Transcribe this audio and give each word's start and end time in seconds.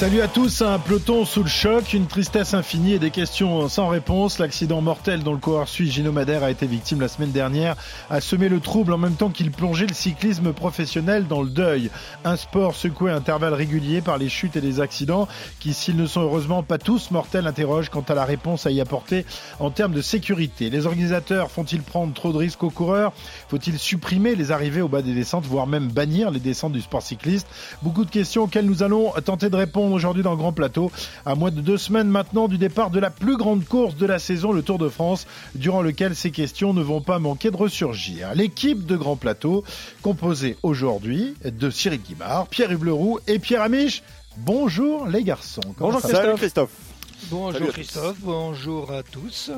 Salut 0.00 0.22
à 0.22 0.28
tous, 0.28 0.62
un 0.62 0.78
peloton 0.78 1.26
sous 1.26 1.42
le 1.42 1.48
choc, 1.50 1.92
une 1.92 2.06
tristesse 2.06 2.54
infinie 2.54 2.94
et 2.94 2.98
des 2.98 3.10
questions 3.10 3.68
sans 3.68 3.88
réponse. 3.88 4.38
L'accident 4.38 4.80
mortel 4.80 5.22
dont 5.22 5.32
le 5.34 5.38
coureur 5.38 5.68
suisse 5.68 5.92
Gino 5.92 6.10
Madère 6.10 6.42
a 6.42 6.50
été 6.50 6.66
victime 6.66 7.02
la 7.02 7.08
semaine 7.08 7.32
dernière 7.32 7.76
a 8.08 8.22
semé 8.22 8.48
le 8.48 8.60
trouble 8.60 8.94
en 8.94 8.96
même 8.96 9.16
temps 9.16 9.28
qu'il 9.28 9.50
plongeait 9.50 9.86
le 9.86 9.92
cyclisme 9.92 10.54
professionnel 10.54 11.26
dans 11.26 11.42
le 11.42 11.50
deuil. 11.50 11.90
Un 12.24 12.36
sport 12.36 12.76
secoué 12.76 13.10
à 13.10 13.16
intervalles 13.16 13.52
réguliers 13.52 14.00
par 14.00 14.16
les 14.16 14.30
chutes 14.30 14.56
et 14.56 14.62
les 14.62 14.80
accidents 14.80 15.28
qui, 15.58 15.74
s'ils 15.74 15.96
ne 15.96 16.06
sont 16.06 16.22
heureusement 16.22 16.62
pas 16.62 16.78
tous 16.78 17.10
mortels, 17.10 17.46
interrogent 17.46 17.90
quant 17.90 18.00
à 18.08 18.14
la 18.14 18.24
réponse 18.24 18.64
à 18.64 18.70
y 18.70 18.80
apporter 18.80 19.26
en 19.58 19.70
termes 19.70 19.92
de 19.92 20.00
sécurité. 20.00 20.70
Les 20.70 20.86
organisateurs 20.86 21.50
font-ils 21.50 21.82
prendre 21.82 22.14
trop 22.14 22.32
de 22.32 22.38
risques 22.38 22.62
aux 22.62 22.70
coureurs? 22.70 23.12
Faut-il 23.48 23.78
supprimer 23.78 24.34
les 24.34 24.50
arrivées 24.50 24.80
au 24.80 24.88
bas 24.88 25.02
des 25.02 25.12
descentes, 25.12 25.44
voire 25.44 25.66
même 25.66 25.88
bannir 25.88 26.30
les 26.30 26.40
descentes 26.40 26.72
du 26.72 26.80
sport 26.80 27.02
cycliste? 27.02 27.46
Beaucoup 27.82 28.06
de 28.06 28.10
questions 28.10 28.44
auxquelles 28.44 28.64
nous 28.64 28.82
allons 28.82 29.12
tenter 29.26 29.50
de 29.50 29.56
répondre 29.56 29.89
aujourd'hui 29.92 30.22
dans 30.22 30.32
le 30.32 30.36
Grand 30.36 30.52
Plateau, 30.52 30.90
à 31.26 31.34
moins 31.34 31.50
de 31.50 31.60
deux 31.60 31.78
semaines 31.78 32.08
maintenant 32.08 32.48
du 32.48 32.58
départ 32.58 32.90
de 32.90 33.00
la 33.00 33.10
plus 33.10 33.36
grande 33.36 33.64
course 33.64 33.96
de 33.96 34.06
la 34.06 34.18
saison, 34.18 34.52
le 34.52 34.62
Tour 34.62 34.78
de 34.78 34.88
France, 34.88 35.26
durant 35.54 35.82
lequel 35.82 36.14
ces 36.14 36.30
questions 36.30 36.72
ne 36.72 36.82
vont 36.82 37.00
pas 37.00 37.18
manquer 37.18 37.50
de 37.50 37.56
ressurgir. 37.56 38.34
L'équipe 38.34 38.86
de 38.86 38.96
Grand 38.96 39.16
Plateau, 39.16 39.64
composée 40.02 40.56
aujourd'hui 40.62 41.34
de 41.44 41.70
Cyril 41.70 42.00
Guimard, 42.00 42.46
Pierre 42.48 42.72
Hubleroux 42.72 43.18
et 43.26 43.38
Pierre 43.38 43.62
Amiche. 43.62 44.02
Bonjour 44.36 45.06
les 45.06 45.24
garçons. 45.24 45.60
Bonjour 45.78 46.00
Christophe. 46.36 46.89
Bonjour 47.30 47.68
Christophe, 47.68 48.16
bonjour 48.22 48.90
à 48.90 49.04
tous. 49.04 49.52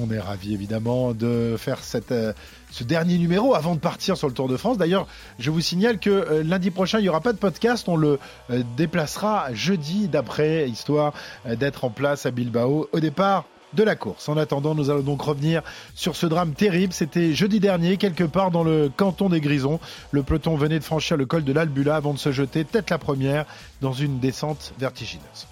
On 0.00 0.10
est 0.10 0.18
ravis 0.18 0.54
évidemment 0.54 1.12
de 1.12 1.56
faire 1.58 1.84
cette, 1.84 2.10
euh, 2.10 2.32
ce 2.70 2.84
dernier 2.84 3.18
numéro 3.18 3.54
avant 3.54 3.74
de 3.74 3.80
partir 3.80 4.16
sur 4.16 4.28
le 4.28 4.32
Tour 4.32 4.48
de 4.48 4.56
France. 4.56 4.78
D'ailleurs, 4.78 5.06
je 5.38 5.50
vous 5.50 5.60
signale 5.60 5.98
que 5.98 6.08
euh, 6.08 6.42
lundi 6.42 6.70
prochain, 6.70 7.00
il 7.00 7.02
n'y 7.02 7.08
aura 7.10 7.20
pas 7.20 7.34
de 7.34 7.38
podcast. 7.38 7.86
On 7.86 7.96
le 7.96 8.18
euh, 8.50 8.62
déplacera 8.78 9.52
jeudi 9.52 10.08
d'après, 10.08 10.70
histoire 10.70 11.12
d'être 11.44 11.84
en 11.84 11.90
place 11.90 12.24
à 12.24 12.30
Bilbao 12.30 12.88
au 12.92 13.00
départ 13.00 13.44
de 13.74 13.82
la 13.82 13.94
course. 13.94 14.30
En 14.30 14.38
attendant, 14.38 14.74
nous 14.74 14.88
allons 14.88 15.02
donc 15.02 15.20
revenir 15.20 15.62
sur 15.94 16.16
ce 16.16 16.24
drame 16.24 16.54
terrible. 16.54 16.94
C'était 16.94 17.34
jeudi 17.34 17.60
dernier, 17.60 17.98
quelque 17.98 18.24
part 18.24 18.50
dans 18.50 18.64
le 18.64 18.88
canton 18.88 19.28
des 19.28 19.42
Grisons. 19.42 19.80
Le 20.12 20.22
peloton 20.22 20.56
venait 20.56 20.78
de 20.78 20.84
franchir 20.84 21.18
le 21.18 21.26
col 21.26 21.44
de 21.44 21.52
l'Albula 21.52 21.96
avant 21.96 22.14
de 22.14 22.18
se 22.18 22.32
jeter 22.32 22.64
tête 22.64 22.88
la 22.88 22.98
première 22.98 23.44
dans 23.82 23.92
une 23.92 24.18
descente 24.18 24.72
vertigineuse. 24.78 25.46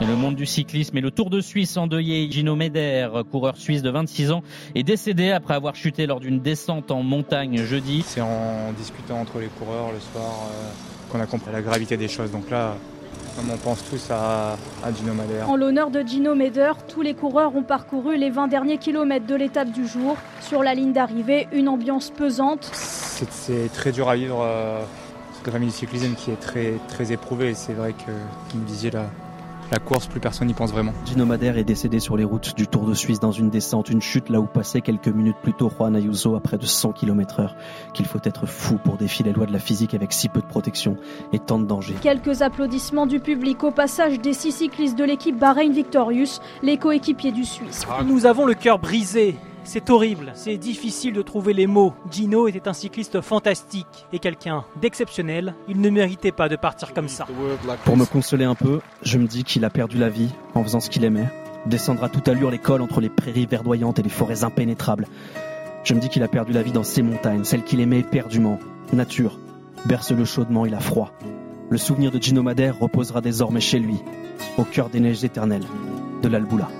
Et 0.00 0.06
le 0.06 0.14
monde 0.14 0.36
du 0.36 0.46
cyclisme 0.46 0.96
et 0.96 1.00
le 1.00 1.10
Tour 1.10 1.28
de 1.28 1.40
Suisse 1.40 1.76
endeuillé. 1.76 2.30
Gino 2.30 2.54
Meder, 2.54 3.08
coureur 3.32 3.56
suisse 3.56 3.82
de 3.82 3.90
26 3.90 4.30
ans, 4.30 4.42
est 4.76 4.84
décédé 4.84 5.32
après 5.32 5.54
avoir 5.54 5.74
chuté 5.74 6.06
lors 6.06 6.20
d'une 6.20 6.38
descente 6.38 6.92
en 6.92 7.02
montagne 7.02 7.64
jeudi. 7.64 8.04
C'est 8.06 8.20
en 8.20 8.72
discutant 8.76 9.18
entre 9.20 9.40
les 9.40 9.48
coureurs 9.48 9.90
le 9.92 9.98
soir 9.98 10.24
euh, 10.24 10.70
qu'on 11.10 11.20
a 11.20 11.26
compris 11.26 11.50
la 11.52 11.62
gravité 11.62 11.96
des 11.96 12.06
choses. 12.06 12.30
Donc 12.30 12.48
là, 12.48 12.76
on 13.38 13.56
pense 13.56 13.82
tous 13.90 14.08
à, 14.12 14.56
Gino 14.96 15.14
Meder. 15.14 15.42
En 15.48 15.56
l'honneur 15.56 15.90
de 15.90 16.00
Gino 16.02 16.36
Meder, 16.36 16.72
tous 16.86 17.02
les 17.02 17.14
coureurs 17.14 17.56
ont 17.56 17.64
parcouru 17.64 18.16
les 18.16 18.30
20 18.30 18.46
derniers 18.46 18.78
kilomètres 18.78 19.26
de 19.26 19.34
l'étape 19.34 19.72
du 19.72 19.88
jour. 19.88 20.16
Sur 20.40 20.62
la 20.62 20.74
ligne 20.74 20.92
d'arrivée, 20.92 21.48
une 21.52 21.68
ambiance 21.68 22.10
pesante. 22.10 22.70
C'est 22.72 23.72
très 23.72 23.90
dur 23.90 24.08
à 24.08 24.14
vivre. 24.14 24.42
Euh, 24.42 24.80
cette 25.34 25.52
famille 25.52 25.70
du 25.70 25.74
cyclisme 25.74 26.14
qui 26.14 26.30
est 26.30 26.40
très, 26.40 26.74
très 26.88 27.12
éprouvée. 27.12 27.54
C'est 27.54 27.72
vrai 27.72 27.92
que, 27.92 28.12
comme 28.50 28.60
vous 28.60 28.66
disiez 28.66 28.90
là, 28.90 29.06
la 29.70 29.78
course, 29.78 30.06
plus 30.06 30.20
personne 30.20 30.48
n'y 30.48 30.54
pense 30.54 30.72
vraiment. 30.72 30.92
Gino 31.04 31.26
Madère 31.26 31.58
est 31.58 31.64
décédé 31.64 32.00
sur 32.00 32.16
les 32.16 32.24
routes 32.24 32.56
du 32.56 32.66
Tour 32.66 32.86
de 32.86 32.94
Suisse 32.94 33.20
dans 33.20 33.32
une 33.32 33.50
descente, 33.50 33.90
une 33.90 34.00
chute 34.00 34.30
là 34.30 34.40
où 34.40 34.46
passait 34.46 34.80
quelques 34.80 35.08
minutes 35.08 35.36
plus 35.42 35.52
tôt 35.52 35.70
Juan 35.70 35.94
Ayuso 35.94 36.36
à 36.36 36.40
près 36.40 36.56
de 36.56 36.64
100 36.64 36.92
km 36.92 37.40
heure. 37.40 37.56
Qu'il 37.92 38.06
faut 38.06 38.20
être 38.24 38.46
fou 38.46 38.78
pour 38.78 38.96
défier 38.96 39.24
les 39.24 39.32
lois 39.32 39.46
de 39.46 39.52
la 39.52 39.58
physique 39.58 39.94
avec 39.94 40.12
si 40.12 40.28
peu 40.28 40.40
de 40.40 40.46
protection 40.46 40.96
et 41.32 41.38
tant 41.38 41.58
de 41.58 41.66
danger. 41.66 41.94
Quelques 42.00 42.42
applaudissements 42.42 43.06
du 43.06 43.20
public 43.20 43.62
au 43.64 43.70
passage 43.70 44.20
des 44.20 44.32
six 44.32 44.52
cyclistes 44.52 44.98
de 44.98 45.04
l'équipe 45.04 45.38
Bahreïn 45.38 45.72
Victorious, 45.72 46.40
les 46.62 46.78
coéquipiers 46.78 47.32
du 47.32 47.44
Suisse. 47.44 47.86
Nous 48.06 48.26
avons 48.26 48.46
le 48.46 48.54
cœur 48.54 48.78
brisé 48.78 49.36
c'est 49.68 49.90
horrible, 49.90 50.32
c'est 50.34 50.56
difficile 50.56 51.12
de 51.12 51.20
trouver 51.20 51.52
les 51.52 51.66
mots. 51.66 51.92
Gino 52.10 52.48
était 52.48 52.68
un 52.68 52.72
cycliste 52.72 53.20
fantastique 53.20 54.06
et 54.14 54.18
quelqu'un 54.18 54.64
d'exceptionnel. 54.80 55.54
Il 55.68 55.82
ne 55.82 55.90
méritait 55.90 56.32
pas 56.32 56.48
de 56.48 56.56
partir 56.56 56.94
comme 56.94 57.08
ça. 57.08 57.26
Pour 57.84 57.98
me 57.98 58.06
consoler 58.06 58.46
un 58.46 58.54
peu, 58.54 58.80
je 59.02 59.18
me 59.18 59.26
dis 59.26 59.44
qu'il 59.44 59.66
a 59.66 59.70
perdu 59.70 59.98
la 59.98 60.08
vie 60.08 60.30
en 60.54 60.64
faisant 60.64 60.80
ce 60.80 60.88
qu'il 60.88 61.04
aimait. 61.04 61.28
Descendre 61.66 62.02
à 62.02 62.08
toute 62.08 62.28
allure 62.28 62.50
les 62.50 62.58
cols 62.58 62.80
entre 62.80 63.02
les 63.02 63.10
prairies 63.10 63.44
verdoyantes 63.44 63.98
et 63.98 64.02
les 64.02 64.08
forêts 64.08 64.42
impénétrables. 64.42 65.06
Je 65.84 65.92
me 65.92 66.00
dis 66.00 66.08
qu'il 66.08 66.22
a 66.22 66.28
perdu 66.28 66.52
la 66.52 66.62
vie 66.62 66.72
dans 66.72 66.82
ces 66.82 67.02
montagnes, 67.02 67.44
celles 67.44 67.62
qu'il 67.62 67.80
aimait 67.80 68.00
éperdument. 68.00 68.58
Nature, 68.94 69.38
berce-le 69.84 70.24
chaudement, 70.24 70.64
il 70.64 70.74
a 70.74 70.80
froid. 70.80 71.12
Le 71.68 71.76
souvenir 71.76 72.10
de 72.10 72.18
Gino 72.18 72.42
Madère 72.42 72.78
reposera 72.78 73.20
désormais 73.20 73.60
chez 73.60 73.80
lui, 73.80 73.96
au 74.56 74.64
cœur 74.64 74.88
des 74.88 75.00
neiges 75.00 75.24
éternelles 75.24 75.66
de 76.22 76.28
l'Alboula. 76.28 76.70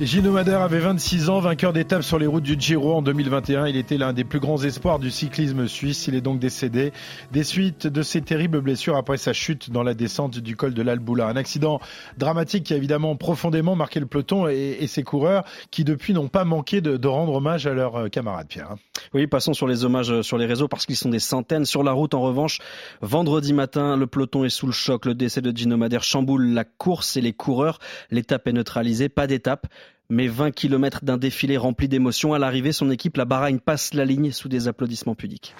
Gino 0.00 0.30
Madère 0.30 0.60
avait 0.60 0.78
26 0.78 1.28
ans, 1.28 1.40
vainqueur 1.40 1.72
d'étape 1.72 2.04
sur 2.04 2.20
les 2.20 2.28
routes 2.28 2.44
du 2.44 2.54
Giro 2.56 2.94
en 2.94 3.02
2021. 3.02 3.66
Il 3.66 3.76
était 3.76 3.98
l'un 3.98 4.12
des 4.12 4.22
plus 4.22 4.38
grands 4.38 4.62
espoirs 4.62 5.00
du 5.00 5.10
cyclisme 5.10 5.66
suisse. 5.66 6.06
Il 6.06 6.14
est 6.14 6.20
donc 6.20 6.38
décédé 6.38 6.92
des 7.32 7.42
suites 7.42 7.88
de 7.88 8.02
ses 8.02 8.22
terribles 8.22 8.60
blessures 8.60 8.96
après 8.96 9.16
sa 9.16 9.32
chute 9.32 9.70
dans 9.70 9.82
la 9.82 9.94
descente 9.94 10.38
du 10.38 10.54
col 10.54 10.72
de 10.72 10.82
l'Alboula. 10.82 11.26
Un 11.26 11.34
accident 11.34 11.80
dramatique 12.16 12.62
qui 12.62 12.74
a 12.74 12.76
évidemment 12.76 13.16
profondément 13.16 13.74
marqué 13.74 13.98
le 13.98 14.06
peloton 14.06 14.46
et, 14.46 14.86
ses 14.86 15.02
coureurs 15.02 15.44
qui 15.72 15.82
depuis 15.82 16.12
n'ont 16.12 16.28
pas 16.28 16.44
manqué 16.44 16.80
de, 16.80 17.08
rendre 17.08 17.34
hommage 17.34 17.66
à 17.66 17.74
leurs 17.74 17.96
euh, 17.96 18.08
camarades, 18.08 18.46
Pierre. 18.46 18.76
Oui, 19.14 19.26
passons 19.26 19.52
sur 19.52 19.66
les 19.66 19.84
hommages 19.84 20.12
euh, 20.12 20.22
sur 20.22 20.38
les 20.38 20.46
réseaux 20.46 20.68
parce 20.68 20.86
qu'ils 20.86 20.96
sont 20.96 21.08
des 21.08 21.18
centaines. 21.18 21.64
Sur 21.64 21.82
la 21.82 21.90
route, 21.90 22.14
en 22.14 22.20
revanche, 22.20 22.58
vendredi 23.00 23.52
matin, 23.52 23.96
le 23.96 24.06
peloton 24.06 24.44
est 24.44 24.48
sous 24.48 24.66
le 24.66 24.72
choc. 24.72 25.06
Le 25.06 25.14
décès 25.14 25.40
de 25.40 25.54
Gino 25.56 25.76
Madère 25.76 26.04
chamboule 26.04 26.46
la 26.46 26.62
course 26.62 27.16
et 27.16 27.20
les 27.20 27.32
coureurs. 27.32 27.80
L'étape 28.12 28.46
est 28.46 28.52
neutralisée, 28.52 29.08
pas 29.08 29.26
d'étape 29.26 29.66
mais 30.10 30.26
20 30.26 30.52
km 30.52 31.04
d'un 31.04 31.18
défilé 31.18 31.56
rempli 31.56 31.88
d'émotions. 31.88 32.34
À 32.34 32.38
l'arrivée, 32.38 32.72
son 32.72 32.90
équipe, 32.90 33.16
la 33.16 33.24
Bahreïn, 33.24 33.58
passe 33.58 33.94
la 33.94 34.04
ligne 34.04 34.32
sous 34.32 34.48
des 34.48 34.68
applaudissements 34.68 35.14
pudiques. 35.14 35.54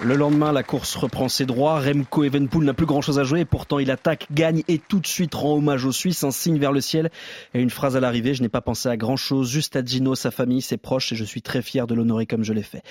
Le 0.00 0.14
lendemain, 0.14 0.52
la 0.52 0.62
course 0.62 0.94
reprend 0.94 1.28
ses 1.28 1.44
droits. 1.44 1.80
Remco 1.80 2.22
Evenpool 2.22 2.64
n'a 2.64 2.72
plus 2.72 2.86
grand 2.86 3.00
chose 3.00 3.18
à 3.18 3.24
jouer. 3.24 3.44
Pourtant, 3.44 3.80
il 3.80 3.90
attaque, 3.90 4.28
gagne 4.30 4.62
et 4.68 4.78
tout 4.78 5.00
de 5.00 5.08
suite 5.08 5.34
rend 5.34 5.56
hommage 5.56 5.84
aux 5.84 5.92
Suisses. 5.92 6.22
Un 6.22 6.30
signe 6.30 6.56
vers 6.56 6.70
le 6.70 6.80
ciel 6.80 7.10
et 7.52 7.60
une 7.60 7.68
phrase 7.68 7.96
à 7.96 8.00
l'arrivée. 8.00 8.32
Je 8.32 8.42
n'ai 8.42 8.48
pas 8.48 8.60
pensé 8.60 8.88
à 8.88 8.96
grand 8.96 9.16
chose, 9.16 9.50
juste 9.50 9.74
à 9.74 9.84
Gino, 9.84 10.14
sa 10.14 10.30
famille, 10.30 10.62
ses 10.62 10.76
proches 10.76 11.10
et 11.10 11.16
je 11.16 11.24
suis 11.24 11.42
très 11.42 11.62
fier 11.62 11.88
de 11.88 11.96
l'honorer 11.96 12.26
comme 12.26 12.44
je 12.44 12.52
l'ai 12.52 12.62
fait. 12.62 12.82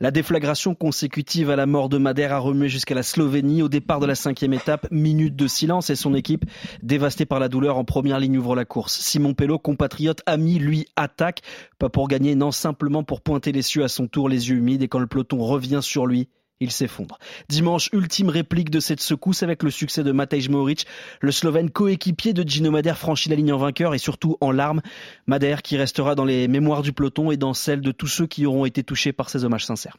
La 0.00 0.10
déflagration 0.10 0.74
consécutive 0.74 1.48
à 1.48 1.56
la 1.56 1.64
mort 1.64 1.88
de 1.88 1.96
Madère 1.96 2.34
a 2.34 2.38
remué 2.38 2.68
jusqu'à 2.68 2.94
la 2.94 3.02
Slovénie. 3.02 3.62
Au 3.62 3.70
départ 3.70 3.98
de 3.98 4.06
la 4.06 4.14
cinquième 4.14 4.52
étape, 4.52 4.86
minute 4.90 5.36
de 5.36 5.46
silence 5.46 5.88
et 5.88 5.96
son 5.96 6.12
équipe, 6.12 6.44
dévastée 6.82 7.24
par 7.24 7.40
la 7.40 7.48
douleur 7.48 7.78
en 7.78 7.84
première 7.84 8.20
ligne, 8.20 8.36
ouvre 8.36 8.54
la 8.54 8.66
course. 8.66 9.00
Simon 9.00 9.32
Pello, 9.32 9.58
compatriote, 9.58 10.20
ami, 10.26 10.58
lui, 10.58 10.86
attaque. 10.94 11.40
Pas 11.78 11.88
pour 11.88 12.06
gagner, 12.06 12.34
non, 12.34 12.50
simplement 12.50 13.02
pour 13.02 13.22
pointer 13.22 13.50
les 13.50 13.62
cieux 13.62 13.82
à 13.82 13.88
son 13.88 14.08
tour, 14.08 14.28
les 14.28 14.50
yeux 14.50 14.56
humides 14.56 14.82
et 14.82 14.88
quand 14.88 14.98
le 14.98 15.06
peloton 15.06 15.38
revient 15.38 15.80
sur 15.80 16.04
lui, 16.04 16.28
il 16.60 16.70
s'effondre. 16.70 17.18
Dimanche, 17.48 17.88
ultime 17.92 18.28
réplique 18.28 18.70
de 18.70 18.80
cette 18.80 19.00
secousse 19.00 19.42
avec 19.42 19.62
le 19.62 19.70
succès 19.70 20.04
de 20.04 20.12
Matej 20.12 20.50
Moric. 20.50 20.86
Le 21.20 21.32
Slovène 21.32 21.70
coéquipier 21.70 22.34
de 22.34 22.46
Gino 22.46 22.70
Madère 22.70 22.98
franchit 22.98 23.30
la 23.30 23.36
ligne 23.36 23.52
en 23.52 23.58
vainqueur 23.58 23.94
et 23.94 23.98
surtout 23.98 24.36
en 24.42 24.52
larmes. 24.52 24.82
Madère 25.26 25.62
qui 25.62 25.78
restera 25.78 26.14
dans 26.14 26.26
les 26.26 26.48
mémoires 26.48 26.82
du 26.82 26.92
peloton 26.92 27.30
et 27.30 27.38
dans 27.38 27.54
celles 27.54 27.80
de 27.80 27.92
tous 27.92 28.08
ceux 28.08 28.26
qui 28.26 28.44
auront 28.44 28.66
été 28.66 28.82
touchés 28.82 29.12
par 29.12 29.30
ces 29.30 29.44
hommages 29.44 29.64
sincères. 29.64 29.96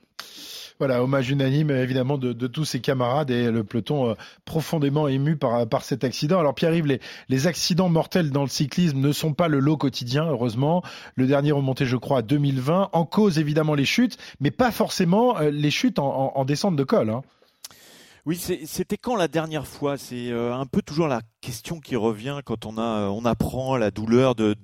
Voilà, 0.82 1.04
hommage 1.04 1.30
unanime 1.30 1.70
évidemment 1.70 2.18
de, 2.18 2.48
tous 2.48 2.66
ses 2.66 2.80
camarades 2.80 3.30
et 3.30 3.52
le 3.52 3.64
peloton 3.64 4.10
euh, 4.10 4.14
profondément 4.46 5.08
ému 5.08 5.38
par, 5.38 5.70
par 5.70 5.84
cet 5.84 6.04
accident. 6.04 6.40
Alors 6.40 6.56
Pierre-Yves, 6.56 6.98
les, 7.30 7.46
accidents 7.46 7.88
mortels 7.88 8.32
dans 8.32 8.42
le 8.42 8.48
cyclisme 8.48 8.98
ne 8.98 9.12
sont 9.12 9.36
pas 9.36 9.48
le 9.48 9.60
lot 9.60 9.78
quotidien, 9.78 10.26
heureusement. 10.26 10.82
Le 11.16 11.28
dernier 11.28 11.52
remonté, 11.52 11.86
je 11.86 11.98
crois, 11.98 12.18
à 12.18 12.22
2020. 12.24 12.90
En 12.94 13.06
cause 13.06 13.38
évidemment 13.38 13.76
les 13.76 13.86
chutes, 13.86 14.18
mais 14.40 14.50
pas 14.50 14.72
forcément 14.72 15.38
euh, 15.38 15.52
les 15.52 15.70
chutes 15.70 16.00
en, 16.00 16.46
descente 16.46 16.76
de 16.76 16.84
col. 16.84 17.12
Hein. 17.12 17.22
Oui, 18.26 18.36
c'était 18.38 18.98
quand 18.98 19.16
la 19.16 19.28
dernière 19.28 19.68
fois? 19.68 20.00
C'est 20.00 20.32
euh, 20.32 20.52
un 20.52 20.66
peu 20.66 20.82
toujours 20.82 21.08
la 21.08 21.22
question 21.42 21.80
qui 21.80 21.96
revient 21.96 22.40
quand 22.44 22.66
on, 22.66 22.80
a, 22.80 23.08
on 23.10 23.24
apprend 23.26 23.78
la 23.78 23.92
douleur 23.92 24.34
de 24.34 24.56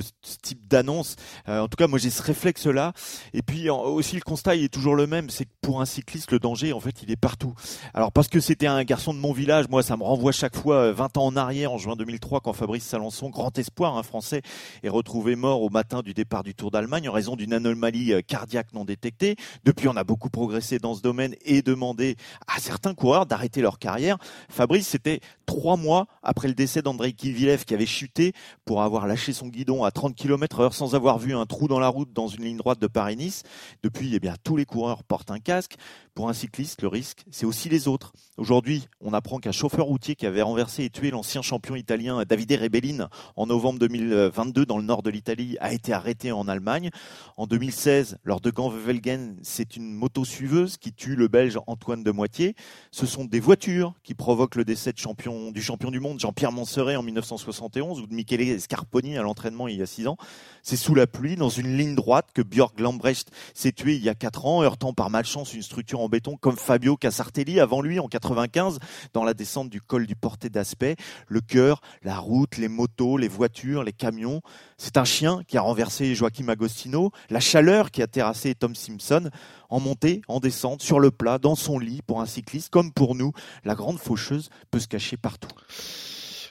ce 0.00 0.36
type 0.42 0.68
d'annonce. 0.68 1.16
en 1.46 1.68
tout 1.68 1.76
cas, 1.76 1.86
moi 1.86 1.98
j'ai 1.98 2.10
ce 2.10 2.22
réflexe-là. 2.22 2.92
Et 3.34 3.42
puis 3.42 3.70
aussi 3.70 4.14
le 4.14 4.22
constat 4.22 4.56
il 4.56 4.64
est 4.64 4.68
toujours 4.68 4.94
le 4.94 5.06
même, 5.06 5.30
c'est 5.30 5.44
que 5.44 5.50
pour 5.60 5.80
un 5.80 5.86
cycliste, 5.86 6.32
le 6.32 6.38
danger 6.38 6.72
en 6.72 6.80
fait 6.80 7.02
il 7.02 7.10
est 7.10 7.16
partout. 7.16 7.54
Alors 7.94 8.12
parce 8.12 8.28
que 8.28 8.40
c'était 8.40 8.66
un 8.66 8.82
garçon 8.84 9.14
de 9.14 9.18
mon 9.18 9.32
village, 9.32 9.68
moi 9.68 9.82
ça 9.82 9.96
me 9.96 10.02
renvoie 10.02 10.32
chaque 10.32 10.56
fois 10.56 10.92
20 10.92 11.16
ans 11.16 11.26
en 11.26 11.36
arrière, 11.36 11.72
en 11.72 11.78
juin 11.78 11.96
2003, 11.96 12.40
quand 12.40 12.52
Fabrice 12.52 12.84
Salançon, 12.84 13.30
grand 13.30 13.56
espoir, 13.58 13.96
un 13.96 14.02
Français, 14.02 14.42
est 14.82 14.88
retrouvé 14.88 15.36
mort 15.36 15.62
au 15.62 15.70
matin 15.70 16.02
du 16.02 16.14
départ 16.14 16.42
du 16.42 16.54
Tour 16.54 16.70
d'Allemagne 16.70 17.08
en 17.08 17.12
raison 17.12 17.36
d'une 17.36 17.52
anomalie 17.52 18.12
cardiaque 18.26 18.72
non 18.72 18.84
détectée. 18.84 19.36
Depuis, 19.64 19.88
on 19.88 19.96
a 19.96 20.04
beaucoup 20.04 20.30
progressé 20.30 20.78
dans 20.78 20.94
ce 20.94 21.02
domaine 21.02 21.34
et 21.44 21.62
demandé 21.62 22.16
à 22.46 22.60
certains 22.60 22.94
coureurs 22.94 23.26
d'arrêter 23.26 23.60
leur 23.60 23.78
carrière. 23.78 24.18
Fabrice, 24.48 24.88
c'était 24.88 25.20
trois 25.46 25.76
mois 25.76 26.06
après 26.22 26.48
le 26.48 26.54
décès 26.54 26.82
d'Andrei 26.82 27.12
Kivilev 27.12 27.64
qui 27.64 27.74
avait 27.74 27.86
chuté 27.86 28.32
pour 28.64 28.82
avoir 28.82 29.06
lâché 29.06 29.32
son 29.32 29.48
guidon 29.48 29.79
à 29.84 29.90
30 29.90 30.14
km 30.14 30.60
heure 30.60 30.74
sans 30.74 30.94
avoir 30.94 31.18
vu 31.18 31.34
un 31.34 31.46
trou 31.46 31.68
dans 31.68 31.78
la 31.78 31.88
route 31.88 32.12
dans 32.12 32.28
une 32.28 32.44
ligne 32.44 32.56
droite 32.56 32.78
de 32.80 32.86
Paris-Nice. 32.86 33.42
Depuis, 33.82 34.14
eh 34.14 34.20
bien, 34.20 34.34
tous 34.42 34.56
les 34.56 34.64
coureurs 34.64 35.04
portent 35.04 35.30
un 35.30 35.38
casque. 35.38 35.76
Pour 36.20 36.28
un 36.28 36.34
cycliste, 36.34 36.82
le 36.82 36.88
risque, 36.88 37.24
c'est 37.30 37.46
aussi 37.46 37.70
les 37.70 37.88
autres. 37.88 38.12
Aujourd'hui, 38.36 38.88
on 39.00 39.14
apprend 39.14 39.38
qu'un 39.38 39.52
chauffeur 39.52 39.86
routier 39.86 40.16
qui 40.16 40.26
avait 40.26 40.42
renversé 40.42 40.84
et 40.84 40.90
tué 40.90 41.10
l'ancien 41.10 41.40
champion 41.40 41.76
italien 41.76 42.22
Davide 42.28 42.58
Rebellin 42.60 43.08
en 43.36 43.46
novembre 43.46 43.78
2022 43.78 44.66
dans 44.66 44.76
le 44.76 44.84
nord 44.84 45.02
de 45.02 45.08
l'Italie 45.08 45.56
a 45.60 45.72
été 45.72 45.94
arrêté 45.94 46.30
en 46.30 46.46
Allemagne. 46.46 46.90
En 47.38 47.46
2016, 47.46 48.18
lors 48.24 48.42
de 48.42 48.50
Gand-Wevelgem, 48.50 49.36
c'est 49.40 49.76
une 49.76 49.94
moto 49.94 50.26
suiveuse 50.26 50.76
qui 50.76 50.92
tue 50.92 51.16
le 51.16 51.26
Belge 51.28 51.58
Antoine 51.66 52.02
de 52.02 52.10
Moitié. 52.10 52.54
Ce 52.90 53.06
sont 53.06 53.24
des 53.24 53.40
voitures 53.40 53.94
qui 54.02 54.12
provoquent 54.12 54.56
le 54.56 54.66
décès 54.66 54.92
de 54.92 54.98
champion, 54.98 55.50
du 55.52 55.62
champion 55.62 55.90
du 55.90 56.00
monde 56.00 56.20
Jean-Pierre 56.20 56.52
Montserrat 56.52 56.98
en 56.98 57.02
1971 57.02 57.98
ou 57.98 58.06
de 58.06 58.14
Michele 58.14 58.60
Scarponi 58.60 59.16
à 59.16 59.22
l'entraînement 59.22 59.68
il 59.68 59.78
y 59.78 59.82
a 59.82 59.86
six 59.86 60.06
ans. 60.06 60.18
C'est 60.62 60.76
sous 60.76 60.94
la 60.94 61.06
pluie, 61.06 61.36
dans 61.36 61.48
une 61.48 61.78
ligne 61.78 61.94
droite, 61.94 62.28
que 62.34 62.42
Björk 62.42 62.78
Lambrecht 62.78 63.30
s'est 63.54 63.72
tué 63.72 63.96
il 63.96 64.04
y 64.04 64.10
a 64.10 64.14
quatre 64.14 64.44
ans, 64.44 64.62
heurtant 64.62 64.92
par 64.92 65.08
malchance 65.08 65.54
une 65.54 65.62
structure 65.62 66.00
en 66.00 66.09
béton 66.10 66.36
comme 66.36 66.56
Fabio 66.56 66.98
Casartelli 66.98 67.60
avant 67.60 67.80
lui 67.80 67.98
en 67.98 68.08
95 68.08 68.78
dans 69.14 69.24
la 69.24 69.32
descente 69.32 69.70
du 69.70 69.80
col 69.80 70.06
du 70.06 70.14
Porté 70.14 70.50
d'Aspect. 70.50 70.96
Le 71.28 71.40
cœur, 71.40 71.80
la 72.02 72.18
route, 72.18 72.58
les 72.58 72.68
motos, 72.68 73.16
les 73.16 73.28
voitures, 73.28 73.82
les 73.82 73.94
camions. 73.94 74.42
C'est 74.76 74.98
un 74.98 75.04
chien 75.04 75.40
qui 75.48 75.56
a 75.56 75.62
renversé 75.62 76.14
Joachim 76.14 76.48
Agostino, 76.48 77.12
la 77.30 77.40
chaleur 77.40 77.90
qui 77.90 78.02
a 78.02 78.06
terrassé 78.06 78.54
Tom 78.54 78.74
Simpson 78.74 79.30
en 79.70 79.80
montée, 79.80 80.20
en 80.28 80.40
descente, 80.40 80.82
sur 80.82 81.00
le 81.00 81.10
plat, 81.10 81.38
dans 81.38 81.54
son 81.54 81.78
lit 81.78 82.02
pour 82.02 82.20
un 82.20 82.26
cycliste 82.26 82.70
comme 82.70 82.92
pour 82.92 83.14
nous. 83.14 83.32
La 83.64 83.74
grande 83.74 83.98
faucheuse 83.98 84.50
peut 84.70 84.80
se 84.80 84.88
cacher 84.88 85.16
partout. 85.16 85.48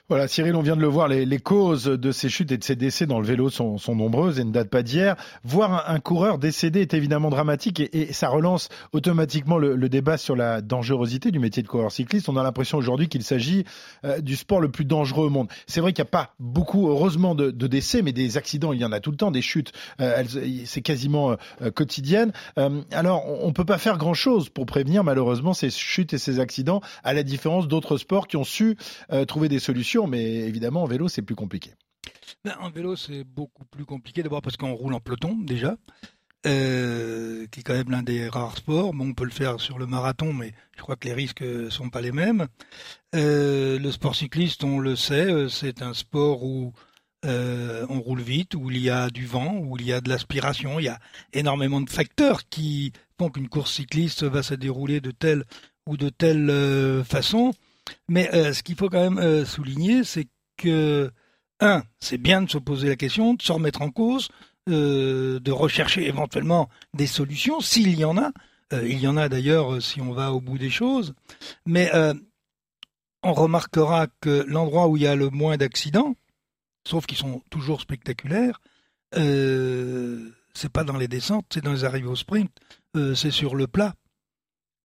Voilà, 0.09 0.27
Cyril, 0.27 0.55
on 0.55 0.63
vient 0.63 0.75
de 0.75 0.81
le 0.81 0.87
voir, 0.87 1.07
les, 1.07 1.37
causes 1.37 1.83
de 1.83 2.11
ces 2.11 2.29
chutes 2.29 2.51
et 2.51 2.57
de 2.57 2.63
ces 2.63 2.75
décès 2.75 3.05
dans 3.05 3.19
le 3.19 3.27
vélo 3.27 3.51
sont, 3.51 3.77
nombreuses 3.89 4.39
et 4.39 4.43
ne 4.43 4.51
datent 4.51 4.71
pas 4.71 4.81
d'hier. 4.81 5.15
Voir 5.43 5.87
un, 5.87 5.99
coureur 5.99 6.39
décédé 6.39 6.81
est 6.81 6.95
évidemment 6.95 7.29
dramatique 7.29 7.79
et, 7.79 8.11
ça 8.11 8.27
relance 8.27 8.69
automatiquement 8.91 9.59
le, 9.59 9.87
débat 9.87 10.17
sur 10.17 10.35
la 10.35 10.61
dangerosité 10.61 11.29
du 11.29 11.37
métier 11.37 11.61
de 11.61 11.67
coureur 11.67 11.91
cycliste. 11.91 12.27
On 12.27 12.37
a 12.37 12.41
l'impression 12.43 12.79
aujourd'hui 12.79 13.07
qu'il 13.07 13.21
s'agit 13.23 13.65
euh, 14.03 14.19
du 14.19 14.35
sport 14.35 14.61
le 14.61 14.71
plus 14.71 14.83
dangereux 14.83 15.27
au 15.27 15.29
monde. 15.29 15.47
C'est 15.67 15.79
vrai 15.79 15.93
qu'il 15.93 16.01
n'y 16.01 16.07
a 16.07 16.11
pas 16.11 16.33
beaucoup, 16.39 16.89
heureusement, 16.89 17.35
de, 17.35 17.51
décès, 17.51 18.01
mais 18.01 18.11
des 18.11 18.35
accidents, 18.35 18.73
il 18.73 18.79
y 18.79 18.85
en 18.85 18.91
a 18.91 18.99
tout 18.99 19.11
le 19.11 19.17
temps, 19.17 19.29
des 19.29 19.43
chutes, 19.43 19.73
euh, 20.01 20.23
c'est 20.65 20.81
quasiment 20.81 21.35
euh, 21.61 21.69
quotidienne. 21.69 22.31
Alors, 22.91 23.27
on 23.27 23.49
ne 23.49 23.53
peut 23.53 23.63
pas 23.63 23.77
faire 23.77 23.99
grand-chose 23.99 24.49
pour 24.49 24.65
prévenir 24.65 25.03
malheureusement 25.03 25.53
ces 25.53 25.69
chutes 25.69 26.13
et 26.13 26.17
ces 26.17 26.39
accidents, 26.39 26.81
à 27.03 27.13
la 27.13 27.21
différence 27.21 27.67
d'autres 27.67 27.97
sports 27.97 28.27
qui 28.27 28.37
ont 28.37 28.43
su 28.43 28.75
trouver 29.27 29.49
des 29.49 29.59
solutions 29.59 29.98
mais 30.07 30.23
évidemment 30.23 30.83
en 30.83 30.87
vélo 30.87 31.07
c'est 31.07 31.21
plus 31.21 31.35
compliqué. 31.35 31.71
Ben, 32.45 32.55
en 32.59 32.69
vélo 32.69 32.95
c'est 32.95 33.23
beaucoup 33.23 33.65
plus 33.65 33.85
compliqué 33.85 34.23
d'abord 34.23 34.41
parce 34.41 34.57
qu'on 34.57 34.73
roule 34.73 34.93
en 34.93 34.99
peloton 34.99 35.35
déjà, 35.35 35.75
euh, 36.45 37.47
qui 37.51 37.59
est 37.59 37.63
quand 37.63 37.73
même 37.73 37.91
l'un 37.91 38.01
des 38.01 38.29
rares 38.29 38.55
sports. 38.55 38.93
Bon, 38.93 39.09
on 39.09 39.13
peut 39.13 39.25
le 39.25 39.29
faire 39.29 39.59
sur 39.59 39.77
le 39.77 39.85
marathon, 39.87 40.31
mais 40.31 40.53
je 40.77 40.81
crois 40.81 40.95
que 40.95 41.05
les 41.05 41.13
risques 41.13 41.43
sont 41.69 41.89
pas 41.89 41.99
les 41.99 42.13
mêmes. 42.13 42.47
Euh, 43.13 43.77
le 43.77 43.91
sport 43.91 44.15
cycliste, 44.15 44.63
on 44.63 44.79
le 44.79 44.95
sait, 44.95 45.29
euh, 45.29 45.49
c'est 45.49 45.81
un 45.81 45.93
sport 45.93 46.43
où 46.43 46.71
on 47.25 47.99
roule 47.99 48.21
vite, 48.21 48.55
où 48.55 48.71
il 48.71 48.77
y 48.77 48.89
a 48.89 49.09
du 49.09 49.25
vent, 49.25 49.57
où 49.57 49.75
il 49.77 49.85
y 49.85 49.91
a 49.91 49.99
de 49.99 50.07
l'aspiration, 50.07 50.79
il 50.79 50.85
y 50.85 50.87
a 50.87 50.99
énormément 51.33 51.81
de 51.81 51.89
facteurs 51.89 52.47
qui 52.47 52.93
font 53.17 53.29
qu'une 53.29 53.49
course 53.49 53.73
cycliste 53.73 54.23
va 54.23 54.41
se 54.41 54.53
dérouler 54.53 55.01
de 55.01 55.11
telle 55.11 55.43
ou 55.85 55.97
de 55.97 56.07
telle 56.07 57.03
façon. 57.03 57.51
Mais 58.07 58.33
euh, 58.33 58.53
ce 58.53 58.63
qu'il 58.63 58.75
faut 58.75 58.89
quand 58.89 59.01
même 59.01 59.19
euh, 59.19 59.45
souligner, 59.45 60.03
c'est 60.03 60.27
que, 60.57 61.11
un, 61.59 61.83
c'est 61.99 62.17
bien 62.17 62.41
de 62.41 62.49
se 62.49 62.57
poser 62.57 62.89
la 62.89 62.95
question, 62.95 63.33
de 63.33 63.41
se 63.41 63.51
remettre 63.51 63.81
en 63.81 63.91
cause, 63.91 64.29
euh, 64.69 65.39
de 65.39 65.51
rechercher 65.51 66.07
éventuellement 66.07 66.69
des 66.93 67.07
solutions, 67.07 67.61
s'il 67.61 67.97
y 67.97 68.05
en 68.05 68.17
a. 68.17 68.31
Il 68.71 68.99
y 68.99 69.07
en 69.07 69.17
a 69.17 69.29
d'ailleurs 69.29 69.81
si 69.81 69.99
on 69.99 70.11
va 70.11 70.31
au 70.31 70.41
bout 70.41 70.59
des 70.59 70.69
choses. 70.69 71.15
Mais 71.65 71.91
on 73.23 73.33
remarquera 73.33 74.05
que 74.21 74.45
l'endroit 74.47 74.87
où 74.87 74.95
il 74.95 75.01
y 75.01 75.07
a 75.07 75.15
le 75.15 75.31
moins 75.31 75.57
d'accidents, 75.57 76.15
sauf 76.87 77.07
qu'ils 77.07 77.17
sont 77.17 77.41
toujours 77.49 77.81
spectaculaires, 77.81 78.61
c'est 79.11 80.71
pas 80.71 80.83
dans 80.83 80.97
les 80.97 81.07
descentes, 81.07 81.47
c'est 81.51 81.63
dans 81.63 81.73
les 81.73 81.83
arrivées 81.83 82.09
au 82.09 82.15
sprint, 82.15 82.51
c'est 83.15 83.31
sur 83.31 83.55
le 83.55 83.65
plat 83.65 83.95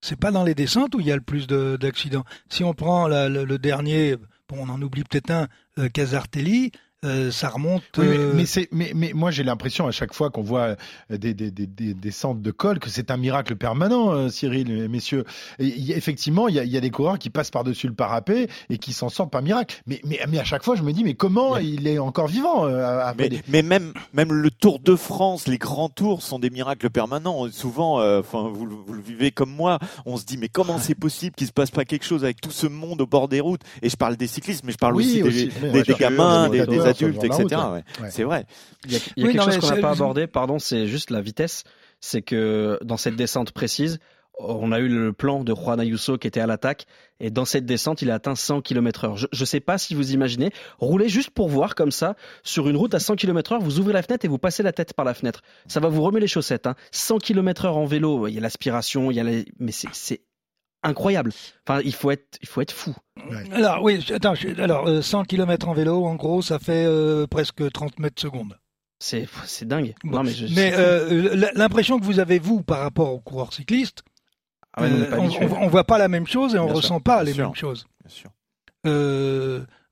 c'est 0.05 0.21
pas 0.21 0.31
dans 0.31 0.45
les 0.45 0.55
descentes 0.55 0.95
où 0.95 1.01
il 1.01 1.06
y 1.06 1.12
a 1.12 1.17
le 1.17 1.23
plus 1.23 1.47
d'accidents. 1.47 2.25
Si 2.51 2.62
on 2.62 2.75
prend 2.75 3.09
le, 3.09 3.56
dernier, 3.56 4.17
bon, 4.49 4.59
on 4.61 4.69
en 4.69 4.83
oublie 4.83 5.03
peut-être 5.03 5.31
un, 5.31 5.49
euh, 5.79 5.89
Casartelli, 5.89 6.73
euh, 7.05 7.31
ça 7.31 7.49
remonte. 7.49 7.83
Oui, 7.99 8.06
mais, 8.09 8.19
mais, 8.35 8.47
c'est, 8.47 8.69
mais, 8.73 8.93
mais 8.95 9.12
moi 9.15 9.31
j'ai 9.31 9.45
l'impression 9.45 9.87
à 9.87 9.91
chaque 9.91 10.15
fois 10.15 10.31
qu'on 10.31 10.43
voit 10.43 10.77
des, 11.11 11.35
des, 11.35 11.51
des, 11.51 11.67
des, 11.67 11.95
des 11.95 12.11
centres 12.11 12.41
de 12.41 12.51
col 12.51 12.79
que 12.79 12.91
c'est 12.91 13.11
un 13.11 13.17
miracle 13.17 13.56
permanent, 13.56 14.12
euh, 14.12 14.29
Cyril, 14.29 14.89
messieurs. 14.89 15.25
Et, 15.59 15.67
y 15.67 15.93
effectivement, 15.93 16.49
il 16.49 16.55
y 16.55 16.59
a, 16.59 16.65
y 16.65 16.77
a, 16.77 16.81
des 16.81 16.91
coureurs 16.91 17.19
qui 17.19 17.31
passent 17.31 17.51
par-dessus 17.51 17.87
le 17.87 17.95
parapet 17.95 18.49
et 18.71 18.79
qui 18.79 18.93
s'en 18.93 19.09
sortent 19.09 19.31
par 19.31 19.43
miracle. 19.43 19.83
Mais, 19.87 20.01
mais, 20.05 20.21
mais 20.29 20.39
à 20.39 20.45
chaque 20.45 20.62
fois, 20.62 20.77
je 20.77 20.83
me 20.83 20.93
dis, 20.93 21.05
mais 21.05 21.15
comment 21.15 21.53
ouais. 21.53 21.67
il 21.67 21.87
est 21.87 21.99
encore 21.99 22.29
vivant 22.29 22.67
euh, 22.67 23.12
mais, 23.19 23.29
des... 23.29 23.43
mais, 23.49 23.62
même, 23.62 23.93
même 24.12 24.33
le 24.33 24.51
Tour 24.51 24.79
de 24.79 24.97
France, 24.97 25.47
les 25.47 25.59
grands 25.59 25.89
tours 25.89 26.23
sont 26.23 26.39
des 26.39 26.51
miracles 26.51 26.91
permanents. 26.91 27.51
Souvent, 27.51 27.97
enfin, 28.19 28.51
vous, 28.53 28.67
vous, 28.87 28.93
le 28.93 29.03
vivez 29.03 29.31
comme 29.31 29.51
moi, 29.51 29.79
on 30.06 30.17
se 30.17 30.25
dit, 30.25 30.37
mais 30.37 30.49
comment 30.49 30.79
c'est 30.79 30.95
possible 30.95 31.35
qu'il 31.35 31.47
se 31.47 31.53
passe 31.53 31.71
pas 31.71 31.85
quelque 31.85 32.05
chose 32.05 32.25
avec 32.25 32.41
tout 32.41 32.51
ce 32.51 32.67
monde 32.67 33.01
au 33.01 33.06
bord 33.06 33.29
des 33.29 33.41
routes? 33.41 33.62
Et 33.83 33.89
je 33.89 33.97
parle 33.97 34.17
des 34.17 34.27
cyclistes, 34.27 34.65
mais 34.65 34.73
je 34.73 34.79
parle 34.79 34.97
oui, 34.97 35.23
aussi, 35.23 35.23
aussi, 35.23 35.61
des, 35.73 35.83
des, 35.83 35.95
gamins, 35.95 36.49
des, 36.49 36.67
des 36.67 36.87
adultes, 37.02 37.25
etc. 37.25 37.44
Ouais. 37.44 37.85
Ouais. 38.00 38.11
C'est 38.11 38.25
vrai. 38.25 38.46
Il 38.87 38.93
y 38.93 38.96
a, 38.96 38.99
il 39.17 39.23
y 39.23 39.26
a 39.26 39.29
oui, 39.29 39.32
quelque 39.35 39.46
non, 39.46 39.52
chose 39.52 39.58
qu'on 39.58 39.75
n'a 39.75 39.81
pas 39.81 39.91
abordé, 39.91 40.26
pardon, 40.26 40.58
c'est 40.58 40.87
juste 40.87 41.11
la 41.11 41.20
vitesse. 41.20 41.64
C'est 42.00 42.23
que 42.23 42.79
dans 42.82 42.96
cette 42.96 43.17
descente 43.17 43.52
précise, 43.52 43.99
on 44.38 44.73
a 44.73 44.81
eu 44.81 44.88
le 44.88 45.12
plan 45.12 45.44
de 45.44 45.55
Juan 45.55 45.79
Ayuso 45.79 46.19
qui 46.19 46.26
était 46.26 46.41
à 46.41 46.46
l'attaque 46.46 46.87
et 47.20 47.31
dans 47.31 47.44
cette 47.44 47.67
descente, 47.67 48.02
il 48.02 48.11
a 48.11 48.14
atteint 48.14 48.35
100 48.35 48.62
km 48.62 49.05
heure. 49.05 49.17
Je 49.17 49.26
ne 49.32 49.44
sais 49.44 49.61
pas 49.61 49.79
si 49.79 49.94
vous 49.94 50.12
imaginez, 50.12 50.50
rouler 50.79 51.08
juste 51.08 51.31
pour 51.31 51.49
voir 51.49 51.75
comme 51.75 51.93
ça, 51.93 52.17
sur 52.43 52.69
une 52.69 52.76
route 52.76 52.94
à 52.94 52.99
100 52.99 53.17
km 53.17 53.52
heure, 53.52 53.61
vous 53.61 53.79
ouvrez 53.79 53.93
la 53.93 54.02
fenêtre 54.02 54.25
et 54.25 54.29
vous 54.29 54.38
passez 54.38 54.62
la 54.62 54.73
tête 54.73 54.93
par 54.93 55.05
la 55.05 55.14
fenêtre. 55.14 55.43
Ça 55.69 55.81
va 55.81 55.88
vous 55.88 56.02
remuer 56.02 56.20
les 56.20 56.26
chaussettes. 56.26 56.67
Hein. 56.67 56.75
100 56.91 57.19
km 57.19 57.67
heure 57.67 57.76
en 57.76 57.85
vélo, 57.85 58.26
il 58.26 58.35
y 58.35 58.38
a 58.38 58.41
l'aspiration, 58.41 59.11
il 59.11 59.17
y 59.17 59.20
a 59.20 59.25
les... 59.25 59.46
mais 59.58 59.73
c'est 59.73 60.20
incroyable. 60.84 61.32
Enfin, 61.66 61.81
il 61.84 61.94
faut 61.94 62.10
être, 62.10 62.38
il 62.43 62.48
faut 62.48 62.60
être 62.60 62.72
fou. 62.72 62.94
Ouais. 63.31 63.50
Alors 63.53 63.82
oui, 63.82 64.05
attends, 64.12 64.34
alors 64.58 64.86
euh, 64.86 65.03
100 65.03 65.24
km 65.24 65.69
en 65.69 65.74
vélo, 65.74 66.05
en 66.05 66.14
gros, 66.14 66.43
ça 66.43 66.58
fait 66.58 66.84
euh, 66.86 67.26
presque 67.26 67.70
30 67.72 67.98
mètres 67.98 68.20
secondes. 68.20 68.58
C'est, 69.00 69.29
c'est 69.44 69.67
dingue. 69.67 69.94
Bon, 70.05 70.19
non, 70.19 70.22
mais 70.22 70.32
mais 70.55 70.72
euh, 70.76 71.50
l'impression 71.55 71.98
que 71.98 72.05
vous 72.05 72.20
avez 72.20 72.38
vous 72.38 72.62
par 72.62 72.79
rapport 72.81 73.12
aux 73.12 73.20
coureurs 73.20 73.53
cyclistes, 73.53 74.03
ah 74.74 74.82
ouais, 74.82 74.91
on, 75.12 75.29
on, 75.29 75.62
on, 75.62 75.69
voit 75.69 75.84
pas 75.84 75.98
la 75.98 76.08
même 76.08 76.26
chose 76.26 76.55
et 76.55 76.58
on 76.58 76.67
Bien 76.67 76.74
ressent 76.74 77.00
pas 77.00 77.17
Bien 77.17 77.24
les 77.24 77.32
sûr. 77.32 77.44
mêmes 77.46 77.55
choses. 77.55 77.86
Bien 78.05 78.14
sûr. 78.14 78.31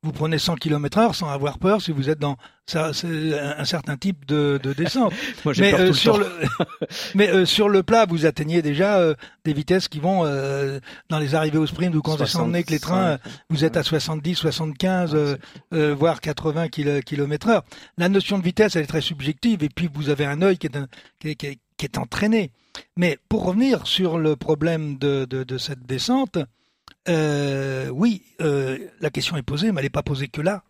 Euh, 0.05 0.09
vous 0.09 0.13
prenez 0.13 0.39
100 0.39 0.57
km 0.57 0.99
heure 0.99 1.15
sans 1.15 1.29
avoir 1.29 1.59
peur 1.59 1.81
si 1.81 1.93
vous 1.93 2.11
êtes 2.11 2.19
dans 2.19 2.37
ça, 2.67 2.93
c'est 2.93 3.39
un 3.39 3.65
certain 3.65 3.97
type 3.97 4.25
de, 4.27 4.59
de 4.63 4.73
descente. 4.73 5.13
Moi, 5.45 5.53
mais, 5.59 5.75
euh, 5.75 5.93
sur 5.93 6.17
le, 6.17 6.27
mais 7.15 7.29
euh, 7.29 7.45
sur 7.45 7.69
le 7.69 7.83
plat, 7.83 8.07
vous 8.07 8.25
atteignez 8.25 8.63
déjà 8.63 8.99
euh, 8.99 9.15
des 9.45 9.53
vitesses 9.53 9.89
qui 9.89 9.99
vont 9.99 10.25
euh, 10.25 10.79
dans 11.09 11.19
les 11.19 11.35
arrivées 11.35 11.59
au 11.59 11.67
sprint 11.67 11.95
ou 11.95 12.03
quand 12.03 12.13
vous 12.13 12.19
descendez 12.19 12.55
avec 12.55 12.71
les 12.71 12.79
trains, 12.79 13.19
vous 13.51 13.65
êtes 13.65 13.77
à 13.77 13.83
70, 13.83 14.37
75, 14.37 15.15
euh, 15.73 15.95
voire 15.95 16.21
80 16.21 16.69
km 16.69 17.49
heure. 17.49 17.65
La 17.99 18.09
notion 18.09 18.39
de 18.39 18.45
vitesse, 18.45 18.77
elle 18.77 18.85
est 18.85 18.87
très 18.87 19.01
subjective 19.01 19.63
et 19.65 19.69
puis 19.69 19.89
vous 19.93 20.09
avez 20.09 20.25
un 20.25 20.41
œil 20.43 20.57
qui 20.57 20.67
est, 20.67 20.77
un, 20.77 20.87
qui 21.21 21.31
est, 21.31 21.35
qui 21.35 21.47
est, 21.47 21.59
qui 21.77 21.85
est 21.87 21.99
entraîné. 21.99 22.53
Mais 22.97 23.19
pour 23.29 23.45
revenir 23.45 23.87
sur 23.87 24.19
le 24.19 24.37
problème 24.37 24.99
de, 24.99 25.25
de, 25.25 25.43
de 25.43 25.59
cette 25.59 25.85
descente, 25.85 26.39
euh, 27.09 27.89
oui, 27.89 28.23
euh, 28.41 28.79
la 29.01 29.11
question 29.11 29.37
est 29.37 29.43
posée, 29.43 29.73
mais 29.73 29.81
elle 29.81 29.87
n'est 29.87 29.91
pas 29.91 30.03
posée 30.03 30.29
que 30.29 30.41
là. 30.41 30.63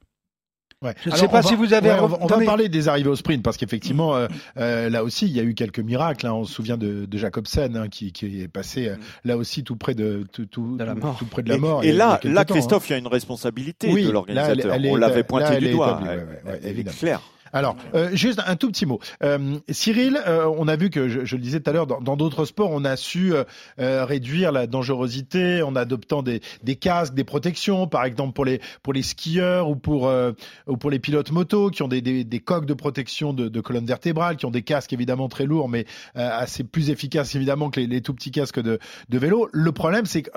Ouais. 0.83 0.95
Je 1.05 1.11
ne 1.11 1.17
sais 1.17 1.29
pas 1.29 1.43
va, 1.43 1.49
si 1.49 1.55
vous 1.55 1.75
avez. 1.75 1.91
Ouais, 1.91 2.01
on, 2.01 2.07
va, 2.09 2.19
on 2.21 2.27
va, 2.27 2.45
parler 2.45 2.69
des 2.69 2.89
arrivées 2.89 3.09
au 3.09 3.15
sprint 3.15 3.43
parce 3.43 3.57
qu'effectivement, 3.57 4.17
euh, 4.17 4.27
euh, 4.57 4.91
là 4.91 5.05
aussi, 5.05 5.27
il 5.27 5.33
y 5.33 5.39
a 5.39 5.45
eu 5.45 5.55
quelques 5.55 5.79
miracles. 5.79 6.27
Hein. 6.27 6.33
On 6.33 6.45
se 6.45 6.53
souvient 6.53 6.77
de, 6.77 7.07
de 7.07 7.19
Jacobsen 7.19 7.77
hein, 7.77 7.89
qui, 7.89 8.13
qui, 8.13 8.43
est 8.43 8.49
passé 8.49 8.89
euh, 8.89 8.97
là 9.25 9.37
aussi 9.37 9.63
tout 9.63 9.77
près 9.77 9.95
de 9.95 10.27
tout, 10.33 10.47
tout, 10.47 10.77
de 10.77 10.83
la 10.83 10.95
mort. 10.95 11.17
tout 11.19 11.27
près 11.27 11.43
de 11.43 11.49
la 11.49 11.59
mort. 11.59 11.85
Et, 11.85 11.89
et 11.89 11.93
là, 11.93 12.19
là, 12.25 12.45
Christophe, 12.45 12.85
hein. 12.85 12.87
il 12.89 12.93
y 12.93 12.95
a 12.97 12.99
une 12.99 13.07
responsabilité 13.07 13.93
oui, 13.93 14.07
de 14.07 14.11
l'organisateur. 14.11 14.77
On 14.85 14.97
l'avait 14.97 15.23
pointé 15.23 15.59
du 15.59 15.71
doigt. 15.71 16.01
Établie, 16.03 16.21
ouais, 16.21 16.41
elle, 16.47 16.61
elle 16.65 16.79
est 16.81 16.99
claire. 16.99 17.21
Alors, 17.53 17.77
euh, 17.95 18.11
juste 18.15 18.41
un 18.47 18.57
tout 18.57 18.69
petit 18.69 18.87
mot. 18.87 18.99
Euh, 19.23 19.59
Cyril, 19.69 20.19
euh, 20.27 20.51
on 20.57 20.69
a 20.69 20.77
vu 20.77 20.89
que, 20.89 21.09
je, 21.09 21.25
je 21.25 21.37
le 21.37 21.43
disais 21.43 21.61
tout 21.61 21.69
à 21.69 21.73
l'heure, 21.73 21.87
dans 21.87 22.17
d'autres 22.17 22.45
sports, 22.47 22.71
on 22.73 22.85
a 22.85 22.97
su 22.97 23.35
euh, 23.35 23.45
euh, 23.79 24.05
réduire 24.05 24.53
la 24.53 24.67
dangerosité 24.67 25.63
en 25.63 25.77
adoptant 25.77 26.23
des, 26.23 26.41
des, 26.63 26.77
casques, 26.77 27.15
des 27.15 27.25
protections, 27.25 27.87
par 27.87 28.05
exemple 28.05 28.33
pour 28.33 28.45
les, 28.45 28.61
pour 28.83 28.93
les 28.93 29.03
skieurs 29.03 29.69
ou 29.69 29.77
pour, 29.77 30.09
euh, 30.09 30.33
ou 30.67 30.77
pour 30.79 30.91
les 30.91 30.99
pilotes 30.99 31.31
moto 31.31 31.69
qui 31.71 31.83
ont 31.83 31.89
des, 31.89 32.01
des, 32.01 32.25
des 32.25 32.41
coques 32.41 32.67
de 32.67 32.75
protection 32.75 33.35
de, 33.35 33.49
de, 33.49 33.61
colonne 33.61 33.87
vertébrale, 33.87 34.37
qui 34.37 34.47
ont 34.47 34.51
des 34.51 34.63
casques 34.63 34.93
évidemment 34.93 35.29
très 35.29 35.45
lourds, 35.45 35.69
mais 35.69 35.85
assez 36.15 36.65
plus 36.65 36.91
efficaces 36.91 37.35
évidemment 37.35 37.71
que 37.71 37.81
les, 37.81 37.87
les 37.87 38.01
tout 38.01 38.15
petits 38.15 38.31
casques 38.31 38.61
de, 38.61 38.79
de 39.09 39.19
vélo. 39.19 39.49
Le 39.53 39.73
problème, 39.73 40.07
c'est 40.07 40.23
que 40.23 40.31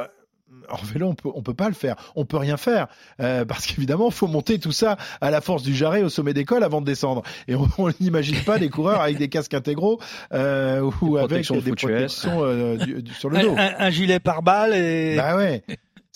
en 0.70 0.84
vélo, 0.84 1.08
on 1.08 1.16
peut, 1.16 1.30
on 1.34 1.42
peut 1.42 1.54
pas 1.54 1.68
le 1.68 1.74
faire. 1.76 1.96
On 2.16 2.26
peut 2.26 2.38
rien 2.38 2.58
faire 2.58 2.88
euh, 3.20 3.46
parce 3.46 3.66
qu'évidemment, 3.66 4.10
faut 4.12 4.28
monter 4.28 4.60
tout 4.60 4.72
ça 4.72 4.98
à 5.22 5.32
la 5.32 5.42
force 5.42 5.64
du 5.64 5.76
jarret 5.76 6.02
au 6.04 6.10
sommet 6.10 6.34
d'école 6.34 6.64
avant 6.64 6.82
de 6.82 6.86
descendre. 6.86 7.24
Et 7.48 7.56
on 7.56 7.68
n'imagine 8.00 8.38
pas 8.44 8.60
des 8.60 8.70
coureurs 8.70 9.02
avec 9.02 9.18
des 9.18 9.30
casques 9.30 9.54
intégraux 9.54 10.00
euh, 10.34 10.90
ou 11.02 11.18
avec 11.18 11.50
des 11.50 11.72
protections 11.72 12.44
euh, 12.44 12.78
du, 12.78 13.02
du, 13.04 13.14
sur 13.14 13.30
le 13.30 13.40
dos. 13.40 13.56
Un, 13.58 13.58
un, 13.58 13.74
un 13.80 13.90
gilet 13.90 14.20
pare-balles 14.20 14.74
et. 14.74 15.16
Bah 15.16 15.36
ouais. 15.36 15.64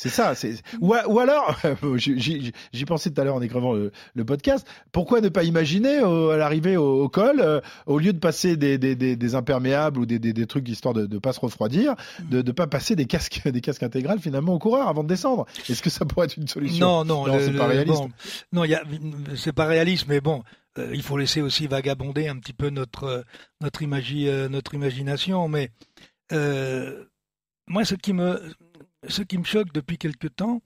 C'est 0.02 0.08
ça. 0.08 0.34
C'est 0.34 0.54
ou, 0.80 0.96
ou 1.08 1.20
alors, 1.20 1.60
j'y 1.98 2.86
pensais 2.88 3.12
tout 3.12 3.20
à 3.20 3.26
l'heure 3.26 3.36
en 3.36 3.42
écrivant 3.42 3.74
le, 3.74 3.92
le, 4.16 4.24
podcast. 4.24 4.66
Pourquoi 4.94 5.20
ne 5.20 5.28
pas 5.28 5.44
imaginer 5.44 6.00
au, 6.00 6.30
à 6.30 6.38
l'arrivée 6.38 6.78
au, 6.78 7.04
au, 7.04 7.10
col, 7.10 7.42
euh, 7.42 7.60
au 7.86 8.00
lieu 8.00 8.14
de 8.14 8.18
passer 8.18 8.56
des, 8.56 8.78
des, 8.78 8.96
des, 8.96 9.18
des 9.18 9.36
imperméables 9.36 10.00
ou 10.00 10.06
des, 10.06 10.18
des, 10.18 10.48
trucs 10.48 10.70
histoire 10.70 10.94
de 10.94 11.06
ne 11.06 11.20
pas 11.20 11.34
se 11.34 11.42
refroidir, 11.42 11.96
de 12.32 12.42
ne 12.42 12.52
pas 12.54 12.66
passer 12.66 12.96
des 12.96 13.08
casques 13.08 13.42
des 13.52 13.60
casques 13.60 13.84
intégrales 13.84 14.20
finalement 14.20 14.54
aux 14.54 14.60
coureurs 14.60 14.88
avant 14.88 15.04
de 15.04 15.10
descendre? 15.10 15.46
Est-ce 15.68 15.82
que 15.82 15.90
ça 15.90 16.06
pourrait 16.06 16.28
être 16.28 16.38
une 16.38 16.48
solution? 16.48 17.04
Non, 17.04 17.04
non, 17.04 17.28
non 17.28 17.38
c'est 17.38 17.52
pas 17.52 17.68
réaliste. 17.68 17.98
Bon, 17.98 18.10
non, 18.54 18.64
il 18.64 18.72
y 18.72 18.76
a, 18.76 18.84
c'est 19.36 19.52
pas 19.52 19.66
réaliste, 19.66 20.06
mais 20.08 20.22
bon. 20.22 20.44
Euh, 20.78 20.92
il 20.94 21.04
faut 21.04 21.18
laisser 21.18 21.42
aussi 21.42 21.68
vagabonder 21.68 22.30
un 22.30 22.38
petit 22.38 22.54
peu 22.54 22.70
notre 22.70 23.26
notre, 23.60 23.82
imagi, 23.82 24.30
euh, 24.30 24.48
notre 24.48 24.76
imagination, 24.76 25.50
mais 25.50 25.72
moi, 27.68 27.84
ce 27.84 27.96
qui 27.96 28.14
me 28.14 28.42
ce 29.08 29.22
qui 29.22 29.38
me 29.38 29.44
choque 29.44 29.72
depuis 29.74 29.98
quelque 29.98 30.28
temps, 30.28 30.62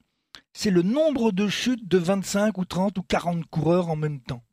c'est 0.54 0.72
le 0.72 0.82
nombre 0.82 1.32
de 1.32 1.48
chutes 1.48 1.88
de 1.88 1.98
25 1.98 2.58
ou 2.58 2.66
30 2.66 2.98
ou 2.98 3.04
40 3.04 3.46
coureurs 3.48 3.90
en 3.90 3.96
même 3.96 4.20
temps, 4.22 4.44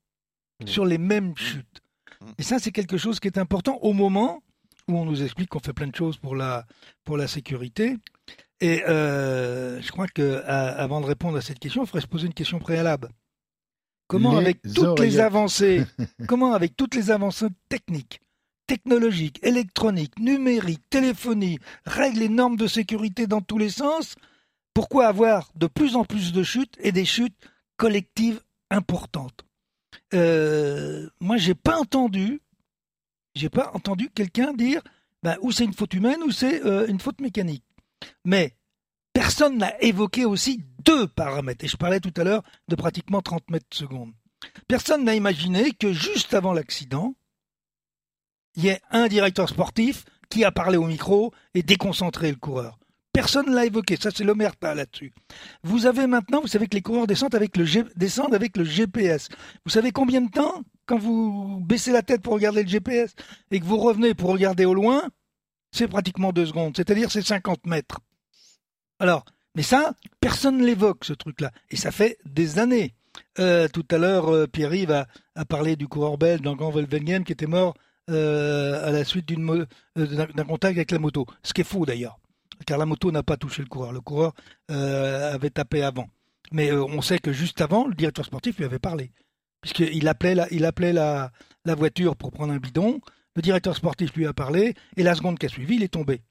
mmh. 0.61 0.67
sur 0.67 0.85
les 0.85 0.99
mêmes 0.99 1.37
chutes. 1.37 1.81
Mmh. 2.21 2.27
Et 2.39 2.43
ça, 2.43 2.59
c'est 2.59 2.73
quelque 2.73 2.99
chose 2.99 3.21
qui 3.21 3.29
est 3.29 3.39
important 3.39 3.79
au 3.83 3.93
moment 3.93 4.43
où 4.89 4.97
on 4.99 5.05
nous 5.05 5.23
explique 5.23 5.49
qu'on 5.49 5.61
fait 5.61 5.73
plein 5.73 5.87
de 5.87 5.95
choses 5.95 6.17
pour 6.17 6.35
la, 6.35 6.67
pour 7.05 7.17
la 7.17 7.29
sécurité. 7.29 7.97
Et 8.61 8.85
euh, 8.85 9.81
je 9.81 9.91
crois 9.91 10.07
que 10.09 10.43
à, 10.45 10.69
avant 10.69 11.01
de 11.01 11.07
répondre 11.07 11.37
à 11.39 11.41
cette 11.41 11.59
question, 11.59 11.83
il 11.83 11.87
faudrait 11.87 12.03
se 12.03 12.07
poser 12.07 12.27
une 12.27 12.35
question 12.35 12.59
préalable. 12.59 13.11
Comment, 14.07 14.33
les 14.33 14.39
avec 14.39 14.63
toutes 14.63 14.79
oreillettes. 14.79 15.15
les 15.15 15.21
avancées, 15.21 15.85
comment, 16.29 16.53
avec 16.53 16.77
toutes 16.77 16.95
les 16.97 17.11
avancées 17.11 17.47
techniques, 17.69 18.21
technologique, 18.71 19.41
électronique, 19.43 20.17
numérique, 20.21 20.89
téléphonie, 20.91 21.59
règles 21.87 22.23
et 22.23 22.29
normes 22.29 22.57
de 22.57 22.69
sécurité 22.69 23.27
dans 23.27 23.41
tous 23.41 23.59
les 23.59 23.69
sens, 23.69 24.15
pourquoi 24.75 25.09
avoir 25.09 25.50
de 25.57 25.67
plus 25.67 25.97
en 25.97 26.05
plus 26.05 26.33
de 26.33 26.45
chutes 26.45 26.77
et 26.79 26.93
des 26.93 27.05
chutes 27.05 27.35
collectives 27.77 28.41
importantes 28.71 29.45
euh, 30.15 31.09
Moi, 31.19 31.37
j'ai 31.37 31.57
pas 31.57 31.81
entendu, 31.81 32.43
j'ai 33.35 33.49
pas 33.49 33.73
entendu 33.75 34.09
quelqu'un 34.09 34.55
dire, 34.55 34.83
ben, 35.25 35.37
ou 35.41 35.50
c'est 35.50 35.65
une 35.65 35.75
faute 35.75 35.95
humaine 35.95 36.23
ou 36.23 36.31
c'est 36.31 36.65
euh, 36.65 36.87
une 36.87 37.00
faute 37.00 37.21
mécanique. 37.21 37.65
Mais 38.25 38.55
personne 39.12 39.59
n'a 39.59 39.83
évoqué 39.83 40.25
aussi 40.25 40.62
deux 40.85 41.09
paramètres. 41.09 41.65
Et 41.65 41.69
je 41.69 41.77
parlais 41.77 41.99
tout 41.99 42.15
à 42.17 42.23
l'heure 42.23 42.45
de 42.69 42.77
pratiquement 42.77 43.21
30 43.21 43.50
mètres 43.50 43.77
secondes. 43.77 44.12
Personne 44.69 45.03
n'a 45.03 45.17
imaginé 45.17 45.73
que 45.73 45.93
juste 45.93 46.35
avant 46.35 46.53
l'accident, 46.53 47.17
il 48.57 48.64
y 48.64 48.69
ait 48.69 48.80
un 48.90 49.09
directeur 49.09 49.49
sportif 49.49 50.04
qui 50.28 50.45
a 50.45 50.52
parlé 50.52 50.76
au 50.76 50.87
micro 50.87 51.33
et 51.54 51.62
déconcentré 51.62 52.30
le 52.30 52.37
coureur. 52.37 52.78
Personne 53.12 53.47
ne 53.50 53.54
l'a 53.54 53.66
évoqué, 53.66 53.97
ça 53.97 54.11
c'est 54.14 54.23
l'omerta 54.23 54.75
là-dessus. 54.75 55.12
Vous 55.64 55.87
avez 55.87 56.07
maintenant, 56.07 56.40
vous 56.40 56.47
savez 56.47 56.69
que 56.69 56.76
les 56.76 56.83
coureurs 56.83 57.09
descendent 57.09 57.35
avec, 57.35 57.57
le 57.57 57.64
GPS. 58.64 59.28
Vous 59.64 59.71
savez 59.71 59.90
combien 59.90 60.21
de 60.21 60.30
temps 60.30 60.62
quand 60.87 60.99
vous 60.99 61.61
baissez 61.61 61.90
la 61.90 62.02
tête 62.02 62.23
pour 62.23 62.35
regarder 62.35 62.62
le 62.62 62.69
GPS 62.69 63.14
et 63.50 63.59
que 63.59 63.64
vous 63.64 63.78
revenez 63.78 64.14
pour 64.14 64.30
regarder 64.30 64.64
au 64.64 64.75
loin 64.75 65.02
C'est 65.73 65.88
pratiquement 65.88 66.33
deux 66.33 66.47
secondes, 66.47 66.76
c'est-à-dire 66.76 67.11
c'est 67.11 67.23
50 67.23 67.66
mètres. 67.66 67.99
Alors, 69.00 69.25
mais 69.57 69.62
ça, 69.62 69.95
personne 70.21 70.59
ne 70.59 70.66
l'évoque 70.66 71.04
ce 71.04 71.12
truc-là. 71.12 71.50
Et 71.71 71.76
ça 71.76 71.90
fait 71.90 72.19
des 72.25 72.61
années. 72.61 72.95
Euh, 73.38 73.66
tout 73.66 73.87
à 73.90 73.99
l'heure, 73.99 74.33
euh, 74.33 74.47
Pierre-Yves 74.47 74.92
a, 75.35 75.45
parlé 75.47 75.75
du 75.75 75.88
coureur 75.88 76.16
belge 76.16 76.42
dans 76.42 76.54
Grand 76.54 76.71
Volvengen 76.71 77.25
qui 77.25 77.33
était 77.33 77.47
mort 77.47 77.75
euh, 78.11 78.87
à 78.87 78.90
la 78.90 79.05
suite 79.05 79.26
d'une 79.26 79.67
euh, 79.97 80.26
d'un 80.35 80.45
contact 80.45 80.76
avec 80.76 80.90
la 80.90 80.99
moto. 80.99 81.26
Ce 81.43 81.52
qui 81.52 81.61
est 81.62 81.64
faux 81.64 81.87
d'ailleurs, 81.87 82.19
car 82.67 82.79
la 82.79 82.87
moto 82.87 83.11
n'a 83.11 83.23
pas 83.23 83.37
touché 83.37 83.62
le 83.62 83.69
coureur. 83.69 83.93
Le 83.93 84.00
coureur 84.00 84.33
euh, 84.71 85.35
avait 85.35 85.50
tapé 85.50 85.83
avant. 85.83 86.09
Mais 86.52 86.71
euh, 86.73 86.85
on 86.85 87.00
sait 87.00 87.19
que 87.19 87.33
juste 87.33 87.61
avant, 87.61 87.87
le 87.87 87.95
directeur 87.95 88.25
sportif 88.25 88.59
lui 88.59 88.64
avait 88.64 88.79
parlé, 88.79 89.12
puisqu'il 89.61 90.09
appelait, 90.09 90.35
la, 90.35 90.49
il 90.50 90.64
appelait 90.64 90.93
la, 90.93 91.31
la 91.64 91.75
voiture 91.75 92.17
pour 92.17 92.33
prendre 92.33 92.52
un 92.52 92.59
bidon. 92.59 93.00
Le 93.37 93.43
directeur 93.43 93.76
sportif 93.76 94.12
lui 94.14 94.26
a 94.26 94.33
parlé, 94.33 94.75
et 94.97 95.05
la 95.05 95.14
seconde 95.14 95.38
qui 95.38 95.47
a 95.47 95.49
suivi, 95.49 95.76
il 95.76 95.85
est 95.85 95.88
tombé. 95.88 96.23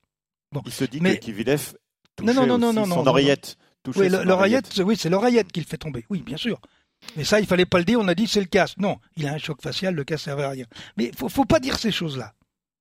Bon. 0.52 0.62
Il 0.66 0.72
se 0.74 0.84
dit 0.84 1.00
Mais... 1.00 1.18
que 1.18 1.26
Kivilev 1.26 1.74
non, 2.22 2.34
non, 2.34 2.46
non, 2.46 2.58
non, 2.58 2.74
non, 2.74 2.86
son 2.86 3.08
oreillette. 3.08 3.56
Oui, 3.96 4.10
l'oreillette, 4.10 4.82
oui, 4.84 4.98
c'est 4.98 5.10
l'oreillette 5.10 5.52
qui 5.52 5.62
le 5.62 5.66
fait 5.66 5.78
tomber. 5.78 6.06
Oui, 6.10 6.22
bien 6.22 6.36
sûr. 6.36 6.60
Mais 7.16 7.24
ça, 7.24 7.40
il 7.40 7.46
fallait 7.48 7.66
pas 7.66 7.80
le 7.80 7.86
dire, 7.86 8.00
on 8.00 8.08
a 8.08 8.16
dit 8.16 8.28
c'est 8.28 8.40
le 8.40 8.46
casque. 8.48 8.78
Non, 8.78 9.00
il 9.16 9.28
a 9.28 9.34
un 9.34 9.38
choc 9.38 9.62
facial, 9.62 9.96
le 9.96 10.04
casque 10.04 10.26
servait 10.26 10.44
à 10.44 10.50
rien. 10.50 10.66
Mais 10.98 11.12
faut, 11.18 11.30
faut 11.30 11.46
pas 11.46 11.60
dire 11.60 11.78
ces 11.78 11.92
choses-là. 11.92 12.34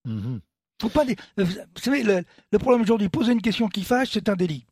-hmm. 0.06 0.40
Faut 0.80 0.90
pas 0.90 1.04
dire. 1.04 1.16
Vous 1.36 1.46
savez, 1.82 2.02
le, 2.02 2.24
le 2.52 2.58
problème 2.58 2.82
aujourd'hui, 2.82 3.08
poser 3.08 3.32
une 3.32 3.42
question 3.42 3.68
qui 3.68 3.84
fâche, 3.84 4.10
c'est 4.12 4.28
un 4.28 4.36
délit. 4.36 4.64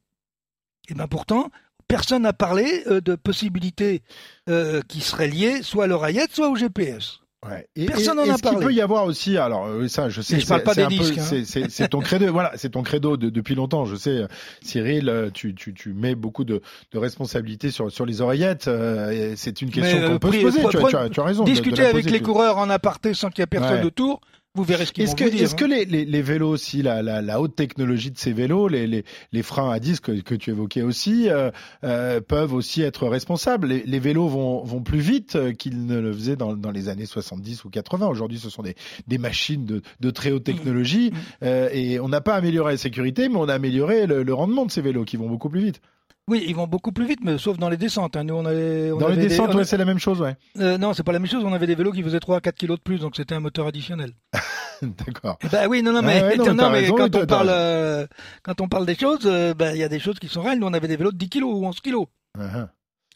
Et 0.88 0.95
bien 0.95 1.09
pourtant, 1.09 1.50
personne 1.88 2.23
n'a 2.23 2.33
parlé 2.33 2.85
euh, 2.87 3.00
de 3.00 3.15
possibilités 3.17 4.03
euh, 4.49 4.83
qui 4.83 5.00
seraient 5.00 5.29
liées 5.29 5.62
soit 5.62 5.85
à 5.85 5.87
l'oreillette, 5.87 6.33
soit 6.33 6.49
au 6.49 6.57
GPS. 6.57 7.21
Ouais. 7.49 7.67
Et, 7.76 7.87
Personne 7.87 8.17
n'en 8.17 8.29
a 8.29 8.38
parlé. 8.38 8.59
Il 8.61 8.65
peut 8.65 8.73
y 8.73 8.81
avoir 8.81 9.05
aussi, 9.05 9.37
alors 9.37 9.67
euh, 9.67 9.88
ça, 9.88 10.09
je 10.09 10.21
sais, 10.21 10.41
je 10.41 10.47
parle 10.47 10.62
pas 10.62 10.75
des 10.75 10.87
disques. 10.87 11.19
Hein. 11.19 11.67
C'est 11.69 11.88
ton 11.88 12.00
credo, 12.00 12.26
voilà, 12.33 12.53
c'est 12.57 12.71
ton 12.71 12.83
credo 12.83 13.17
de, 13.17 13.31
depuis 13.31 13.55
longtemps. 13.55 13.85
Je 13.85 13.97
sais, 13.97 14.26
Cyril, 14.62 15.09
euh, 15.09 15.31
tu, 15.33 15.55
tu, 15.55 15.75
tu 15.75 15.93
mets 15.93 16.15
beaucoup 16.15 16.45
de, 16.45 16.62
de 16.93 16.99
responsabilités 16.99 17.71
sur, 17.71 17.91
sur 17.91 18.07
les 18.07 18.21
oreillettes. 18.21 18.69
Euh, 18.69 19.35
c'est 19.37 19.62
une 19.62 19.71
question 19.71 20.00
qu'on 20.00 20.19
peut 20.19 20.33
se 20.33 20.41
poser. 20.43 20.61
Tu, 20.62 20.69
tu, 20.69 20.97
as, 20.97 21.09
tu, 21.09 21.21
as, 21.21 21.25
raison. 21.25 21.45
Discuter 21.45 21.83
de, 21.83 21.87
de 21.87 21.91
avec 21.91 22.11
les 22.11 22.21
coureurs 22.21 22.59
en 22.59 22.71
aparté 22.71 23.15
sans 23.15 23.31
qu'il 23.31 23.41
y 23.41 23.45
ait 23.45 23.47
personne 23.47 23.81
ouais. 23.81 23.85
autour. 23.85 24.21
Vous 24.56 24.64
verrez 24.64 24.86
ce 24.86 24.92
qu'ils 24.92 25.04
est-ce 25.04 25.14
que, 25.14 25.28
dire, 25.28 25.42
Est-ce 25.42 25.52
hein. 25.52 25.56
que 25.56 25.64
les, 25.66 25.84
les, 25.84 26.04
les, 26.06 26.22
vélos 26.22 26.48
aussi, 26.48 26.80
la, 26.82 27.02
la, 27.02 27.20
la, 27.20 27.40
haute 27.40 27.54
technologie 27.54 28.10
de 28.10 28.18
ces 28.18 28.32
vélos, 28.32 28.68
les, 28.68 28.86
les, 28.86 29.04
les 29.32 29.42
freins 29.42 29.70
à 29.70 29.78
disque 29.78 30.04
que, 30.04 30.20
que 30.22 30.34
tu 30.34 30.50
évoquais 30.50 30.80
aussi, 30.82 31.28
euh, 31.28 31.50
euh, 31.84 32.20
peuvent 32.22 32.54
aussi 32.54 32.80
être 32.82 33.06
responsables? 33.06 33.66
Les, 33.66 33.82
les, 33.84 33.98
vélos 33.98 34.28
vont, 34.28 34.64
vont 34.64 34.82
plus 34.82 35.00
vite 35.00 35.38
qu'ils 35.58 35.84
ne 35.84 36.00
le 36.00 36.12
faisaient 36.12 36.36
dans, 36.36 36.54
dans 36.54 36.70
les 36.70 36.88
années 36.88 37.06
70 37.06 37.64
ou 37.64 37.70
80. 37.70 38.06
Aujourd'hui, 38.06 38.38
ce 38.38 38.48
sont 38.48 38.62
des, 38.62 38.75
des 39.06 39.18
machines 39.18 39.66
de, 39.66 39.82
de 40.00 40.10
très 40.10 40.32
haute 40.32 40.44
technologie 40.44 41.10
mmh. 41.10 41.16
euh, 41.42 41.68
et 41.72 42.00
on 42.00 42.08
n'a 42.08 42.22
pas 42.22 42.34
amélioré 42.34 42.72
la 42.72 42.78
sécurité, 42.78 43.28
mais 43.28 43.36
on 43.36 43.48
a 43.48 43.54
amélioré 43.54 44.06
le, 44.06 44.22
le 44.22 44.34
rendement 44.34 44.64
de 44.64 44.70
ces 44.70 44.80
vélos 44.80 45.04
qui 45.04 45.16
vont 45.16 45.28
beaucoup 45.28 45.50
plus 45.50 45.60
vite. 45.60 45.80
Oui, 46.28 46.45
ils 46.49 46.56
vont 46.56 46.66
beaucoup 46.66 46.90
plus 46.90 47.06
vite, 47.06 47.21
mais 47.23 47.38
sauf 47.38 47.56
dans 47.56 47.68
les 47.68 47.76
descentes. 47.76 48.16
Hein. 48.16 48.25
Nous, 48.25 48.35
on 48.35 48.45
avait, 48.45 48.90
on 48.90 48.99
dans 48.99 49.06
avait 49.06 49.14
les 49.14 49.28
descentes, 49.28 49.50
des... 49.50 49.59
ouais, 49.59 49.64
c'est 49.64 49.76
la 49.76 49.85
même 49.85 50.00
chose, 50.00 50.21
ouais. 50.21 50.35
Euh, 50.59 50.76
non, 50.76 50.92
c'est 50.92 51.04
pas 51.04 51.12
la 51.12 51.21
même 51.21 51.30
chose. 51.30 51.45
On 51.45 51.52
avait 51.52 51.68
des 51.68 51.76
vélos 51.76 51.92
qui 51.92 52.02
faisaient 52.02 52.18
3 52.18 52.38
à 52.38 52.40
4 52.40 52.56
kilos 52.56 52.78
de 52.78 52.83
plus, 52.83 52.99
donc 52.99 53.14
c'était 53.14 53.37
un 53.37 53.40
moteur 53.40 53.68
additionnel. 53.68 54.12
D'accord. 54.83 55.38
Bah 55.52 55.68
oui, 55.68 55.83
non, 55.85 55.92
non, 55.92 56.02
mais, 56.02 56.21
ah 56.21 56.26
ouais, 56.26 56.37
non, 56.37 56.52
non, 56.52 56.71
mais 56.71 56.80
raison, 56.80 56.97
quand 56.97 57.14
on 57.14 57.26
parle, 57.26 57.49
euh, 57.50 58.06
quand 58.42 58.61
on 58.61 58.66
parle 58.68 58.87
des 58.87 58.97
choses, 58.97 59.21
il 59.23 59.30
euh, 59.30 59.54
bah, 59.54 59.76
y 59.76 59.85
a 59.85 59.88
des 59.88 60.00
choses 60.00 60.18
qui 60.18 60.26
sont 60.26 60.42
réelles. 60.42 60.59
Nous, 60.59 60.66
on 60.66 60.73
avait 60.73 60.88
des 60.88 60.97
vélos 60.97 61.12
de 61.12 61.16
10 61.16 61.28
kilos 61.28 61.54
ou 61.54 61.64
11 61.64 61.80
kilos. 61.80 62.06
Uh 62.37 62.42
-huh. 62.42 62.68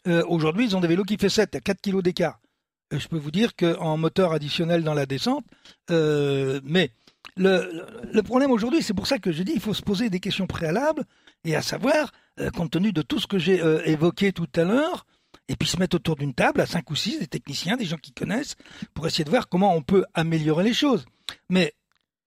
euh, 0.07 0.23
Aujourd'hui, 0.29 0.65
ils 0.67 0.75
ont 0.77 0.79
des 0.79 0.87
vélos 0.87 1.03
qui 1.03 1.17
font 1.17 1.27
7 1.29 1.53
à 1.55 1.59
4 1.59 1.81
kilos 1.81 2.01
d'écart. 2.01 2.39
Je 2.91 3.07
peux 3.09 3.17
vous 3.19 3.31
dire 3.31 3.55
qu'en 3.57 3.97
moteur 3.97 4.31
additionnel 4.31 4.83
dans 4.83 4.93
la 4.93 5.05
descente, 5.05 5.43
mais 5.89 6.91
le, 7.37 7.85
le 8.13 8.23
problème 8.23 8.51
aujourd'hui, 8.51 8.81
c'est 8.81 8.93
pour 8.95 9.07
ça 9.07 9.17
que 9.19 9.31
je 9.31 9.43
dis, 9.43 9.53
il 9.55 9.61
faut 9.61 9.73
se 9.73 9.81
poser 9.81 10.09
des 10.09 10.19
questions 10.19 10.47
préalables, 10.47 11.03
et 11.43 11.55
à 11.55 11.61
savoir, 11.61 12.11
euh, 12.39 12.49
compte 12.51 12.71
tenu 12.71 12.91
de 12.93 13.01
tout 13.01 13.19
ce 13.19 13.27
que 13.27 13.39
j'ai 13.39 13.61
euh, 13.61 13.81
évoqué 13.85 14.31
tout 14.31 14.49
à 14.55 14.63
l'heure, 14.63 15.05
et 15.47 15.55
puis 15.55 15.67
se 15.67 15.77
mettre 15.77 15.95
autour 15.95 16.15
d'une 16.15 16.33
table 16.33 16.61
à 16.61 16.65
cinq 16.65 16.89
ou 16.91 16.95
six, 16.95 17.19
des 17.19 17.27
techniciens, 17.27 17.77
des 17.77 17.85
gens 17.85 17.97
qui 17.97 18.13
connaissent, 18.13 18.55
pour 18.93 19.07
essayer 19.07 19.23
de 19.23 19.29
voir 19.29 19.49
comment 19.49 19.75
on 19.75 19.81
peut 19.81 20.05
améliorer 20.13 20.63
les 20.63 20.73
choses. 20.73 21.05
Mais, 21.49 21.73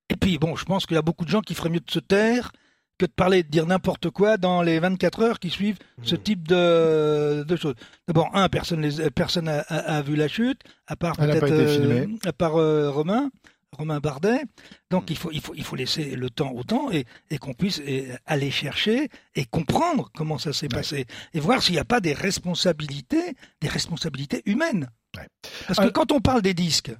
et 0.08 0.16
puis 0.16 0.38
bon, 0.38 0.56
je 0.56 0.64
pense 0.64 0.86
qu'il 0.86 0.94
y 0.94 0.98
a 0.98 1.02
beaucoup 1.02 1.24
de 1.24 1.30
gens 1.30 1.40
qui 1.40 1.54
feraient 1.54 1.70
mieux 1.70 1.80
de 1.80 1.90
se 1.90 2.00
taire 2.00 2.52
que 2.98 3.06
de 3.06 3.10
parler, 3.10 3.42
de 3.42 3.48
dire 3.48 3.66
n'importe 3.66 4.10
quoi 4.10 4.36
dans 4.36 4.62
les 4.62 4.78
24 4.78 5.22
heures 5.22 5.40
qui 5.40 5.50
suivent 5.50 5.78
ce 6.04 6.14
type 6.14 6.46
de, 6.46 7.42
de 7.42 7.56
choses. 7.56 7.74
D'abord, 8.06 8.30
un, 8.34 8.48
personne 8.48 8.82
les, 8.82 9.10
personne 9.10 9.48
a, 9.48 9.60
a, 9.60 9.96
a, 9.96 10.02
vu 10.02 10.14
la 10.14 10.28
chute, 10.28 10.60
à 10.86 10.94
part 10.94 11.16
peut-être, 11.16 11.50
euh, 11.50 12.06
à 12.24 12.32
part 12.32 12.52
Romain. 12.52 13.30
Romain 13.74 14.00
Bardet. 14.00 14.42
Donc 14.90 15.10
il 15.10 15.16
faut, 15.16 15.30
il 15.32 15.40
faut, 15.40 15.54
il 15.54 15.64
faut 15.64 15.76
laisser 15.76 16.16
le 16.16 16.30
temps 16.30 16.52
au 16.52 16.62
temps 16.62 16.90
et, 16.90 17.04
et 17.30 17.38
qu'on 17.38 17.54
puisse 17.54 17.82
aller 18.26 18.50
chercher 18.50 19.08
et 19.34 19.44
comprendre 19.44 20.10
comment 20.14 20.38
ça 20.38 20.52
s'est 20.52 20.66
ouais. 20.66 20.78
passé 20.78 21.06
et 21.32 21.40
voir 21.40 21.62
s'il 21.62 21.74
n'y 21.74 21.80
a 21.80 21.84
pas 21.84 22.00
des 22.00 22.12
responsabilités, 22.12 23.34
des 23.60 23.68
responsabilités 23.68 24.42
humaines. 24.46 24.88
Parce 25.66 25.78
que 25.78 25.90
quand 25.90 26.12
on 26.12 26.20
parle 26.20 26.42
des 26.42 26.54
disques, 26.54 26.92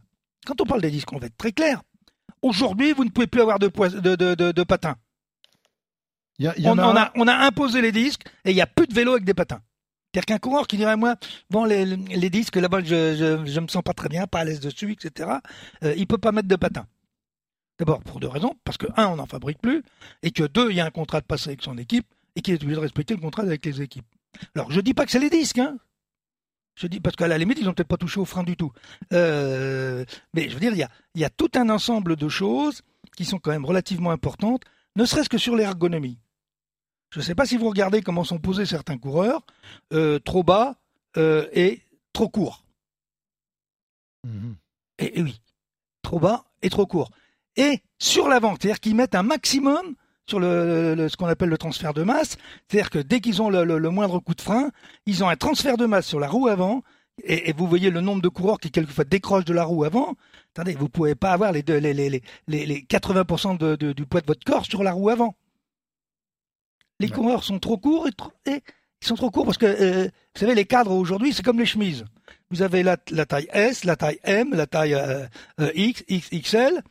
quand 0.47 0.61
on 0.61 0.65
parle 0.65 0.83
des 0.83 0.91
disques, 0.91 1.13
on 1.13 1.19
va 1.19 1.27
être 1.27 1.37
très 1.37 1.53
clair. 1.53 1.83
Aujourd'hui, 2.43 2.93
vous 2.93 3.05
ne 3.05 3.11
pouvez 3.11 3.27
plus 3.27 3.41
avoir 3.41 3.59
de, 3.59 3.69
de, 3.69 4.35
de, 4.35 4.53
de, 4.53 4.63
patins. 4.65 4.97
on, 6.41 6.79
a... 6.79 7.13
on, 7.15 7.27
a, 7.27 7.37
imposé 7.47 7.81
les 7.81 7.93
disques 7.93 8.23
et 8.45 8.51
il 8.51 8.55
n'y 8.55 8.61
a 8.61 8.67
plus 8.67 8.87
de 8.87 8.95
vélo 8.95 9.13
avec 9.13 9.25
des 9.25 9.35
patins. 9.35 9.63
C'est-à-dire 10.15 10.27
qu'un 10.27 10.39
coureur 10.39 10.69
qui 10.69 10.77
dirait, 10.77 10.97
moi, 10.97 11.17
bon, 11.51 11.65
les, 11.65 12.31
disques, 12.31 12.55
là-bas, 12.55 12.85
je, 12.85 13.17
je, 13.17 13.51
je, 13.51 13.61
me 13.61 13.67
sens 13.67 13.83
pas 13.83 13.95
très 13.95 14.09
bien, 14.09 14.29
pas 14.29 14.39
à 14.39 14.45
l'aise 14.45 14.61
dessus, 14.61 14.93
etc., 14.93 15.29
euh, 15.83 15.93
il 15.97 16.07
peut 16.07 16.19
pas 16.19 16.31
mettre 16.31 16.47
de 16.47 16.55
patins. 16.55 16.87
D'abord, 17.81 18.01
pour 18.01 18.21
deux 18.21 18.29
raisons. 18.29 18.55
Parce 18.63 18.79
que, 18.79 18.87
un, 18.97 19.09
on 19.09 19.17
n'en 19.17 19.27
fabrique 19.27 19.59
plus, 19.61 19.83
et 20.23 20.31
que 20.31 20.45
deux, 20.45 20.71
il 20.71 20.77
y 20.77 20.81
a 20.81 20.87
un 20.87 20.91
contrat 20.91 21.21
de 21.21 21.27
passer 21.27 21.49
avec 21.49 21.63
son 21.63 21.77
équipe, 21.79 22.07
et 22.37 22.43
qu'il 22.43 22.55
est 22.55 22.63
obligé 22.63 22.77
de 22.77 22.81
respecter 22.81 23.15
le 23.15 23.21
contrat 23.21 23.43
avec 23.43 23.67
les 23.67 23.83
équipes. 23.83 24.07
Alors, 24.55 24.71
je 24.71 24.81
dis 24.81 24.95
pas 24.95 25.05
que 25.05 25.11
c'est 25.11 25.19
les 25.19 25.31
disques, 25.31 25.59
hein. 25.59 25.79
Je 26.77 26.87
dis 26.87 27.01
parce 27.01 27.17
qu'à 27.17 27.27
la 27.27 27.39
limite, 27.39 27.59
ils 27.59 27.65
n'ont 27.65 27.73
peut-être 27.73 27.89
pas 27.89 27.97
touché 27.97 28.21
au 28.21 28.25
frein 28.25 28.45
du 28.45 28.57
tout. 28.57 28.73
Euh, 29.13 30.05
mais 30.33 30.49
je 30.49 30.55
veux 30.55 30.61
dire, 30.61 30.73
il 30.73 30.79
y 30.79 30.83
a, 30.83 30.91
y 31.17 31.25
a, 31.25 31.31
tout 31.31 31.51
un 31.55 31.69
ensemble 31.71 32.15
de 32.15 32.29
choses 32.29 32.83
qui 33.17 33.25
sont 33.25 33.39
quand 33.39 33.53
même 33.53 33.65
relativement 33.65 34.11
importantes, 34.11 34.63
ne 34.97 35.05
serait-ce 35.05 35.29
que 35.29 35.39
sur 35.39 35.55
l'ergonomie. 35.57 36.19
Je 37.15 37.21
ne 37.21 37.25
sais 37.25 37.37
pas 37.37 37.47
si 37.47 37.57
vous 37.57 37.69
regardez 37.69 38.03
comment 38.03 38.25
sont 38.25 38.41
posés 38.41 38.67
certains 38.67 38.99
coureurs, 38.99 39.41
euh, 39.93 40.19
trop 40.19 40.43
bas 40.43 40.75
euh, 41.17 41.47
et 41.53 41.81
trop 42.13 42.29
court. 42.29 42.65
Mhm. 44.27 44.57
Et, 44.99 45.23
oui, 45.23 45.41
trop 46.03 46.19
bas 46.19 46.45
et 46.61 46.71
trop 46.71 46.87
court. 46.87 47.13
Et 47.55 47.83
sur 48.01 48.29
l'avant, 48.29 48.57
c'est-à-dire 48.57 48.81
qu'ils 48.81 48.97
mettent 48.97 49.15
un 49.15 49.23
maximum 49.23 49.95
sur 50.29 50.41
le, 50.41 51.07
ce 51.09 51.17
qu'on 51.17 51.29
appelle 51.29 51.51
le 51.51 51.57
transfert 51.57 51.95
de 51.95 52.03
masse. 52.03 52.37
C'est-à-dire 52.67 52.91
que 52.91 52.99
dès 52.99 53.21
qu'ils 53.21 53.41
ont 53.41 53.49
le, 53.49 53.91
moindre 53.91 54.19
coup 54.19 54.35
de 54.35 54.41
frein, 54.41 54.73
ils 55.07 55.23
ont 55.23 55.29
un 55.29 55.37
transfert 55.37 55.77
de 55.77 55.87
masse 55.87 56.09
sur 56.09 56.19
la 56.19 56.27
roue 56.27 56.49
avant. 56.49 56.83
Et, 57.23 57.53
vous 57.53 57.69
voyez 57.69 57.91
le 57.91 58.01
nombre 58.01 58.23
de 58.23 58.29
coureurs 58.29 58.59
qui 58.59 58.73
quelquefois 58.73 59.05
décrochent 59.05 59.45
de 59.45 59.55
la 59.55 59.63
roue 59.63 59.85
avant. 59.85 60.17
Attendez, 60.53 60.75
vous 60.75 60.89
pouvez 60.89 61.15
pas 61.15 61.31
avoir 61.31 61.53
les, 61.53 61.63
les, 61.63 61.95
les, 61.95 62.23
les 62.49 62.81
80% 62.83 63.77
du 63.95 64.07
poids 64.07 64.21
de 64.21 64.27
votre 64.27 64.45
corps 64.45 64.67
sur 64.67 64.83
la 64.83 64.91
roue 64.91 65.11
avant. 65.11 65.37
Les 67.01 67.09
coureurs 67.09 67.45
sont 67.45 67.59
trop 67.59 67.77
courts 67.79 68.09
et, 68.47 68.63
ils 69.03 69.07
sont 69.07 69.17
trop 69.17 69.31
courts 69.31 69.45
parce 69.45 69.59
que 69.59 69.67
euh, 69.67 70.05
vous 70.05 70.41
savez 70.41 70.55
les 70.55 70.65
cadres 70.65 70.93
aujourd'hui 70.93 71.33
c'est 71.33 71.43
comme 71.43 71.59
les 71.59 71.67
chemises. 71.67 72.05
Vous 72.51 72.63
avez 72.63 72.83
la, 72.83 72.97
taille 72.97 73.49
S, 73.53 73.85
la 73.85 73.97
taille 73.97 74.19
M, 74.23 74.51
la 74.55 74.67
taille 74.67 74.95
euh, 74.95 75.27
euh, 75.61 75.71
X, 75.75 76.05
XL. 76.33 76.83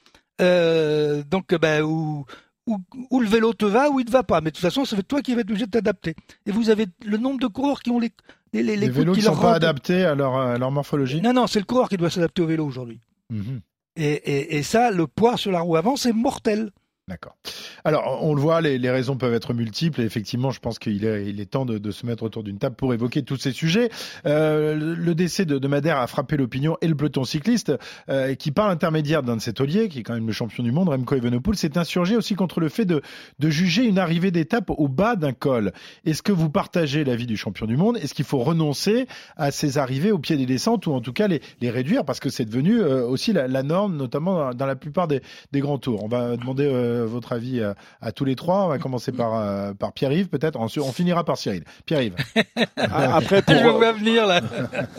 donc 1.29 1.55
ben 1.55 1.81
où, 1.83 2.25
où, 2.67 3.19
le 3.19 3.27
vélo 3.27 3.53
te 3.53 3.65
va 3.65 3.89
ou 3.89 3.99
il 3.99 4.05
te 4.05 4.11
va 4.11 4.23
pas. 4.23 4.41
Mais 4.41 4.51
de 4.51 4.55
toute 4.55 4.61
façon, 4.61 4.85
ça 4.85 4.95
fait 4.95 5.03
toi 5.03 5.21
qui 5.21 5.33
vas 5.33 5.41
être 5.41 5.49
obligé 5.49 5.65
de 5.65 5.71
t'adapter. 5.71 6.15
Et 6.45 6.51
vous 6.51 6.69
avez 6.69 6.87
le 7.05 7.17
nombre 7.17 7.39
de 7.39 7.47
coureurs 7.47 7.81
qui 7.81 7.91
ont 7.91 7.99
les 7.99 8.11
les, 8.53 8.61
les, 8.61 8.77
les 8.77 8.89
vélos 8.89 9.13
qui 9.13 9.19
ne 9.19 9.25
sont 9.25 9.35
pas 9.35 9.55
adaptés 9.55 10.03
à 10.03 10.15
leur, 10.15 10.37
à 10.37 10.57
leur 10.57 10.71
morphologie. 10.71 11.21
Non, 11.21 11.33
non, 11.33 11.47
c'est 11.47 11.59
le 11.59 11.65
coureur 11.65 11.89
qui 11.89 11.97
doit 11.97 12.09
s'adapter 12.09 12.41
au 12.41 12.47
vélo 12.47 12.65
aujourd'hui. 12.65 12.99
Mhm. 13.31 13.61
et, 13.95 14.11
et, 14.11 14.57
et, 14.57 14.63
ça, 14.63 14.91
le 14.91 15.07
poids 15.07 15.37
sur 15.37 15.51
la 15.51 15.61
roue 15.61 15.75
avant, 15.75 15.95
c'est 15.95 16.13
mortel. 16.13 16.71
D'accord. 17.09 17.35
Alors, 17.83 18.19
on 18.23 18.33
le 18.33 18.39
voit, 18.39 18.61
les, 18.61 18.89
raisons 18.89 19.17
peuvent 19.17 19.33
être 19.33 19.53
multiples. 19.53 19.99
Et 19.99 20.05
effectivement, 20.05 20.51
je 20.51 20.61
pense 20.61 20.79
qu'il 20.79 21.03
est, 21.03 21.27
il 21.27 21.41
est 21.41 21.45
temps 21.45 21.65
de, 21.65 21.91
se 21.91 22.05
mettre 22.05 22.23
autour 22.23 22.43
d'une 22.43 22.59
table 22.59 22.77
pour 22.77 22.93
évoquer 22.93 23.23
tous 23.23 23.35
ces 23.35 23.51
sujets. 23.51 23.89
Euh, 24.25 24.95
le, 24.95 25.13
décès 25.13 25.43
de, 25.43 25.67
Madère 25.67 25.97
a 25.97 26.07
frappé 26.07 26.37
l'opinion 26.37 26.77
et 26.81 26.87
le 26.87 26.95
peloton 26.95 27.25
cycliste, 27.25 27.73
euh, 28.07 28.35
qui, 28.35 28.51
par 28.51 28.69
l'intermédiaire 28.69 29.21
d'un 29.21 29.35
de 29.35 29.41
ses 29.41 29.51
tauliers, 29.51 29.89
qui 29.89 29.99
est 29.99 30.03
quand 30.03 30.13
même 30.13 30.27
le 30.27 30.31
champion 30.31 30.63
du 30.63 30.71
monde, 30.71 30.87
Remco 30.87 31.15
Evenepoel, 31.15 31.57
s'est 31.57 31.77
insurgé 31.77 32.15
aussi 32.15 32.35
contre 32.35 32.61
le 32.61 32.69
fait 32.69 32.85
de, 32.85 33.01
de 33.37 33.49
juger 33.49 33.83
une 33.83 33.99
arrivée 33.99 34.31
d'étape 34.31 34.69
au 34.69 34.87
bas 34.87 35.17
d'un 35.17 35.33
col. 35.33 35.73
Est-ce 36.05 36.23
que 36.23 36.31
vous 36.31 36.49
partagez 36.49 37.03
l'avis 37.03 37.27
du 37.27 37.35
champion 37.35 37.65
du 37.65 37.75
monde? 37.75 37.97
Est-ce 37.97 38.13
qu'il 38.13 38.25
faut 38.25 38.39
renoncer 38.39 39.07
à 39.35 39.51
ces 39.51 39.77
arrivées 39.77 40.13
au 40.13 40.19
pied 40.19 40.37
des 40.37 40.45
descentes 40.45 40.87
ou 40.87 40.93
en 40.93 41.01
tout 41.01 41.13
cas 41.13 41.27
les, 41.27 41.41
les 41.59 41.69
réduire? 41.69 42.05
Parce 42.05 42.21
que 42.21 42.29
c'est 42.29 42.45
devenu 42.45 42.79
euh, 42.79 43.05
aussi 43.05 43.33
la, 43.33 43.63
norme, 43.63 43.97
notamment 43.97 44.53
dans, 44.53 44.65
la 44.65 44.77
plupart 44.77 45.09
des, 45.09 45.21
des, 45.51 45.59
grands 45.59 45.77
tours 45.77 46.03
On 46.03 46.07
va 46.07 46.37
demander 46.37 46.63
euh, 46.93 47.05
votre 47.05 47.33
avis 47.33 47.61
à, 48.01 48.11
tous 48.11 48.25
les 48.25 48.35
trois. 48.35 48.65
On 48.65 48.67
va 48.67 48.79
commencer 48.79 49.11
par, 49.11 49.35
euh, 49.35 49.73
par 49.73 49.93
Pierre-Yves, 49.93 50.27
peut-être. 50.27 50.59
On, 50.59 50.67
on 50.81 50.91
finira 50.91 51.23
par 51.23 51.37
Cyril. 51.37 51.63
Pierre-Yves. 51.85 52.15
Ah, 52.77 53.15
après, 53.15 53.41
pour... 53.41 53.55
Je 53.55 53.67
vois 53.67 53.93
venir 53.93 54.27
là. 54.27 54.41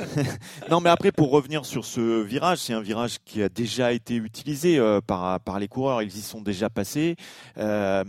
non, 0.70 0.80
mais 0.80 0.90
après, 0.90 1.12
pour 1.12 1.30
revenir 1.30 1.66
sur 1.66 1.84
ce 1.84 2.22
virage, 2.22 2.58
c'est 2.58 2.72
un 2.72 2.80
virage 2.80 3.18
qui 3.24 3.42
a 3.42 3.48
déjà 3.48 3.92
été 3.92 4.16
utilisé 4.16 4.78
euh, 4.78 5.00
par, 5.00 5.40
par 5.40 5.58
les 5.58 5.68
coureurs. 5.68 6.02
Ils 6.02 6.16
y 6.16 6.20
sont 6.20 6.40
déjà 6.40 6.70
passés. 6.70 7.16
quand 7.56 8.04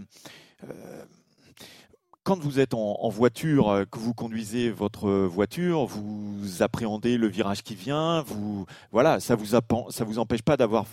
vous 2.40 2.60
êtes 2.60 2.74
en, 2.74 3.10
voiture, 3.10 3.84
que 3.92 4.00
vous 4.00 4.14
conduisez 4.14 4.72
votre 4.72 5.12
voiture, 5.12 5.86
vous 5.86 6.64
appréhendez 6.64 7.18
le 7.18 7.28
virage 7.28 7.62
qui 7.62 7.76
vient, 7.76 8.22
vous 8.22 8.66
voilà, 8.92 9.20
ça 9.20 9.36
vous 9.36 9.48
ça 9.48 9.62
vous 10.06 10.20
empêche 10.20 10.42
pas 10.42 10.58
d'avoir 10.58 10.86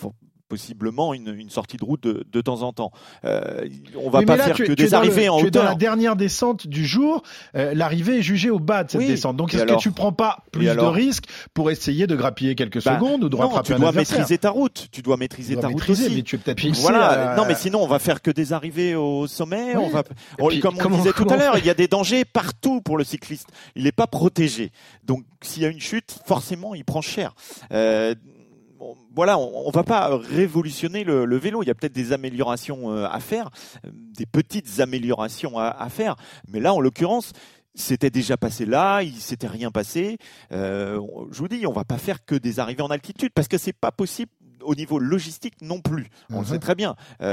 possiblement 0.52 1.14
une, 1.14 1.34
une, 1.34 1.48
sortie 1.48 1.78
de 1.78 1.84
route 1.84 2.02
de, 2.02 2.26
de 2.30 2.40
temps 2.42 2.60
en 2.60 2.74
temps. 2.74 2.92
Euh, 3.24 3.66
on 3.96 4.10
va 4.10 4.20
pas 4.20 4.36
faire 4.36 4.54
que 4.54 4.74
des 4.74 4.92
arrivées 4.92 5.30
en 5.30 5.38
tu 5.38 5.46
hauteur. 5.46 5.62
Es 5.62 5.64
dans 5.64 5.70
la 5.70 5.76
dernière 5.76 6.14
descente 6.14 6.66
du 6.66 6.84
jour, 6.84 7.22
euh, 7.56 7.72
l'arrivée 7.72 8.18
est 8.18 8.22
jugée 8.22 8.50
au 8.50 8.58
bas 8.58 8.84
de 8.84 8.90
cette 8.90 9.00
descente. 9.00 9.38
Donc 9.38 9.54
est-ce 9.54 9.64
que 9.64 9.78
tu 9.78 9.92
prends 9.92 10.12
pas 10.12 10.44
plus 10.52 10.66
de 10.66 10.78
risques 10.78 11.24
pour 11.54 11.70
essayer 11.70 12.06
de 12.06 12.14
grappiller 12.14 12.54
quelques 12.54 12.84
bah, 12.84 12.96
secondes 12.96 13.24
ou 13.24 13.30
de 13.30 13.36
rattraper 13.36 13.72
tu 13.72 13.80
dois 13.80 13.92
maîtriser 13.92 14.36
ta 14.36 14.50
route. 14.50 14.88
Tu 14.92 15.00
dois 15.00 15.16
maîtriser 15.16 15.56
ta 15.56 15.68
route 15.68 15.88
aussi. 15.88 16.14
Mais 16.14 16.20
tu 16.22 16.36
es 16.36 16.38
peut-être 16.38 16.80
voilà. 16.80 17.34
Non, 17.34 17.44
mais 17.48 17.54
sinon 17.54 17.82
on 17.82 17.88
va 17.88 17.98
faire 17.98 18.20
que 18.20 18.30
des 18.30 18.52
arrivées 18.52 18.94
au 18.94 19.26
sommet. 19.26 19.74
On 19.76 19.88
va, 19.88 20.02
comme 20.60 20.92
on 20.92 20.98
disait 20.98 21.14
tout 21.14 21.26
à 21.30 21.36
l'heure, 21.38 21.56
il 21.56 21.64
y 21.64 21.70
a 21.70 21.74
des 21.74 21.88
dangers 21.88 22.26
partout 22.26 22.82
pour 22.82 22.98
le 22.98 23.04
cycliste. 23.04 23.48
Il 23.74 23.84
n'est 23.84 23.92
pas 23.92 24.06
protégé. 24.06 24.70
Donc 25.06 25.24
s'il 25.40 25.62
y 25.62 25.66
a 25.66 25.70
une 25.70 25.80
chute, 25.80 26.14
forcément 26.26 26.74
il 26.74 26.84
prend 26.84 27.00
cher. 27.00 27.34
Euh, 27.72 28.14
voilà, 29.14 29.38
on, 29.38 29.68
ne 29.68 29.73
va 29.73 29.85
pas 29.85 30.16
révolutionner 30.16 31.05
le, 31.05 31.37
vélo. 31.37 31.62
Il 31.62 31.66
y 31.66 31.71
a 31.71 31.75
peut-être 31.75 31.92
des 31.92 32.12
améliorations 32.12 32.92
euh, 32.92 33.07
à 33.07 33.21
faire, 33.21 33.51
euh, 33.85 33.90
des 33.92 34.27
petites 34.27 34.81
améliorations 34.81 35.59
à, 35.59 35.88
faire, 35.88 36.16
mais 36.49 36.61
là, 36.61 36.73
en 36.73 36.81
l'occurrence, 36.81 37.33
c'était 37.75 38.11
déjà 38.11 38.37
passé 38.37 38.66
là, 38.66 39.03
il 39.03 39.16
s'était 39.16 39.47
rien 39.47 39.71
passé. 39.71 40.18
Euh, 40.53 41.01
je 41.31 41.38
vous 41.38 41.49
dis, 41.49 41.66
on 41.66 41.73
va 41.73 41.85
pas 41.85 41.99
faire 41.99 42.25
que 42.25 42.35
des 42.35 42.61
arrivées 42.61 42.83
en 42.83 42.90
altitude 42.90 43.33
parce 43.35 43.49
que 43.49 43.59
c'est 43.59 43.73
pas 43.73 43.92
possible 43.92 44.31
au 44.62 44.75
niveau 44.75 44.99
logistique 44.99 45.55
non 45.61 45.81
plus. 45.81 46.09
On 46.31 46.40
le 46.40 46.47
sait 46.47 46.55
mhm. 46.55 46.61
très 46.61 46.75
bien. 46.75 46.95
on 47.18 47.25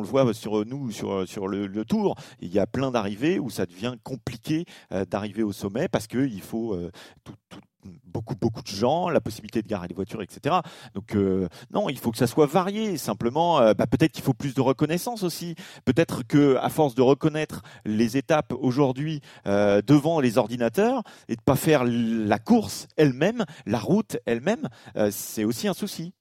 le 0.00 0.06
voit 0.06 0.32
sur 0.34 0.64
nous, 0.66 0.90
sur, 0.90 1.28
sur 1.28 1.46
le, 1.46 1.84
tour. 1.84 2.16
Il 2.40 2.52
y 2.52 2.58
a 2.58 2.66
plein 2.66 2.90
d'arrivées 2.90 3.38
où 3.38 3.48
ça 3.50 3.64
devient 3.66 3.94
compliqué 4.02 4.64
d'arriver 5.08 5.42
au 5.42 5.52
sommet 5.52 5.86
parce 5.86 6.08
qu'il 6.08 6.42
faut 6.42 6.76
tout, 7.22 7.34
tout, 7.48 7.60
beaucoup 8.04 8.34
beaucoup 8.34 8.62
de 8.62 8.68
gens, 8.68 9.08
la 9.08 9.20
possibilité 9.20 9.62
de 9.62 9.68
garer 9.68 9.88
les 9.88 9.94
voitures, 9.94 10.22
etc. 10.22 10.56
Donc 10.94 11.14
euh, 11.14 11.48
non, 11.72 11.88
il 11.88 11.98
faut 11.98 12.10
que 12.10 12.18
ça 12.18 12.26
soit 12.26 12.46
varié. 12.46 12.96
Simplement, 12.96 13.60
euh, 13.60 13.74
bah, 13.74 13.86
peut-être 13.86 14.12
qu'il 14.12 14.24
faut 14.24 14.34
plus 14.34 14.54
de 14.54 14.60
reconnaissance 14.60 15.22
aussi. 15.22 15.54
Peut-être 15.84 16.26
que 16.26 16.56
à 16.56 16.68
force 16.68 16.94
de 16.94 17.02
reconnaître 17.02 17.62
les 17.84 18.16
étapes 18.16 18.52
aujourd'hui 18.58 19.20
euh, 19.46 19.82
devant 19.82 20.20
les 20.20 20.38
ordinateurs 20.38 21.02
et 21.28 21.36
de 21.36 21.40
pas 21.40 21.56
faire 21.56 21.84
la 21.84 22.38
course 22.38 22.86
elle-même, 22.96 23.44
la 23.66 23.78
route 23.78 24.16
elle-même, 24.26 24.68
c'est 25.10 25.44
aussi 25.44 25.68
un 25.68 25.74
souci. 25.74 26.14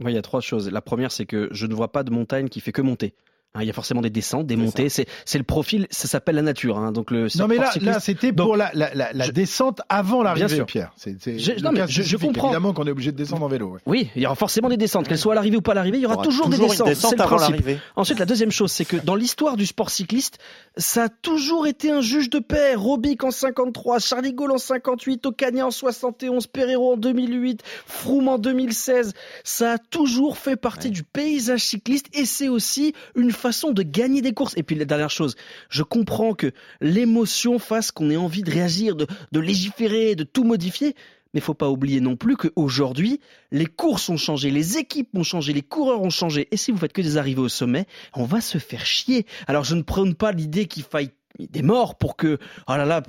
il 0.00 0.10
y 0.10 0.18
a 0.18 0.22
trois 0.22 0.40
choses. 0.40 0.70
La 0.70 0.80
première, 0.80 1.12
c'est 1.12 1.26
que 1.26 1.48
je 1.52 1.66
ne 1.66 1.74
vois 1.74 1.92
pas 1.92 2.02
de 2.02 2.10
montagne 2.10 2.48
qui 2.48 2.60
fait 2.60 2.72
que 2.72 2.82
monter. 2.82 3.14
Hein, 3.56 3.62
il 3.62 3.66
y 3.68 3.70
a 3.70 3.72
forcément 3.72 4.00
des 4.00 4.10
descentes, 4.10 4.48
des 4.48 4.56
montées. 4.56 4.88
C'est, 4.88 5.06
c'est 5.24 5.38
le 5.38 5.44
profil, 5.44 5.86
ça 5.88 6.08
s'appelle 6.08 6.34
la 6.34 6.42
nature. 6.42 6.76
Hein, 6.76 6.90
donc 6.90 7.12
le. 7.12 7.28
Non 7.38 7.46
mais 7.46 7.56
là, 7.56 7.70
là 7.80 8.00
c'était 8.00 8.32
pour 8.32 8.56
la, 8.56 8.72
la, 8.74 9.12
la, 9.12 9.28
descente 9.28 9.80
avant 9.88 10.24
l'arrivée, 10.24 10.64
Pierre. 10.64 10.92
C'est, 10.96 11.22
c'est 11.22 11.38
je, 11.38 11.62
non, 11.62 11.70
mais 11.70 11.86
je, 11.86 12.02
je, 12.02 12.16
comprends. 12.16 12.48
Évidemment 12.48 12.72
qu'on 12.72 12.84
est 12.88 12.90
obligé 12.90 13.12
de 13.12 13.16
descendre 13.16 13.44
en 13.44 13.48
vélo. 13.48 13.78
Oui, 13.86 14.10
il 14.16 14.22
y 14.22 14.26
aura 14.26 14.34
forcément 14.34 14.68
des 14.68 14.76
descentes, 14.76 15.06
qu'elles 15.06 15.18
soient 15.18 15.34
à 15.34 15.36
l'arrivée 15.36 15.56
ou 15.56 15.60
pas 15.60 15.70
à 15.70 15.76
l'arrivée, 15.76 15.98
il 15.98 16.02
y 16.02 16.06
aura, 16.06 16.16
toujours, 16.16 16.48
des 16.48 16.58
descentes. 16.58 16.94
c'est 16.94 17.16
le 17.16 17.22
principe. 17.22 17.64
Ensuite, 17.94 18.18
la 18.18 18.26
deuxième 18.26 18.50
chose, 18.50 18.72
c'est 18.72 18.84
que 18.84 18.96
dans 18.96 19.14
l'histoire 19.14 19.56
du 19.56 19.66
sport 19.66 19.90
cycliste, 19.90 20.38
ça 20.76 21.04
a 21.04 21.08
toujours 21.08 21.68
été 21.68 21.92
un 21.92 22.00
juge 22.00 22.30
de 22.30 22.40
paix. 22.40 22.74
Robic 22.74 23.22
en 23.22 23.30
53, 23.30 24.00
Charlie 24.00 24.32
Gaulle 24.32 24.50
en 24.50 24.58
58, 24.58 25.26
Ocagna 25.26 25.64
en 25.64 25.70
71, 25.70 26.48
Pereiro 26.48 26.94
en 26.94 26.96
2008, 26.96 27.62
Froome 27.86 28.26
en 28.26 28.38
2016. 28.38 29.12
Ça 29.44 29.74
a 29.74 29.78
toujours 29.78 30.38
fait 30.38 30.56
partie 30.56 30.90
du 30.90 31.04
paysage 31.04 31.62
cycliste 31.62 32.06
et 32.14 32.24
c'est 32.24 32.48
aussi 32.48 32.94
une 33.14 33.30
façon 33.44 33.72
de 33.72 33.82
gagner 33.82 34.22
des 34.22 34.32
courses. 34.32 34.54
Et 34.56 34.62
puis 34.62 34.74
la 34.74 34.86
dernière 34.86 35.10
chose, 35.10 35.36
je 35.68 35.82
comprends 35.82 36.32
que 36.32 36.50
l'émotion 36.80 37.58
fasse 37.58 37.92
qu'on 37.92 38.08
ait 38.08 38.16
envie 38.16 38.42
de 38.42 38.50
réagir, 38.50 38.96
de, 38.96 39.06
légiférer, 39.38 40.14
de 40.14 40.24
tout 40.24 40.44
modifier. 40.44 40.94
Mais 41.34 41.40
faut 41.40 41.52
pas 41.52 41.68
oublier 41.68 42.00
non 42.00 42.16
plus 42.16 42.36
qu'aujourd'hui, 42.36 43.20
les 43.50 43.66
courses 43.66 44.08
ont 44.08 44.16
changé, 44.16 44.50
les 44.50 44.78
équipes 44.78 45.10
ont 45.14 45.24
changé, 45.24 45.52
les 45.52 45.62
coureurs 45.62 46.00
ont 46.00 46.10
changé. 46.10 46.48
Et 46.52 46.56
si 46.56 46.70
vous 46.70 46.78
faites 46.78 46.94
que 46.94 47.02
des 47.02 47.18
arrivées 47.18 47.42
au 47.42 47.50
sommet, 47.50 47.86
on 48.14 48.24
va 48.24 48.40
se 48.40 48.56
faire 48.56 48.86
chier. 48.86 49.26
Alors 49.46 49.64
je 49.64 49.74
ne 49.74 49.82
prône 49.82 50.14
pas 50.14 50.32
l'idée 50.32 50.66
qu'il 50.66 50.84
faille 50.84 51.10
des 51.38 51.62
morts 51.62 51.98
pour 51.98 52.16
que 52.16 52.38
oh 52.68 52.76
là 52.76 52.84
là 52.84 53.02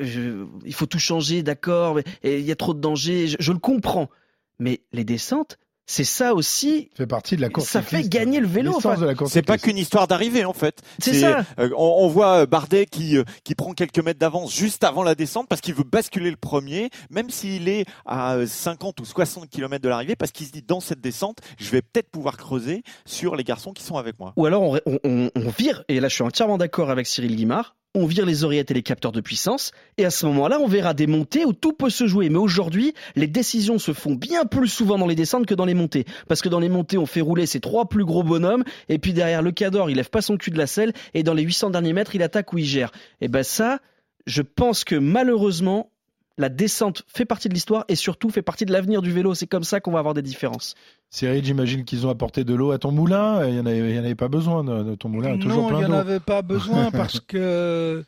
il 0.00 0.74
faut 0.74 0.86
tout 0.86 0.98
changer 0.98 1.44
d'accord 1.44 2.00
il 2.24 2.40
y 2.40 2.50
a 2.50 2.56
trop 2.56 2.74
de 2.74 2.80
dangers 2.80 3.28
je, 3.28 3.36
je 3.38 3.52
le 3.52 3.60
comprends 3.60 4.10
mais 4.58 4.80
les 4.92 5.04
descentes 5.04 5.56
c'est 5.90 6.04
ça 6.04 6.34
aussi. 6.34 6.90
fait 6.94 7.06
partie 7.06 7.34
de 7.36 7.40
la 7.40 7.48
course. 7.48 7.66
Ça 7.68 7.80
fait 7.82 8.06
gagner 8.08 8.40
le 8.40 8.46
vélo. 8.46 8.74
Enfin. 8.76 8.94
C'est 9.26 9.42
pas 9.42 9.56
qu'une 9.56 9.78
histoire 9.78 10.06
d'arrivée 10.06 10.44
en 10.44 10.52
fait. 10.52 10.82
C'est 10.98 11.14
ça. 11.14 11.44
euh, 11.58 11.70
on, 11.76 11.96
on 12.00 12.08
voit 12.08 12.42
euh, 12.42 12.46
Bardet 12.46 12.84
qui 12.84 13.16
euh, 13.16 13.24
qui 13.42 13.54
prend 13.54 13.72
quelques 13.72 13.98
mètres 13.98 14.18
d'avance 14.20 14.54
juste 14.54 14.84
avant 14.84 15.02
la 15.02 15.14
descente 15.14 15.48
parce 15.48 15.62
qu'il 15.62 15.72
veut 15.74 15.84
basculer 15.84 16.30
le 16.30 16.36
premier, 16.36 16.90
même 17.10 17.30
s'il 17.30 17.68
est 17.68 17.86
à 18.04 18.34
euh, 18.34 18.46
50 18.46 19.00
ou 19.00 19.04
60 19.06 19.48
km 19.48 19.82
de 19.82 19.88
l'arrivée, 19.88 20.14
parce 20.14 20.30
qu'il 20.30 20.46
se 20.46 20.52
dit 20.52 20.62
dans 20.62 20.80
cette 20.80 21.00
descente, 21.00 21.38
je 21.58 21.70
vais 21.70 21.80
peut-être 21.82 22.10
pouvoir 22.10 22.36
creuser 22.36 22.82
sur 23.06 23.34
les 23.34 23.42
garçons 23.44 23.72
qui 23.72 23.82
sont 23.82 23.96
avec 23.96 24.18
moi. 24.20 24.34
Ou 24.36 24.44
alors 24.44 24.62
on, 24.62 24.78
on- 24.84 24.98
on- 25.04 25.30
on 25.34 25.48
vire, 25.56 25.84
et 25.88 26.00
là 26.00 26.08
je 26.08 26.14
suis 26.14 26.22
entièrement 26.24 26.58
d'accord 26.58 26.90
avec 26.90 27.06
Cyril 27.06 27.34
Guimard, 27.34 27.76
on 27.94 28.06
vire 28.06 28.26
les 28.26 28.44
oreillettes 28.44 28.70
et 28.70 28.74
les 28.74 28.82
capteurs 28.82 29.12
de 29.12 29.20
puissance, 29.20 29.72
et 29.96 30.04
à 30.04 30.10
ce 30.10 30.26
moment-là 30.26 30.60
on 30.60 30.66
verra 30.66 30.94
des 30.94 31.06
montées 31.06 31.44
où 31.44 31.52
tout 31.52 31.72
peut 31.72 31.90
se 31.90 32.06
jouer. 32.06 32.28
Mais 32.28 32.38
aujourd'hui, 32.38 32.94
les 33.16 33.26
décisions 33.26 33.78
se 33.78 33.92
font 33.92 34.14
bien 34.14 34.44
plus 34.44 34.68
souvent 34.68 34.98
dans 34.98 35.06
les 35.06 35.14
descentes 35.14 35.46
que 35.46 35.54
dans 35.54 35.64
les 35.64 35.74
montées. 35.74 36.04
Parce 36.28 36.42
que 36.42 36.48
dans 36.48 36.60
les 36.60 36.68
montées, 36.68 36.98
on 36.98 37.06
fait 37.06 37.20
rouler 37.20 37.46
ces 37.46 37.60
trois 37.60 37.88
plus 37.88 38.04
gros 38.04 38.22
bonhommes, 38.22 38.64
et 38.88 38.98
puis 38.98 39.12
derrière 39.12 39.42
le 39.42 39.52
cador, 39.52 39.90
il 39.90 39.96
lève 39.96 40.10
pas 40.10 40.22
son 40.22 40.36
cul 40.36 40.50
de 40.50 40.58
la 40.58 40.66
selle, 40.66 40.92
et 41.14 41.22
dans 41.22 41.34
les 41.34 41.42
800 41.42 41.70
derniers 41.70 41.92
mètres, 41.92 42.14
il 42.14 42.22
attaque 42.22 42.52
ou 42.52 42.58
il 42.58 42.64
gère. 42.64 42.92
Et 43.20 43.28
ben 43.28 43.42
ça, 43.42 43.80
je 44.26 44.42
pense 44.42 44.84
que 44.84 44.94
malheureusement, 44.94 45.90
la 46.38 46.48
descente 46.48 47.02
fait 47.08 47.24
partie 47.26 47.48
de 47.48 47.54
l'histoire 47.54 47.84
et 47.88 47.96
surtout 47.96 48.30
fait 48.30 48.42
partie 48.42 48.64
de 48.64 48.72
l'avenir 48.72 49.02
du 49.02 49.12
vélo. 49.12 49.34
C'est 49.34 49.46
comme 49.48 49.64
ça 49.64 49.80
qu'on 49.80 49.90
va 49.92 49.98
avoir 49.98 50.14
des 50.14 50.22
différences. 50.22 50.74
Cyril, 51.10 51.44
j'imagine 51.44 51.84
qu'ils 51.84 52.06
ont 52.06 52.10
apporté 52.10 52.44
de 52.44 52.54
l'eau 52.54 52.70
à 52.70 52.78
ton 52.78 52.92
moulin. 52.92 53.44
Il 53.46 53.54
n'y 53.54 53.60
en, 53.60 53.66
avait- 53.66 54.10
en 54.12 54.14
pas 54.14 54.28
besoin 54.28 54.64
de, 54.64 54.82
de 54.84 54.94
ton 54.94 55.08
moulin. 55.08 55.34
a 55.34 55.38
toujours 55.38 55.70
non, 55.70 55.80
il 55.80 55.86
n'y 55.86 55.92
en 55.92 55.92
avait 55.98 56.20
pas 56.20 56.42
besoin 56.42 56.90
parce 56.92 57.20
que. 57.20 58.04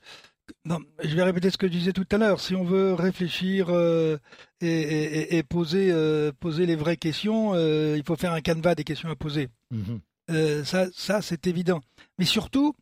Non, 0.65 0.79
je 1.05 1.15
vais 1.15 1.23
répéter 1.23 1.51
ce 1.51 1.57
que 1.59 1.69
je 1.69 1.73
disais 1.73 1.93
tout 1.93 2.07
à 2.11 2.19
l'heure. 2.19 2.41
Si 2.41 2.55
on 2.57 2.65
veut 2.65 2.93
réfléchir 2.95 3.67
euh, 3.71 4.17
et, 4.61 4.67
et- 4.69 5.19
et- 5.35 5.37
et 5.39 5.43
poser, 5.45 5.91
euh, 5.93 6.33
poser 6.41 6.67
les 6.67 6.75
vraies 6.75 6.97
questions, 6.97 7.53
euh, 7.55 7.95
il 7.97 8.03
faut 8.05 8.17
faire 8.17 8.33
un 8.33 8.41
canevas 8.41 8.75
des 8.75 8.83
questions 8.85 9.09
à 9.11 9.15
poser. 9.17 9.49
Mhm. 9.71 10.01
Euh, 10.33 10.65
ça, 10.65 10.87
ça 10.93 11.23
c'est 11.23 11.47
évident. 11.47 11.81
Mais 12.19 12.25
surtout, 12.25 12.75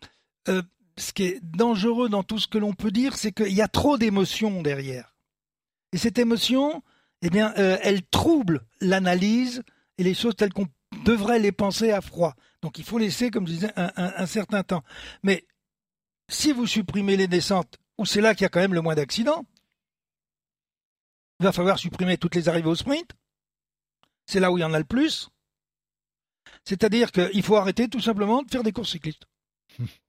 euh, 0.49 0.63
ce 0.97 1.13
qui 1.13 1.25
est 1.25 1.41
dangereux 1.43 2.09
dans 2.09 2.23
tout 2.23 2.39
ce 2.39 2.49
que 2.49 2.59
l'on 2.59 2.73
peut 2.73 2.91
dire, 2.91 3.17
c'est 3.17 3.33
qu'il 3.33 3.53
y 3.55 3.63
a 3.63 3.69
trop 3.69 3.99
d'émotions 3.99 4.63
derrière. 4.63 5.15
Et 5.93 5.99
cette 5.99 6.19
émotion, 6.19 6.83
eh 7.23 7.31
bien, 7.31 7.53
euh, 7.59 7.79
elle 7.83 8.05
trouble 8.07 8.65
l'analyse 8.81 9.63
et 9.97 10.03
les 10.05 10.15
choses 10.15 10.37
telles 10.37 10.53
qu'on 10.53 10.69
devrait 11.05 11.39
les 11.39 11.53
penser 11.53 11.91
à 11.93 12.01
froid. 12.01 12.35
Donc 12.63 12.79
il 12.79 12.85
faut 12.85 12.99
laisser, 12.99 13.31
comme 13.31 13.47
je 13.47 13.53
disais, 13.53 13.73
un, 13.77 13.91
un- 13.97 14.13
un 14.17 14.27
certain 14.27 14.63
temps. 14.63 14.83
Mais 15.23 15.47
si 16.29 16.53
vous 16.53 16.67
supprimez 16.67 17.17
les 17.17 17.29
descentes, 17.29 17.79
où 17.97 18.05
c'est 18.07 18.21
là 18.21 18.35
qu'il 18.35 18.43
y 18.43 18.47
a 18.47 18.49
quand 18.49 18.61
même 18.61 18.75
le 18.75 18.83
moins 18.83 18.95
d'accidents, 18.95 19.45
il 21.41 21.45
va 21.45 21.53
falloir 21.53 21.79
supprimer 21.79 22.19
toutes 22.19 22.35
les 22.35 22.49
arrivées 22.49 22.69
au 22.69 22.75
sprint. 22.75 23.11
C'est 24.27 24.41
là 24.41 24.51
où 24.53 24.59
il 24.59 24.61
y 24.61 24.65
en 24.65 24.75
a 24.75 24.79
le 24.79 24.85
plus. 24.85 25.31
C'est-à-dire 26.65 27.13
qu'il 27.13 27.43
faut 27.43 27.57
arrêter 27.57 27.89
tout 27.89 28.01
simplement 28.01 28.43
de 28.43 28.51
faire 28.51 28.63
des 28.63 28.73
courses 28.73 28.91
cyclistes. 28.93 29.25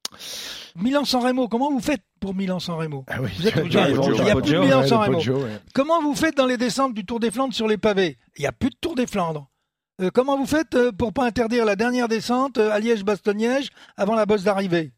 Milan-San 0.75 1.23
Remo, 1.23 1.47
comment 1.47 1.71
vous 1.71 1.79
faites 1.79 2.01
pour 2.19 2.33
Milan-San 2.35 2.75
Remo 2.75 3.03
Ah 3.07 3.21
oui, 3.21 3.29
Vous 3.37 3.47
êtes- 3.47 3.53
tu 3.69 3.77
as- 3.77 3.89
il 3.89 3.95
y 4.25 4.29
a- 4.29 4.35
de 4.35 4.59
Milan-San 4.59 4.99
Remo. 4.99 5.13
Poggio, 5.17 5.43
ouais. 5.43 5.59
Comment 5.73 6.01
vous 6.01 6.15
faites 6.15 6.35
dans 6.37 6.45
les 6.45 6.57
descentes 6.57 6.93
du 6.93 7.05
Tour 7.05 7.19
des 7.19 7.31
Flandres 7.31 7.53
sur 7.53 7.67
les 7.67 7.77
pavés 7.77 8.17
Il 8.37 8.41
n'y 8.41 8.47
a 8.47 8.51
plus 8.51 8.69
de 8.69 8.75
Tour 8.79 8.95
des 8.95 9.07
Flandres. 9.07 9.49
Euh, 10.01 10.09
comment 10.13 10.37
vous 10.37 10.45
faites 10.45 10.75
euh, 10.75 10.91
pour 10.91 11.11
pas 11.13 11.25
interdire 11.25 11.65
la 11.65 11.75
dernière 11.75 12.07
descente 12.07 12.57
euh, 12.57 12.71
à 12.71 12.79
Liège-Bastogne-Liège 12.79 13.69
avant 13.97 14.15
la 14.15 14.25
bosse 14.25 14.43
d'arrivée 14.43 14.93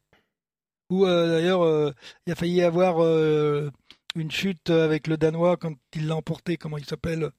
Ou 0.91 1.06
euh, 1.06 1.28
d'ailleurs, 1.38 1.63
euh, 1.63 1.91
il 2.28 2.34
a 2.34 2.36
failli 2.36 2.54
y 2.56 2.62
avoir 2.62 2.97
une 4.15 4.30
chute 4.32 4.69
avec 4.69 5.08
le 5.08 5.17
Danois 5.17 5.58
quand 5.58 5.74
il 5.95 6.08
l'a 6.08 6.15
emporté, 6.15 6.58
comment 6.58 6.78
il 6.78 6.86
s'appelle 6.86 7.32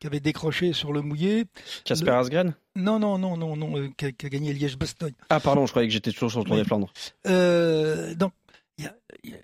qui 0.00 0.06
avait 0.06 0.20
décroché 0.20 0.72
sur 0.72 0.92
le 0.92 1.00
mouillé. 1.02 1.44
Casper 1.84 2.06
Le- 2.06 2.12
Asgren 2.14 2.54
Non, 2.76 2.98
non, 2.98 3.18
non, 3.18 3.36
non, 3.36 3.56
non, 3.56 3.76
euh, 3.78 3.88
qui, 3.96 4.04
a, 4.06 4.12
qui 4.12 4.26
a 4.26 4.28
gagné 4.28 4.52
Liège-Bastogne. 4.52 5.14
Ah 5.28 5.40
pardon, 5.40 5.66
je 5.66 5.72
croyais 5.72 5.88
que 5.88 5.92
j'étais 5.92 6.12
toujours 6.12 6.30
sur 6.30 6.40
le 6.40 6.44
Tour 6.46 6.56
des 6.56 6.64
Flandres. 6.64 6.92
Euh, 7.26 8.14
donc, 8.14 8.32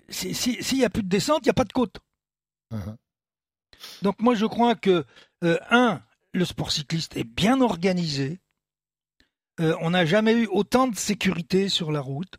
si- 0.09 0.33
si- 0.33 0.63
s'il 0.63 0.77
n'y 0.79 0.85
a 0.85 0.89
plus 0.89 1.03
de 1.03 1.09
descente, 1.09 1.39
il 1.41 1.47
n'y 1.47 1.51
a 1.51 1.53
pas 1.53 1.65
de 1.65 1.73
côte. 1.73 1.97
Mhm. 2.71 2.95
Donc 4.01 4.19
moi 4.19 4.35
je 4.35 4.45
crois 4.45 4.75
que, 4.75 5.03
euh, 5.43 5.57
un, 5.69 6.01
le 6.33 6.45
sport 6.45 6.71
cycliste 6.71 7.17
est 7.17 7.23
bien 7.25 7.61
organisé. 7.61 8.39
Euh, 9.59 9.75
on 9.81 9.91
n'a 9.91 10.05
jamais 10.05 10.33
eu 10.33 10.47
autant 10.47 10.87
de 10.87 10.95
sécurité 10.95 11.69
sur 11.69 11.91
la 11.91 12.01
route. 12.01 12.35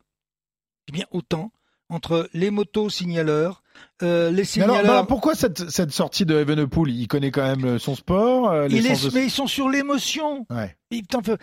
Eh 0.88 0.92
bien 0.92 1.06
autant 1.10 1.52
entre 1.88 2.28
les 2.32 2.50
motos 2.50 2.90
signaleurs, 2.90 3.62
euh, 4.02 4.30
les 4.30 4.60
alors, 4.62 4.82
bah, 4.82 5.04
pourquoi 5.08 5.34
cette, 5.34 5.70
cette 5.70 5.90
sortie 5.92 6.24
de 6.26 6.36
Evenepoel? 6.38 6.90
Il 6.90 7.08
connaît 7.08 7.30
quand 7.30 7.42
même 7.44 7.64
euh, 7.64 7.78
son 7.78 7.94
sport. 7.94 8.50
euh, 8.50 8.66
il 8.68 8.82
l'essence 8.82 9.04
est- 9.04 9.08
de- 9.10 9.14
Mais 9.14 9.24
ils 9.24 9.30
sont 9.30 9.46
sur 9.46 9.68
l'émotion. 9.68 10.46
Ouais. 10.50 10.76
Il 10.90 11.04
faut, 11.10 11.34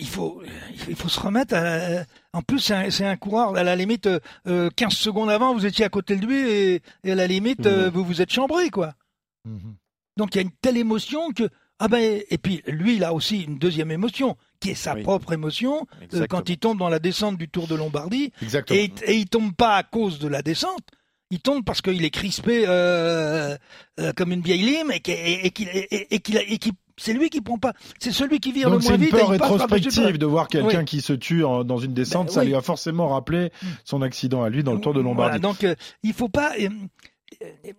il 0.00 0.06
faut, 0.06 0.42
il 0.88 0.96
faut 0.96 1.08
se 1.08 1.20
remettre. 1.20 1.54
à- 1.54 2.04
en 2.32 2.42
plus, 2.42 2.58
c'est 2.58 3.04
un, 3.04 3.16
coureur. 3.16 3.54
À 3.56 3.62
la 3.62 3.76
limite, 3.76 4.06
euh, 4.06 4.18
euh, 4.46 4.70
15 4.74 4.92
secondes 4.94 5.30
avant, 5.30 5.54
vous 5.54 5.66
étiez 5.66 5.84
à 5.84 5.88
côté 5.90 6.16
de 6.16 6.24
lui 6.26 6.38
et, 6.38 6.82
et 7.04 7.12
à 7.12 7.14
la 7.14 7.26
limite, 7.26 7.66
euh, 7.66 7.90
vous 7.92 8.04
vous 8.04 8.20
êtes 8.22 8.32
chambré, 8.32 8.70
quoi. 8.70 8.94
Mhm. 9.44 9.74
Donc 10.16 10.34
il 10.34 10.36
y 10.36 10.40
a 10.40 10.42
une 10.42 10.52
telle 10.62 10.76
émotion 10.76 11.32
que 11.32 11.48
ah 11.80 11.88
ben 11.88 12.22
et 12.30 12.38
puis 12.38 12.62
lui 12.68 12.94
il 12.96 13.04
a 13.04 13.12
aussi 13.12 13.40
une 13.42 13.58
deuxième 13.58 13.90
émotion 13.90 14.36
qui 14.60 14.70
est 14.70 14.74
sa 14.76 14.94
Oui. 14.94 15.02
propre 15.02 15.32
émotion 15.32 15.88
euh, 16.14 16.26
quand 16.30 16.48
il 16.48 16.56
tombe 16.56 16.78
dans 16.78 16.88
la 16.88 17.00
descente 17.00 17.36
du 17.36 17.48
Tour 17.48 17.66
de 17.66 17.74
Lombardie 17.74 18.32
Exactement. 18.40 18.78
et, 18.78 18.92
et 19.06 19.16
il 19.16 19.26
tombe 19.28 19.52
pas 19.54 19.74
à 19.76 19.82
cause 19.82 20.20
de 20.20 20.28
la 20.28 20.40
descente. 20.42 20.84
Il 21.34 21.40
tombe 21.40 21.64
parce 21.64 21.82
qu'il 21.82 22.04
est 22.04 22.10
crispé 22.10 22.64
euh, 22.68 23.56
euh, 23.98 24.12
comme 24.14 24.30
une 24.30 24.40
vieille 24.40 24.62
lime 24.62 24.92
et 24.92 25.00
qu'il 25.00 25.14
et, 25.14 25.46
et 25.46 25.50
qu'il- 25.50 25.68
et- 26.48 26.58
qu'il- 26.58 26.72
c'est 26.96 27.12
lui 27.12 27.28
qui 27.28 27.40
prend 27.40 27.58
pas. 27.58 27.72
C'est 27.98 28.12
celui 28.12 28.38
qui 28.38 28.52
vire 28.52 28.70
Donc 28.70 28.76
le 28.78 28.82
c'est 28.82 28.88
moins 28.90 28.98
une 28.98 29.02
vite. 29.02 29.10
peur 29.10 29.26
passe 29.30 29.38
par-dessus 29.38 29.58
le 29.58 29.64
rétrospective 29.64 30.18
de 30.18 30.26
voir 30.26 30.46
quelqu'un 30.46 30.78
Oui. 30.80 30.84
qui 30.84 31.00
se 31.00 31.12
tue 31.12 31.42
en- 31.44 31.64
dans 31.64 31.78
une 31.78 31.92
descente, 31.92 32.28
Ben 32.28 32.32
ça 32.34 32.40
oui. 32.42 32.46
lui 32.48 32.54
a 32.54 32.62
forcément 32.62 33.08
rappelé 33.08 33.50
son 33.84 34.00
accident 34.02 34.44
à 34.44 34.48
lui 34.48 34.62
dans 34.62 34.74
le 34.74 34.80
Tour 34.80 34.94
de 34.94 35.00
Lombardie. 35.00 35.38
Voilà, 35.38 35.54
donc 35.54 35.64
euh, 35.64 35.74
il 36.04 36.12
faut 36.12 36.28
pas, 36.28 36.52
euh, 36.60 36.68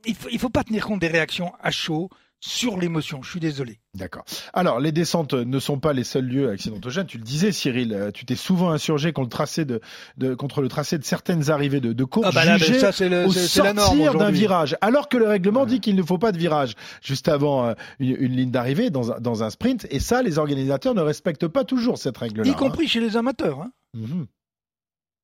il 0.06 0.16
faut, 0.16 0.28
il 0.32 0.38
faut 0.40 0.50
pas 0.50 0.66
tenir 0.66 0.86
compte 0.86 1.00
des 1.00 1.08
réactions 1.08 1.54
à 1.62 1.72
chaud 1.72 2.10
sur 2.48 2.78
l'émotion. 2.78 3.22
Je 3.24 3.30
suis 3.32 3.40
désolé. 3.40 3.80
D'accord. 3.96 4.24
Alors, 4.54 4.80
les 4.80 4.92
descentes 4.92 5.34
ne 5.34 5.60
sont 5.60 5.80
pas 5.80 5.94
les 5.94 6.04
seuls 6.04 6.26
lieux 6.26 6.50
accidentogènes. 6.50 7.08
Tu 7.08 7.18
le 7.18 7.24
disais, 7.24 7.52
Cyril, 7.52 7.94
euh, 7.94 8.12
tu 8.12 8.26
t'es 8.26 8.36
souvent 8.36 8.72
insurgé 8.72 9.14
contre 9.14 9.28
le 9.28 9.32
tracé 9.32 9.66
de, 9.66 9.82
de- 10.18 10.36
contre 10.36 10.62
le 10.62 10.68
tracé 10.68 10.98
de 10.98 11.04
certaines 11.04 11.50
arrivées 11.50 11.80
de, 11.82 11.94
de 11.94 12.04
courses 12.04 12.28
Ah 12.30 12.32
bah 12.34 12.46
là, 12.46 12.58
jugées 12.58 12.74
mais 12.74 12.80
ça, 12.80 12.92
c'est 12.92 13.10
le- 13.10 13.26
au 13.26 13.32
c'est- 13.32 13.48
sortir 13.48 14.14
d'un 14.16 14.32
virage, 14.32 14.78
alors 14.82 15.10
que 15.10 15.18
le 15.18 15.28
règlement 15.28 15.66
dit 15.66 15.80
qu'il 15.80 15.96
ne 15.96 16.04
faut 16.04 16.18
pas 16.18 16.32
de 16.32 16.38
virage 16.38 16.76
juste 17.02 17.28
avant 17.28 17.66
euh, 17.66 17.74
une, 18.00 18.16
une 18.20 18.36
ligne 18.36 18.52
d'arrivée 18.52 18.90
dans 18.92 19.12
un, 19.12 19.20
dans 19.20 19.44
un 19.44 19.50
sprint. 19.50 19.88
Et 19.90 20.00
ça, 20.00 20.22
les 20.22 20.38
organisateurs 20.38 20.94
ne 20.94 21.02
respectent 21.02 21.48
pas 21.48 21.64
toujours 21.64 21.98
cette 21.98 22.18
règle-là. 22.18 22.48
Y 22.48 22.54
compris 22.56 22.88
chez 22.88 23.00
les 23.00 23.18
amateurs. 23.18 23.62
Hein. 23.62 23.72
hein. 23.96 24.00
Mhm. 24.00 24.26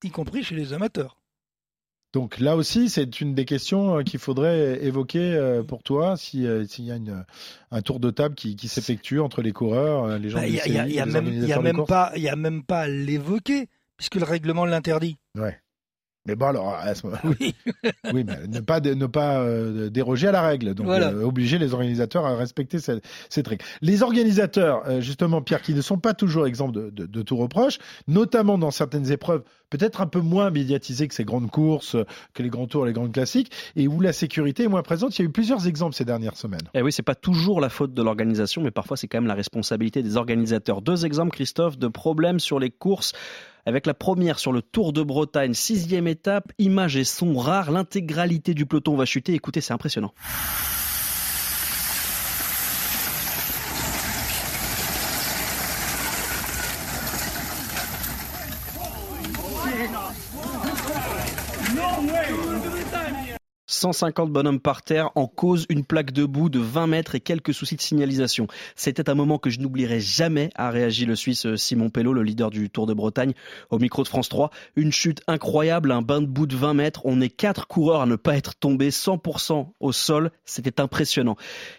Y 0.04 0.10
compris 0.10 0.44
chez 0.44 0.56
les 0.56 0.74
amateurs. 0.74 1.18
Donc 2.14 2.40
là 2.40 2.56
aussi, 2.58 2.90
c'est 2.90 3.22
une 3.22 3.34
des 3.34 3.46
questions 3.46 3.98
euh, 4.00 4.04
qu'il 4.04 4.20
faudrait 4.20 4.84
évoquer 4.84 5.34
euh, 5.34 5.64
pour 5.64 5.82
toi 5.82 6.18
si, 6.18 6.46
euh, 6.46 6.66
s'il 6.66 6.84
y 6.86 6.92
a 6.92 6.96
une, 6.98 7.24
un 7.72 7.82
tour 7.82 8.00
de 8.02 8.12
table 8.12 8.36
qui, 8.36 8.56
qui 8.58 8.68
s'effectue 8.68 9.20
entre 9.20 9.42
les 9.42 9.54
coureurs, 9.54 10.20
les 10.20 10.30
gens 10.30 10.40
Bah, 10.40 10.46
du 10.46 10.50
Il 10.52 10.56
y 10.74 10.78
a, 10.78 10.82
a- 10.82 10.86
a 11.00 11.06
a 12.30 12.36
même 12.36 12.64
pas 12.64 12.82
à 12.82 12.88
l'évoquer 12.88 13.68
puisque 13.98 14.16
le 14.16 14.26
règlement 14.26 14.66
l'interdit. 14.66 15.18
Ouais. 15.38 15.58
Mais 16.28 16.36
bon, 16.36 16.48
alors, 16.48 16.74
à 16.76 16.94
ce 16.94 17.08
moment 17.08 17.20
Oui. 17.40 17.56
oui, 18.14 18.24
mais 18.24 18.48
ne 18.48 18.60
pas, 18.60 18.80
ne 18.80 19.06
pas 19.08 19.40
euh, 19.40 19.90
déroger 19.90 20.28
à 20.28 20.32
la 20.32 20.42
règle. 20.42 20.74
Donc, 20.76 20.86
Voilà. 20.86 21.10
euh, 21.12 21.24
obliger 21.24 21.58
les 21.58 21.74
organisateurs 21.74 22.26
à 22.26 22.36
respecter 22.36 22.80
cette, 22.80 23.04
cette 23.30 23.48
règle. 23.48 23.66
Les 23.82 24.04
organisateurs, 24.04 24.84
euh, 24.88 25.02
justement, 25.02 25.42
Pierre, 25.42 25.62
qui 25.62 25.74
ne 25.74 25.82
sont 25.82 25.98
pas 25.98 26.14
toujours 26.14 26.46
exempts 26.46 26.70
de, 26.72 26.90
de, 26.92 27.06
de 27.08 27.22
tout 27.24 27.38
reproche, 27.38 27.80
notamment 28.08 28.58
dans 28.60 28.70
certaines 28.72 29.12
épreuves, 29.12 29.44
peut-être 29.72 30.02
un 30.02 30.06
peu 30.06 30.20
moins 30.20 30.52
médiatisées 30.52 31.08
que 31.08 31.14
ces 31.16 31.24
grandes 31.24 31.50
courses, 31.50 31.96
que 32.34 32.44
les 32.44 32.50
grands 32.50 32.68
tours, 32.68 32.86
les 32.86 32.94
grandes 32.94 33.14
classiques, 33.14 33.52
et 33.76 33.88
où 33.88 34.00
la 34.02 34.14
sécurité 34.14 34.64
est 34.64 34.68
moins 34.68 34.84
présente. 34.84 35.18
Il 35.18 35.22
y 35.24 35.26
a 35.26 35.28
eu 35.28 35.32
plusieurs 35.32 35.66
exemples 35.68 35.96
ces 35.96 36.06
dernières 36.06 36.38
semaines. 36.38 36.62
Eh 36.76 36.82
oui, 36.82 36.92
c'est 36.92 37.02
pas 37.04 37.16
toujours 37.16 37.62
la 37.62 37.70
faute 37.70 37.94
de 37.94 38.04
l'organisation, 38.04 38.62
mais 38.62 38.72
parfois 38.72 38.96
c'est 38.98 39.08
quand 39.08 39.18
même 39.20 39.28
la 39.28 39.34
responsabilité 39.34 40.04
des 40.04 40.18
organisateurs. 40.18 40.82
Deux 40.82 41.06
exemples, 41.06 41.32
Christophe, 41.32 41.80
de 41.80 41.88
problèmes 41.88 42.40
sur 42.40 42.60
les 42.60 42.70
courses. 42.70 43.14
Avec 43.66 43.86
la 43.86 43.94
première 43.94 44.40
sur 44.40 44.52
le 44.52 44.62
Tour 44.62 44.94
de 44.94 45.04
Bretagne, 45.04 45.54
sixième 45.54 46.08
étape, 46.08 46.52
images 46.58 46.96
et 46.96 47.04
sons 47.04 47.38
rares, 47.38 47.72
l'intégralité 47.72 48.54
du 48.54 48.66
peloton 48.66 48.96
va 48.96 49.06
chuter. 49.06 49.34
Écoutez, 49.34 49.62
c'est 49.62 49.74
impressionnant. 49.74 50.14
150 63.82 64.32
bonhommes 64.32 64.60
par 64.60 64.84
terre, 64.84 65.10
en 65.16 65.26
cause 65.26 65.66
une 65.70 65.84
plaque 65.84 66.12
debout 66.12 66.50
de 66.50 66.60
20 66.60 66.86
mètres 66.86 67.16
et 67.16 67.20
quelques 67.20 67.52
soucis 67.52 67.78
de 67.78 67.82
signalisation. 67.82 68.46
C'était 68.76 69.10
un 69.10 69.16
moment 69.16 69.40
que 69.40 69.50
je 69.50 69.60
n'oublierai 69.60 70.00
jamais, 70.00 70.52
a 70.54 70.70
réagi 70.70 71.06
le 71.06 71.16
Suisse 71.16 71.48
euh, 71.48 71.58
Simon 71.58 71.90
Pello, 71.90 72.14
le 72.14 72.22
leader 72.22 72.52
du 72.52 72.70
Tour 72.70 72.86
de 72.86 72.94
Bretagne, 72.94 73.34
au 73.72 73.80
micro 73.80 74.04
de 74.04 74.08
France 74.08 74.30
3. 74.30 74.52
Une 74.76 74.92
chute 74.92 75.24
incroyable, 75.26 75.92
un 75.92 76.04
bain 76.04 76.22
de 76.22 76.28
bout 76.28 76.46
de 76.46 76.56
20 76.56 76.76
mètres. 76.76 77.02
On 77.06 77.22
est 77.22 77.30
quatre 77.30 77.66
coureurs 77.66 78.02
à 78.02 78.06
ne 78.06 78.18
pas 78.18 78.38
être 78.38 78.54
tombés 78.54 78.92
100% 78.92 79.70
au 79.80 79.92
sol. 79.92 80.30
C'était 80.46 80.80
impressionnant. 80.80 81.36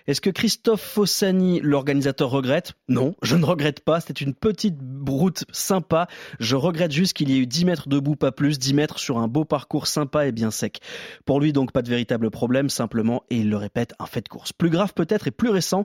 Est-ce 0.08 0.20
que 0.20 0.30
Christophe 0.30 0.82
Fossani, 0.82 1.60
l'organisateur, 1.60 2.30
regrette? 2.30 2.72
Non, 2.88 3.14
je 3.22 3.36
ne 3.36 3.44
regrette 3.44 3.78
pas. 3.78 4.00
C'était 4.00 4.24
une 4.24 4.34
petite 4.34 4.76
route 5.06 5.44
sympa. 5.52 6.08
Je 6.40 6.56
regrette 6.56 6.90
juste 6.90 7.12
qu'il 7.12 7.30
y 7.30 7.34
ait 7.34 7.38
eu 7.38 7.46
10 7.46 7.64
mètres 7.64 7.88
debout, 7.88 8.16
pas 8.16 8.32
plus, 8.32 8.58
10 8.58 8.74
mètres 8.74 8.98
sur 8.98 9.18
un 9.18 9.28
beau 9.28 9.44
parcours 9.44 9.86
sympa 9.86 10.26
et 10.26 10.32
bien 10.32 10.50
sec. 10.50 10.80
Pour 11.24 11.38
lui, 11.38 11.52
donc, 11.52 11.70
pas 11.70 11.82
de 11.82 11.91
véritable 11.92 12.30
problème, 12.30 12.70
simplement, 12.70 13.22
et 13.28 13.36
il 13.36 13.50
le 13.50 13.58
répète, 13.58 13.92
un 13.98 14.06
fait 14.06 14.22
de 14.22 14.28
course. 14.28 14.54
Plus 14.54 14.70
grave 14.70 14.94
peut-être 14.94 15.28
et 15.28 15.30
plus 15.30 15.50
récent, 15.50 15.84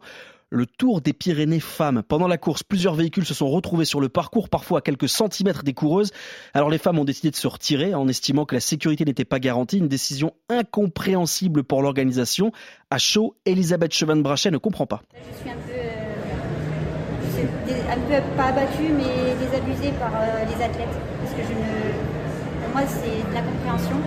le 0.49 0.65
Tour 0.65 1.01
des 1.01 1.11
Pyrénées 1.11 1.59
femmes. 1.59 2.01
Pendant 2.07 2.29
la 2.29 2.37
course, 2.37 2.63
plusieurs 2.63 2.93
véhicules 2.93 3.25
se 3.25 3.33
sont 3.33 3.49
retrouvés 3.49 3.83
sur 3.83 3.99
le 3.99 4.07
parcours, 4.07 4.47
parfois 4.47 4.79
à 4.79 4.81
quelques 4.81 5.09
centimètres 5.09 5.63
des 5.63 5.73
coureuses. 5.73 6.11
Alors 6.53 6.69
les 6.69 6.77
femmes 6.77 6.97
ont 6.97 7.03
décidé 7.03 7.29
de 7.29 7.35
se 7.35 7.47
retirer 7.47 7.93
en 7.93 8.07
estimant 8.07 8.45
que 8.45 8.55
la 8.55 8.61
sécurité 8.61 9.03
n'était 9.03 9.25
pas 9.25 9.39
garantie, 9.39 9.79
une 9.79 9.89
décision 9.89 10.33
incompréhensible 10.47 11.65
pour 11.65 11.81
l'organisation. 11.81 12.53
À 12.89 12.97
chaud, 12.97 13.35
Elisabeth 13.45 13.93
Chevan-Brachet 13.93 14.51
ne 14.51 14.57
comprend 14.57 14.85
pas. 14.85 15.01
Je 15.13 15.41
suis 15.41 15.49
un 15.49 15.59
peu, 15.67 15.73
euh, 15.73 16.21
un 17.91 17.99
peu 18.07 18.37
pas 18.37 18.45
abattue, 18.45 18.93
mais 18.95 19.35
désabusée 19.45 19.91
par 19.99 20.13
euh, 20.15 20.45
les 20.45 20.63
athlètes. 20.63 20.95
Parce 21.21 21.33
que 21.33 21.41
je 21.43 21.51
ne, 21.51 22.63
pour 22.63 22.71
moi, 22.71 22.83
c'est 22.87 23.29
de 23.29 23.33
la 23.33 23.41
compréhension. 23.41 23.97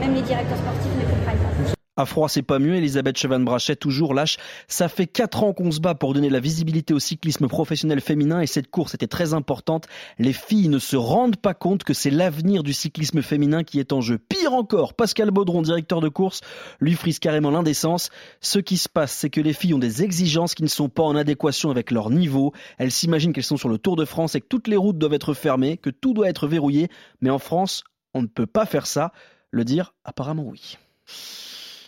Même 0.00 0.14
les 0.14 0.22
directeurs 0.22 0.58
sportifs 0.58 0.94
ne 0.96 1.10
comprennent 1.10 1.38
pas. 1.38 1.78
À 1.98 2.06
froid, 2.06 2.28
c'est 2.28 2.42
pas 2.42 2.60
mieux. 2.60 2.76
Elisabeth 2.76 3.18
Chevan-Brachet, 3.18 3.74
toujours 3.74 4.14
lâche. 4.14 4.36
Ça 4.68 4.88
fait 4.88 5.08
quatre 5.08 5.42
ans 5.42 5.52
qu'on 5.52 5.72
se 5.72 5.80
bat 5.80 5.96
pour 5.96 6.14
donner 6.14 6.30
la 6.30 6.38
visibilité 6.38 6.94
au 6.94 7.00
cyclisme 7.00 7.48
professionnel 7.48 8.00
féminin 8.00 8.40
et 8.40 8.46
cette 8.46 8.70
course 8.70 8.94
était 8.94 9.08
très 9.08 9.34
importante. 9.34 9.88
Les 10.20 10.32
filles 10.32 10.68
ne 10.68 10.78
se 10.78 10.94
rendent 10.94 11.38
pas 11.38 11.54
compte 11.54 11.82
que 11.82 11.94
c'est 11.94 12.10
l'avenir 12.10 12.62
du 12.62 12.72
cyclisme 12.72 13.20
féminin 13.20 13.64
qui 13.64 13.80
est 13.80 13.92
en 13.92 14.00
jeu. 14.00 14.16
Pire 14.16 14.54
encore, 14.54 14.94
Pascal 14.94 15.32
Baudron, 15.32 15.60
directeur 15.60 16.00
de 16.00 16.08
course, 16.08 16.40
lui 16.78 16.94
frise 16.94 17.18
carrément 17.18 17.50
l'indécence. 17.50 18.10
Ce 18.40 18.60
qui 18.60 18.76
se 18.76 18.88
passe, 18.88 19.10
c'est 19.10 19.30
que 19.30 19.40
les 19.40 19.52
filles 19.52 19.74
ont 19.74 19.80
des 19.80 20.04
exigences 20.04 20.54
qui 20.54 20.62
ne 20.62 20.68
sont 20.68 20.88
pas 20.88 21.02
en 21.02 21.16
adéquation 21.16 21.68
avec 21.68 21.90
leur 21.90 22.10
niveau. 22.10 22.52
Elles 22.78 22.92
s'imaginent 22.92 23.32
qu'elles 23.32 23.42
sont 23.42 23.56
sur 23.56 23.68
le 23.68 23.78
Tour 23.78 23.96
de 23.96 24.04
France 24.04 24.36
et 24.36 24.40
que 24.40 24.46
toutes 24.46 24.68
les 24.68 24.76
routes 24.76 24.98
doivent 24.98 25.14
être 25.14 25.34
fermées, 25.34 25.78
que 25.78 25.90
tout 25.90 26.14
doit 26.14 26.28
être 26.28 26.46
verrouillé. 26.46 26.86
Mais 27.20 27.30
en 27.30 27.40
France, 27.40 27.82
on 28.14 28.22
ne 28.22 28.28
peut 28.28 28.46
pas 28.46 28.66
faire 28.66 28.86
ça. 28.86 29.12
Le 29.50 29.64
dire, 29.64 29.94
apparemment 30.04 30.44
oui. 30.46 30.76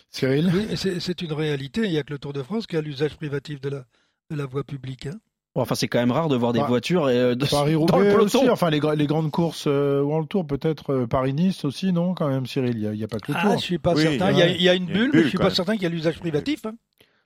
Cyril 0.09 0.51
Oui, 0.53 0.67
c'est 0.99 1.21
une 1.21 1.33
réalité. 1.33 1.81
Il 1.85 1.91
n'y 1.91 1.97
a 1.97 2.03
que 2.03 2.11
le 2.13 2.19
Tour 2.19 2.33
de 2.33 2.43
France 2.43 2.67
qui 2.67 2.75
a 2.75 2.81
l'usage 2.81 3.15
privatif 3.15 3.61
de 3.61 3.69
la, 3.69 3.85
de 4.29 4.35
la 4.35 4.45
voie 4.45 4.63
publique. 4.63 5.05
Hein. 5.05 5.19
Enfin, 5.53 5.75
c'est 5.75 5.87
quand 5.89 5.99
même 5.99 6.11
rare 6.11 6.29
de 6.29 6.35
voir 6.37 6.53
des 6.53 6.59
Bah, 6.59 6.65
voitures 6.67 7.09
et 7.09 7.17
euh, 7.17 7.35
de, 7.35 7.45
Paris-Roubaix 7.45 7.91
dans 7.91 7.99
le 7.99 8.05
peloton. 8.11 8.39
aussi, 8.39 8.49
enfin 8.49 8.69
les, 8.69 8.79
gra- 8.79 8.95
les 8.95 9.05
grandes 9.05 9.31
courses 9.31 9.65
euh, 9.67 10.01
World 10.01 10.29
Tour, 10.29 10.47
peut-être 10.47 10.93
euh, 10.93 11.07
Paris-Nice 11.07 11.65
aussi, 11.65 11.91
non 11.91 12.13
quand 12.13 12.29
même 12.29 12.45
Cyril, 12.45 12.77
il 12.77 12.89
n'y 12.91 13.03
a, 13.03 13.07
pas 13.09 13.19
que 13.19 13.33
le 13.33 13.37
Ah, 13.37 13.41
Tour. 13.49 13.57
je 13.59 13.63
suis 13.63 13.77
pas 13.77 13.93
Oui, 13.93 14.01
certain. 14.03 14.31
Il 14.31 14.37
y, 14.37 14.41
a, 14.41 14.45
ouais. 14.45 14.55
il 14.55 14.61
y 14.61 14.69
a 14.69 14.73
une 14.75 14.83
Il 14.87 14.87
y 14.87 14.91
a 14.93 14.95
une 14.95 15.09
bulle, 15.09 15.11
mais 15.13 15.23
je 15.23 15.27
suis 15.27 15.37
pas 15.37 15.45
même. 15.45 15.53
certain 15.53 15.73
qu'il 15.73 15.83
y 15.83 15.87
a 15.87 15.89
l'usage 15.89 16.19
privatif. 16.19 16.65
hein. 16.65 16.73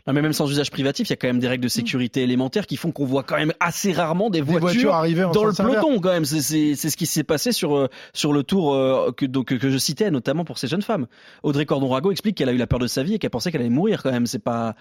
Non, 0.08 0.14
mais 0.14 0.22
même 0.22 0.34
sans 0.34 0.50
usage 0.52 0.70
privatif, 0.70 1.08
il 1.08 1.12
y 1.12 1.14
a 1.14 1.16
quand 1.16 1.28
même 1.28 1.40
des 1.40 1.48
règles 1.48 1.64
de 1.64 1.68
sécurité 1.68 2.22
élémentaires 2.22 2.68
qui 2.68 2.78
font 2.78 2.92
qu'on 2.92 3.06
voit 3.06 3.24
quand 3.24 3.38
même 3.38 3.54
assez 3.60 3.92
rarement 3.92 4.30
des 4.30 4.40
Des 4.42 4.44
voitures, 4.60 4.94
en 4.94 5.32
dans 5.34 5.46
le 5.46 5.52
peloton 5.74 6.00
quand 6.00 6.12
même. 6.12 6.26
C'est- 6.26 6.76
ce 6.76 6.96
qui 6.96 7.06
s'est 7.08 7.24
passé 7.24 7.52
sur 7.52 7.76
euh, 7.76 7.88
sur 8.14 8.32
le 8.32 8.44
tour 8.44 8.76
euh, 8.76 9.12
que 9.18 9.26
donc 9.26 9.58
que 9.58 9.70
je 9.70 9.78
citais, 9.80 10.12
notamment 10.12 10.46
pour 10.46 10.60
ces 10.60 10.68
jeunes 10.68 10.84
femmes. 10.84 11.08
Audrey 11.42 11.66
Cordon-Rago 11.66 12.12
explique 12.12 12.38
qu'elle 12.38 12.50
a 12.50 12.54
eu 12.54 12.58
la 12.58 12.68
peur 12.68 12.78
de 12.80 12.88
sa 12.88 13.02
vie 13.02 13.16
et 13.16 13.20
qu'elle 13.20 13.32
pensait 13.32 13.52
qu'elle 13.52 13.62
allait 13.62 13.70
mourir 13.72 14.04
quand 14.04 14.12
même. 14.12 14.28
C'est 14.28 14.38
pas. 14.40 14.76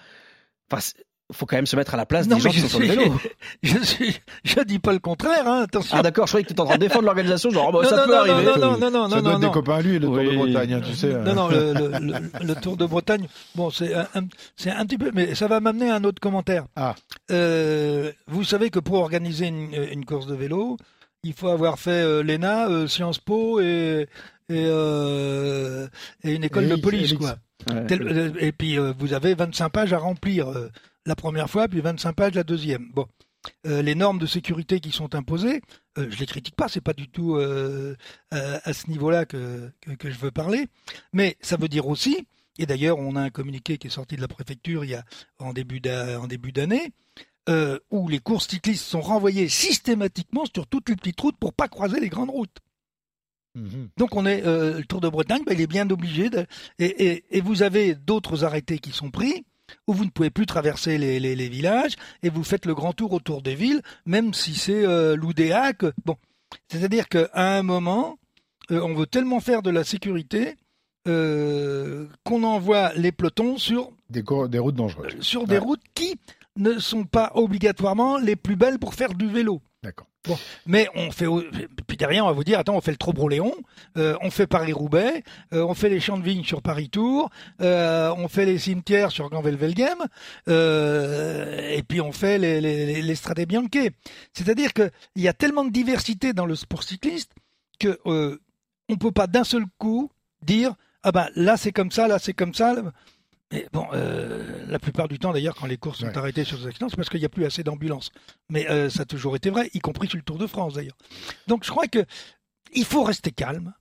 Enfin, 0.71 0.81
faut 1.33 1.45
quand 1.47 1.55
même 1.55 1.65
se 1.65 1.75
mettre 1.75 1.93
à 1.95 1.97
la 1.97 2.05
place 2.05 2.27
Non, 2.27 2.35
des 2.35 2.41
gens 2.43 2.49
qui 2.51 2.59
sont 2.59 2.67
sur 2.67 2.79
le 2.79 2.85
vélo. 2.87 3.15
Je 3.63 3.77
suis, 3.83 4.15
je 4.43 4.61
dis 4.61 4.77
pas 4.79 4.93
le 4.93 4.99
contraire. 4.99 5.47
Hein, 5.47 5.63
attention. 5.63 5.97
Ah 5.97 6.03
d'accord, 6.03 6.27
je 6.27 6.31
croyais 6.31 6.43
que 6.43 6.49
tu 6.49 6.53
étais 6.53 6.61
en 6.61 6.65
train 6.65 6.75
de 6.75 6.81
défendre 6.81 7.05
l'organisation. 7.05 7.49
Genre, 7.49 7.67
oh, 7.69 7.71
bah, 7.71 7.79
Non, 7.83 7.89
ça 7.89 7.95
non, 7.97 8.03
peut 8.05 8.11
non, 8.11 8.17
arriver. 8.19 8.45
non, 8.45 8.57
non, 8.57 8.77
non, 8.77 8.91
non, 8.91 9.09
Ça 9.09 9.15
non, 9.17 9.21
doit 9.23 9.33
être 9.33 9.39
des 9.39 9.49
copains 9.51 9.75
à 9.77 9.81
lui, 9.81 9.97
le 9.99 10.05
Tour 10.07 10.17
de. 10.17 10.35
Bretagne, 10.35 10.73
hein, 10.73 10.81
tu 10.85 10.93
sais. 10.93 11.13
Non, 11.13 11.33
non, 11.33 11.47
le, 11.47 11.73
le- 11.73 11.99
le- 11.99 12.45
le 12.47 12.55
Tour 12.55 12.77
de 12.77 12.85
Bretagne, 12.85 13.27
bon, 13.55 13.69
c'est 13.71 13.93
un, 13.95 14.07
un- 14.13 14.27
c'est 14.55 14.69
un 14.69 14.85
petit 14.85 14.97
peu, 14.99 15.11
mais 15.15 15.33
ça 15.35 15.47
va 15.47 15.59
m'amener 15.59 15.89
à 15.89 15.95
un 15.95 16.03
autre 16.03 16.19
commentaire. 16.19 16.65
Ah. 16.75 16.93
Euh, 17.31 18.11
vous 18.27 18.43
savez 18.43 18.69
que 18.69 18.79
pour 18.79 18.99
organiser 18.99 19.47
une, 19.47 19.73
une 19.91 20.05
course 20.05 20.27
de 20.27 20.35
vélo, 20.35 20.77
il 21.23 21.33
faut 21.33 21.49
avoir 21.49 21.79
fait 21.79 21.89
euh, 22.03 22.21
l'ENA, 22.21 22.69
euh, 22.69 22.87
Sciences 22.87 23.17
Po 23.19 23.59
et, 23.59 24.07
et, 24.49 24.65
euh, 24.67 25.87
et 26.23 26.33
une 26.35 26.43
école 26.43 26.67
de 26.69 26.75
police, 26.75 27.13
quoi. 27.13 27.37
Ouais. 27.69 27.85
Tel- 27.87 28.07
euh, 28.07 28.31
et 28.39 28.51
puis 28.51 28.77
euh, 28.77 28.93
vous 28.99 29.13
avez 29.13 29.33
25 29.33 29.69
pages 29.69 29.93
à 29.93 29.97
remplir 29.97 30.49
euh, 30.51 30.69
la 31.05 31.15
première 31.15 31.49
fois, 31.49 31.67
puis 31.67 31.81
25 31.81 32.13
pages 32.13 32.33
la 32.33 32.43
deuxième. 32.43 32.91
Bon. 32.93 33.07
Euh, 33.67 33.81
les 33.81 33.93
normes 33.93 34.17
de 34.17 34.25
sécurité 34.25 34.79
qui 34.79 34.91
sont 34.91 35.13
imposées, 35.13 35.61
euh, 35.97 36.07
je 36.09 36.19
les 36.19 36.25
critique 36.25 36.55
pas, 36.55 36.67
c'est 36.67 36.81
pas 36.81 36.93
du 36.93 37.07
tout 37.07 37.35
euh, 37.35 37.95
euh, 38.33 38.59
à 38.63 38.73
ce 38.73 38.89
niveau-là 38.89 39.25
que, 39.25 39.71
que, 39.81 39.91
que 39.91 40.09
je 40.09 40.17
veux 40.17 40.31
parler, 40.31 40.67
mais 41.13 41.37
ça 41.41 41.55
veut 41.55 41.67
dire 41.67 41.87
aussi, 41.87 42.25
et 42.57 42.65
d'ailleurs 42.65 42.97
on 42.97 43.15
a 43.15 43.21
un 43.21 43.29
communiqué 43.29 43.77
qui 43.77 43.87
est 43.87 43.91
sorti 43.91 44.15
de 44.15 44.21
la 44.21 44.27
préfecture 44.27 44.83
il 44.83 44.91
y 44.91 44.95
a 44.95 45.03
en 45.37 45.53
début 45.53 45.79
d'année, 45.79 46.91
où 47.91 48.07
les 48.07 48.19
courses 48.19 48.47
cyclistes 48.47 48.83
sont 48.83 49.01
renvoyées 49.01 49.47
systématiquement 49.47 50.45
sur 50.51 50.65
toutes 50.65 50.89
les 50.89 50.95
petites 50.95 51.21
routes 51.21 51.37
pour 51.37 51.53
pas 51.53 51.67
croiser 51.67 51.99
les 51.99 52.09
grandes 52.09 52.31
routes. 52.31 52.57
Mhm. 53.53 53.89
Donc 53.97 54.15
on 54.15 54.25
est 54.25 54.41
le 54.41 54.83
Tour 54.85 55.01
de 55.01 55.09
Bretagne, 55.09 55.43
ben, 55.45 55.53
il 55.53 55.61
est 55.61 55.67
bien 55.67 55.87
obligé 55.91 56.31
de 56.31 56.47
et, 56.79 57.09
et, 57.09 57.37
et 57.37 57.41
vous 57.41 57.61
avez 57.61 57.93
d'autres 57.93 58.43
arrêtés 58.43 58.79
qui 58.79 58.91
sont 58.91 59.11
pris 59.11 59.45
où 59.87 59.93
vous 59.93 60.05
ne 60.05 60.09
pouvez 60.09 60.29
plus 60.29 60.45
traverser 60.45 60.97
les, 60.97 61.19
les, 61.19 61.35
les 61.35 61.49
villages 61.49 61.95
et 62.23 62.29
vous 62.29 62.43
faites 62.43 62.65
le 62.65 62.73
grand 62.75 62.93
tour 62.93 63.13
autour 63.13 63.41
des 63.41 63.55
villes, 63.55 63.81
même 64.05 64.33
si 64.33 64.55
c'est 64.55 64.85
euh, 64.85 65.15
Loudéac. 65.15 65.83
Bon, 66.05 66.17
c'est-à-dire 66.71 67.07
qu'à 67.09 67.29
un 67.33 67.63
moment, 67.63 68.17
euh, 68.71 68.81
on 68.81 68.93
veut 68.93 69.07
tellement 69.07 69.39
faire 69.39 69.61
de 69.61 69.69
la 69.69 69.83
sécurité 69.83 70.55
euh, 71.07 72.07
qu'on 72.23 72.43
envoie 72.43 72.93
les 72.93 73.11
pelotons 73.11 73.57
sur 73.57 73.91
Des, 74.09 74.21
routes 74.21 74.75
dangereuses. 74.75 75.21
sur 75.21 75.45
des 75.45 75.57
routes 75.59 75.83
qui 75.93 76.15
ne 76.57 76.79
sont 76.79 77.03
pas 77.03 77.31
obligatoirement 77.35 78.17
les 78.17 78.35
plus 78.35 78.55
belles 78.55 78.79
pour 78.79 78.93
faire 78.93 79.13
du 79.13 79.27
vélo. 79.27 79.61
D'accord. 79.83 80.07
Mais 80.65 80.87
on 80.95 81.11
fait, 81.11 81.27
puis 81.87 81.97
derrière, 81.97 82.25
on 82.25 82.27
va 82.27 82.33
vous 82.33 82.43
dire, 82.43 82.59
attends, 82.59 82.75
on 82.75 82.81
fait 82.81 82.91
le 82.91 82.97
Trobroléon, 82.97 83.53
euh, 83.97 84.17
on 84.21 84.29
fait 84.29 84.47
Paris-Roubaix, 84.47 85.23
euh, 85.53 85.65
on 85.65 85.73
fait 85.73 85.89
les 85.89 85.99
champs 85.99 86.17
de 86.17 86.23
vignes 86.23 86.43
sur 86.43 86.61
Paris-Tour, 86.61 87.29
euh, 87.61 88.13
on 88.17 88.27
fait 88.27 88.45
les 88.45 88.57
cimetières 88.57 89.11
sur 89.11 89.29
Ganvel-Velgem, 89.29 90.05
euh, 90.47 91.69
et 91.69 91.83
puis 91.83 92.01
on 92.01 92.11
fait 92.11 92.37
les, 92.37 92.61
les, 92.61 93.01
les, 93.01 93.45
Bianche. 93.45 93.67
C'est-à-dire 94.33 94.73
qu'il 94.73 94.91
y 95.17 95.27
a 95.27 95.33
tellement 95.33 95.65
de 95.65 95.71
diversité 95.71 96.33
dans 96.33 96.45
le 96.45 96.55
sport 96.55 96.83
cycliste 96.83 97.31
que 97.79 97.99
on 98.87 98.97
peut 98.97 99.11
pas 99.11 99.27
d'un 99.27 99.43
seul 99.43 99.65
coup 99.77 100.11
dire, 100.43 100.75
ah 101.03 101.11
ben 101.11 101.27
là 101.35 101.57
c'est 101.57 101.71
comme 101.71 101.91
ça, 101.91 102.07
là 102.07 102.19
c'est 102.19 102.33
comme 102.33 102.53
ça. 102.53 102.75
Mais 103.51 103.67
bon, 103.71 103.87
euh, 103.93 104.65
la 104.67 104.79
plupart 104.79 105.07
du 105.07 105.19
temps 105.19 105.31
d'ailleurs, 105.31 105.55
quand 105.55 105.67
les 105.67 105.77
courses 105.77 105.99
sont 105.99 106.07
Ouais. 106.07 106.17
arrêtées 106.17 106.43
sur 106.43 106.57
des 106.57 106.67
accidents, 106.67 106.89
c'est 106.89 106.95
parce 106.95 107.09
qu'il 107.09 107.19
n'y 107.19 107.25
a 107.25 107.29
plus 107.29 107.45
assez 107.45 107.63
d'ambulances. 107.63 108.09
Mais 108.49 108.67
euh, 108.69 108.89
ça 108.89 109.03
a 109.03 109.05
toujours 109.05 109.35
été 109.35 109.49
vrai, 109.51 109.69
y 109.73 109.79
compris 109.79 110.07
sur 110.07 110.17
le 110.17 110.23
Tour 110.23 110.37
de 110.37 110.47
France 110.47 110.73
d'ailleurs. 110.73 110.97
Donc 111.47 111.63
je 111.63 111.69
crois 111.69 111.87
que 111.87 112.03
il 112.73 112.85
faut 112.85 113.03
rester 113.03 113.31
calme, 113.31 113.73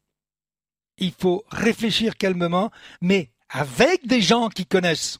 il 0.98 1.12
faut 1.12 1.44
réfléchir 1.50 2.16
calmement, 2.16 2.70
mais 3.00 3.30
avec 3.48 4.06
des 4.06 4.20
gens 4.20 4.48
qui 4.48 4.66
connaissent. 4.66 5.18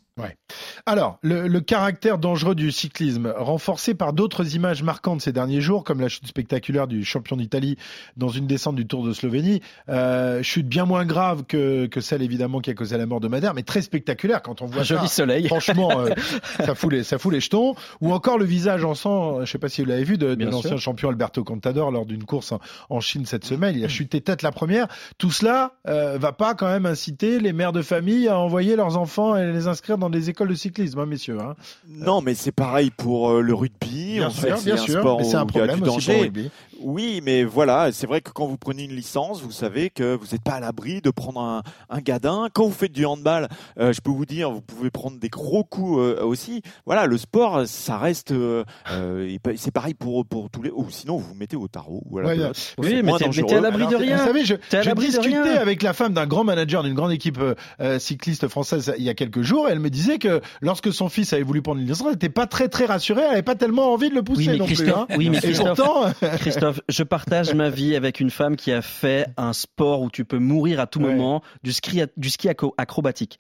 Alors, 0.87 1.19
le, 1.23 1.49
le 1.49 1.61
caractère 1.61 2.19
dangereux 2.19 2.55
du 2.55 2.71
cyclisme, 2.71 3.33
renforcé 3.37 3.95
par 3.95 4.13
d'autres 4.13 4.55
images 4.55 4.83
marquantes 4.83 5.23
ces 5.23 5.33
derniers 5.33 5.61
jours, 5.61 5.83
comme 5.83 6.01
la 6.01 6.09
chute 6.09 6.27
spectaculaire 6.27 6.87
du 6.87 7.05
champion 7.05 7.37
d'Italie 7.37 7.77
dans 8.17 8.29
une 8.29 8.47
descente 8.47 8.77
du 8.77 8.87
Tour 8.87 9.05
de 9.05 9.13
Slovénie, 9.13 9.61
euh, 9.89 10.43
chute 10.43 10.69
bien 10.69 10.85
moins 10.85 11.05
grave 11.05 11.45
que, 11.49 11.87
que 11.87 12.01
celle 12.01 12.23
évidemment 12.23 12.61
qui 12.61 12.71
a 12.71 12.75
causé 12.75 12.97
la 12.97 13.07
mort 13.07 13.21
de 13.21 13.29
Madère, 13.29 13.55
mais 13.55 13.63
très 13.63 13.83
spectaculaire 13.83 14.43
quand 14.43 14.63
on 14.63 14.67
voit 14.67 14.83
Un 14.83 14.85
ça. 14.85 14.97
joli 14.97 15.09
soleil. 15.09 15.49
Franchement, 15.49 16.01
euh, 16.01 16.11
ça, 16.65 16.75
fout 16.75 16.93
les, 16.93 17.03
ça 17.03 17.19
fout 17.19 17.33
les 17.33 17.41
jetons. 17.41 17.75
Ou 18.01 18.13
encore 18.13 18.39
le 18.39 18.45
visage 18.45 18.85
en 18.85 18.95
sang, 18.95 19.45
je 19.45 19.51
sais 19.51 19.59
pas 19.59 19.69
si 19.69 19.83
vous 19.83 19.89
l'avez 19.89 20.05
vu, 20.05 20.19
de, 20.19 20.35
de 20.35 20.45
l'ancien 20.45 20.77
champion 20.77 21.09
Alberto 21.09 21.43
Contador 21.43 21.91
lors 21.91 22.07
d'une 22.07 22.25
course 22.25 22.53
en, 22.53 22.61
en 22.91 23.01
Chine 23.01 23.27
cette 23.27 23.45
semaine. 23.45 23.75
Il 23.77 23.85
a 23.85 23.89
chuté 23.89 24.21
tête 24.21 24.43
la 24.43 24.53
première. 24.53 24.87
Tout 25.19 25.31
cela 25.31 25.73
euh, 25.89 26.19
va 26.19 26.33
pas 26.33 26.55
quand 26.55 26.69
même 26.69 26.87
inciter 26.87 27.41
les 27.41 27.53
mères 27.53 27.73
de 27.73 27.83
famille 27.83 28.29
à 28.29 28.39
envoyer 28.39 28.77
leurs 28.77 28.97
enfants 28.97 29.37
et 29.37 29.51
les 29.51 29.67
inscrire 29.67 29.99
dans 29.99 30.04
des 30.11 30.31
écoles 30.31 30.49
de 30.49 30.55
cyclisme, 30.55 30.99
hein, 31.01 31.07
messieurs. 31.07 31.39
hein. 31.41 31.55
Non, 31.89 32.21
mais 32.21 32.35
c'est 32.35 32.53
pareil 32.53 32.91
pour 32.91 33.31
euh, 33.31 33.41
le 33.41 33.55
rugby. 33.55 34.15
Bien 34.19 34.29
En 34.29 34.31
fait, 34.31 34.49
sûr, 34.49 34.59
c'est 34.59 34.65
bien 34.65 34.75
un 34.75 34.79
sûr, 34.79 35.01
sport 35.01 35.19
mais 35.19 35.25
c'est 35.25 35.37
un 35.37 35.47
problème 35.47 35.81
du 35.81 35.89
aussi 35.89 36.07
pour 36.07 36.15
le 36.15 36.21
rugby. 36.23 36.51
Oui, 36.85 37.21
mais 37.25 37.45
voilà, 37.45 37.91
c'est 37.93 38.07
vrai 38.07 38.21
que 38.21 38.31
quand 38.31 38.47
vous 38.47 38.59
prenez 38.59 38.85
une 38.85 38.95
licence, 38.95 39.41
vous 39.43 39.51
savez 39.51 39.89
que 39.89 40.15
vous 40.17 40.27
n'êtes 40.33 40.43
pas 40.43 40.53
à 40.53 40.61
l'abri 40.61 41.01
de 41.01 41.11
prendre 41.11 41.41
un, 41.41 41.63
un 41.89 42.01
gadin. 42.01 42.49
Quand 42.53 42.67
vous 42.67 42.73
faites 42.73 42.93
du 42.93 43.07
handball, 43.07 43.49
euh, 43.81 43.93
je 43.95 44.01
peux 44.03 44.11
vous 44.11 44.27
dire, 44.27 44.51
vous 44.51 44.61
pouvez 44.61 44.91
prendre 44.91 45.19
des 45.19 45.31
gros 45.31 45.65
coups 45.65 45.99
euh, 45.99 46.23
aussi. 46.23 46.61
Voilà, 46.85 47.07
le 47.07 47.17
sport, 47.17 47.63
ça 47.67 47.97
reste, 47.97 48.33
euh, 48.33 48.65
euh, 48.93 49.37
c'est 49.57 49.71
pareil 49.73 49.95
pour 49.95 50.27
pour 50.27 50.51
tous 50.51 50.61
les. 50.63 50.71
Ou 50.71 50.87
sinon, 50.91 51.17
vous 51.17 51.29
vous 51.29 51.35
mettez 51.35 51.57
au 51.57 51.69
tarot. 51.69 52.03
Ou 52.11 52.19
à 52.19 52.23
la 52.23 52.29
Ouais, 52.29 52.37
pelote. 52.37 52.75
Oui, 52.79 52.89
C'est 52.91 53.03
mais 53.03 53.13
t'es- 53.17 53.55
à 53.55 53.61
l'abri 53.61 53.87
de 53.87 53.97
rien. 53.97 54.17
Vous 54.19 54.25
savez, 54.25 54.45
je, 54.45 54.55
discutais 54.95 55.29
rien. 55.41 55.55
avec 55.55 55.83
la 55.83 55.95
femme 55.95 56.13
d'un 56.13 56.27
grand 56.27 56.45
manager 56.45 56.83
d'une 56.83 56.95
grande 56.95 57.13
équipe 57.13 57.39
euh, 57.39 57.55
euh, 57.81 57.99
cycliste 57.99 58.47
française 58.49 58.93
il 58.99 59.05
y 59.05 59.09
a 59.09 59.15
quelques 59.15 59.43
jours 59.43 59.69
et 59.69 59.73
elle 59.73 59.79
me 59.81 59.91
disait 59.91 60.19
que 60.19 60.41
lorsque 60.61 60.93
son 60.93 61.09
fils 61.09 61.33
avait 61.33 61.43
voulu 61.43 61.63
prendre 61.63 61.81
une 61.81 61.87
licence, 61.87 62.07
elle 62.07 62.13
n'était 62.13 62.29
pas 62.29 62.47
très 62.47 62.69
très 62.69 62.85
rassurée, 62.85 63.23
elle 63.23 63.31
n'avait 63.31 63.43
pas 63.43 63.55
tellement 63.55 63.93
envie 63.93 64.11
de 64.11 64.15
le 64.15 64.23
pousser 64.23 64.41
Oui, 64.43 64.49
mais 64.49 64.57
non 64.59 64.67
plus. 64.67 64.75
Christophe, 64.75 64.97
hein. 65.11 65.15
oui, 65.17 65.31
mais 65.31 65.39
et 65.39 65.41
Christophe, 65.41 65.77
pourtant, 65.79 66.13
Christophe, 66.39 66.74
je 66.89 67.03
partage 67.03 67.55
ma 67.55 67.71
vie 67.71 67.97
avec 67.97 68.21
une 68.21 68.31
femme 68.31 68.57
qui 68.57 68.73
a 68.73 68.83
fait 68.83 69.27
un 69.37 69.53
sport 69.53 70.03
où 70.03 70.11
tu 70.11 70.25
peux 70.25 70.39
mourir 70.39 70.81
à 70.81 70.87
tout 70.87 71.01
Ouais. 71.01 71.15
moment, 71.15 71.43
du 71.63 71.73
ski, 71.73 72.03
du 72.17 72.31
ski 72.31 72.49
acro- 72.49 72.75
acrobatique. 72.79 73.39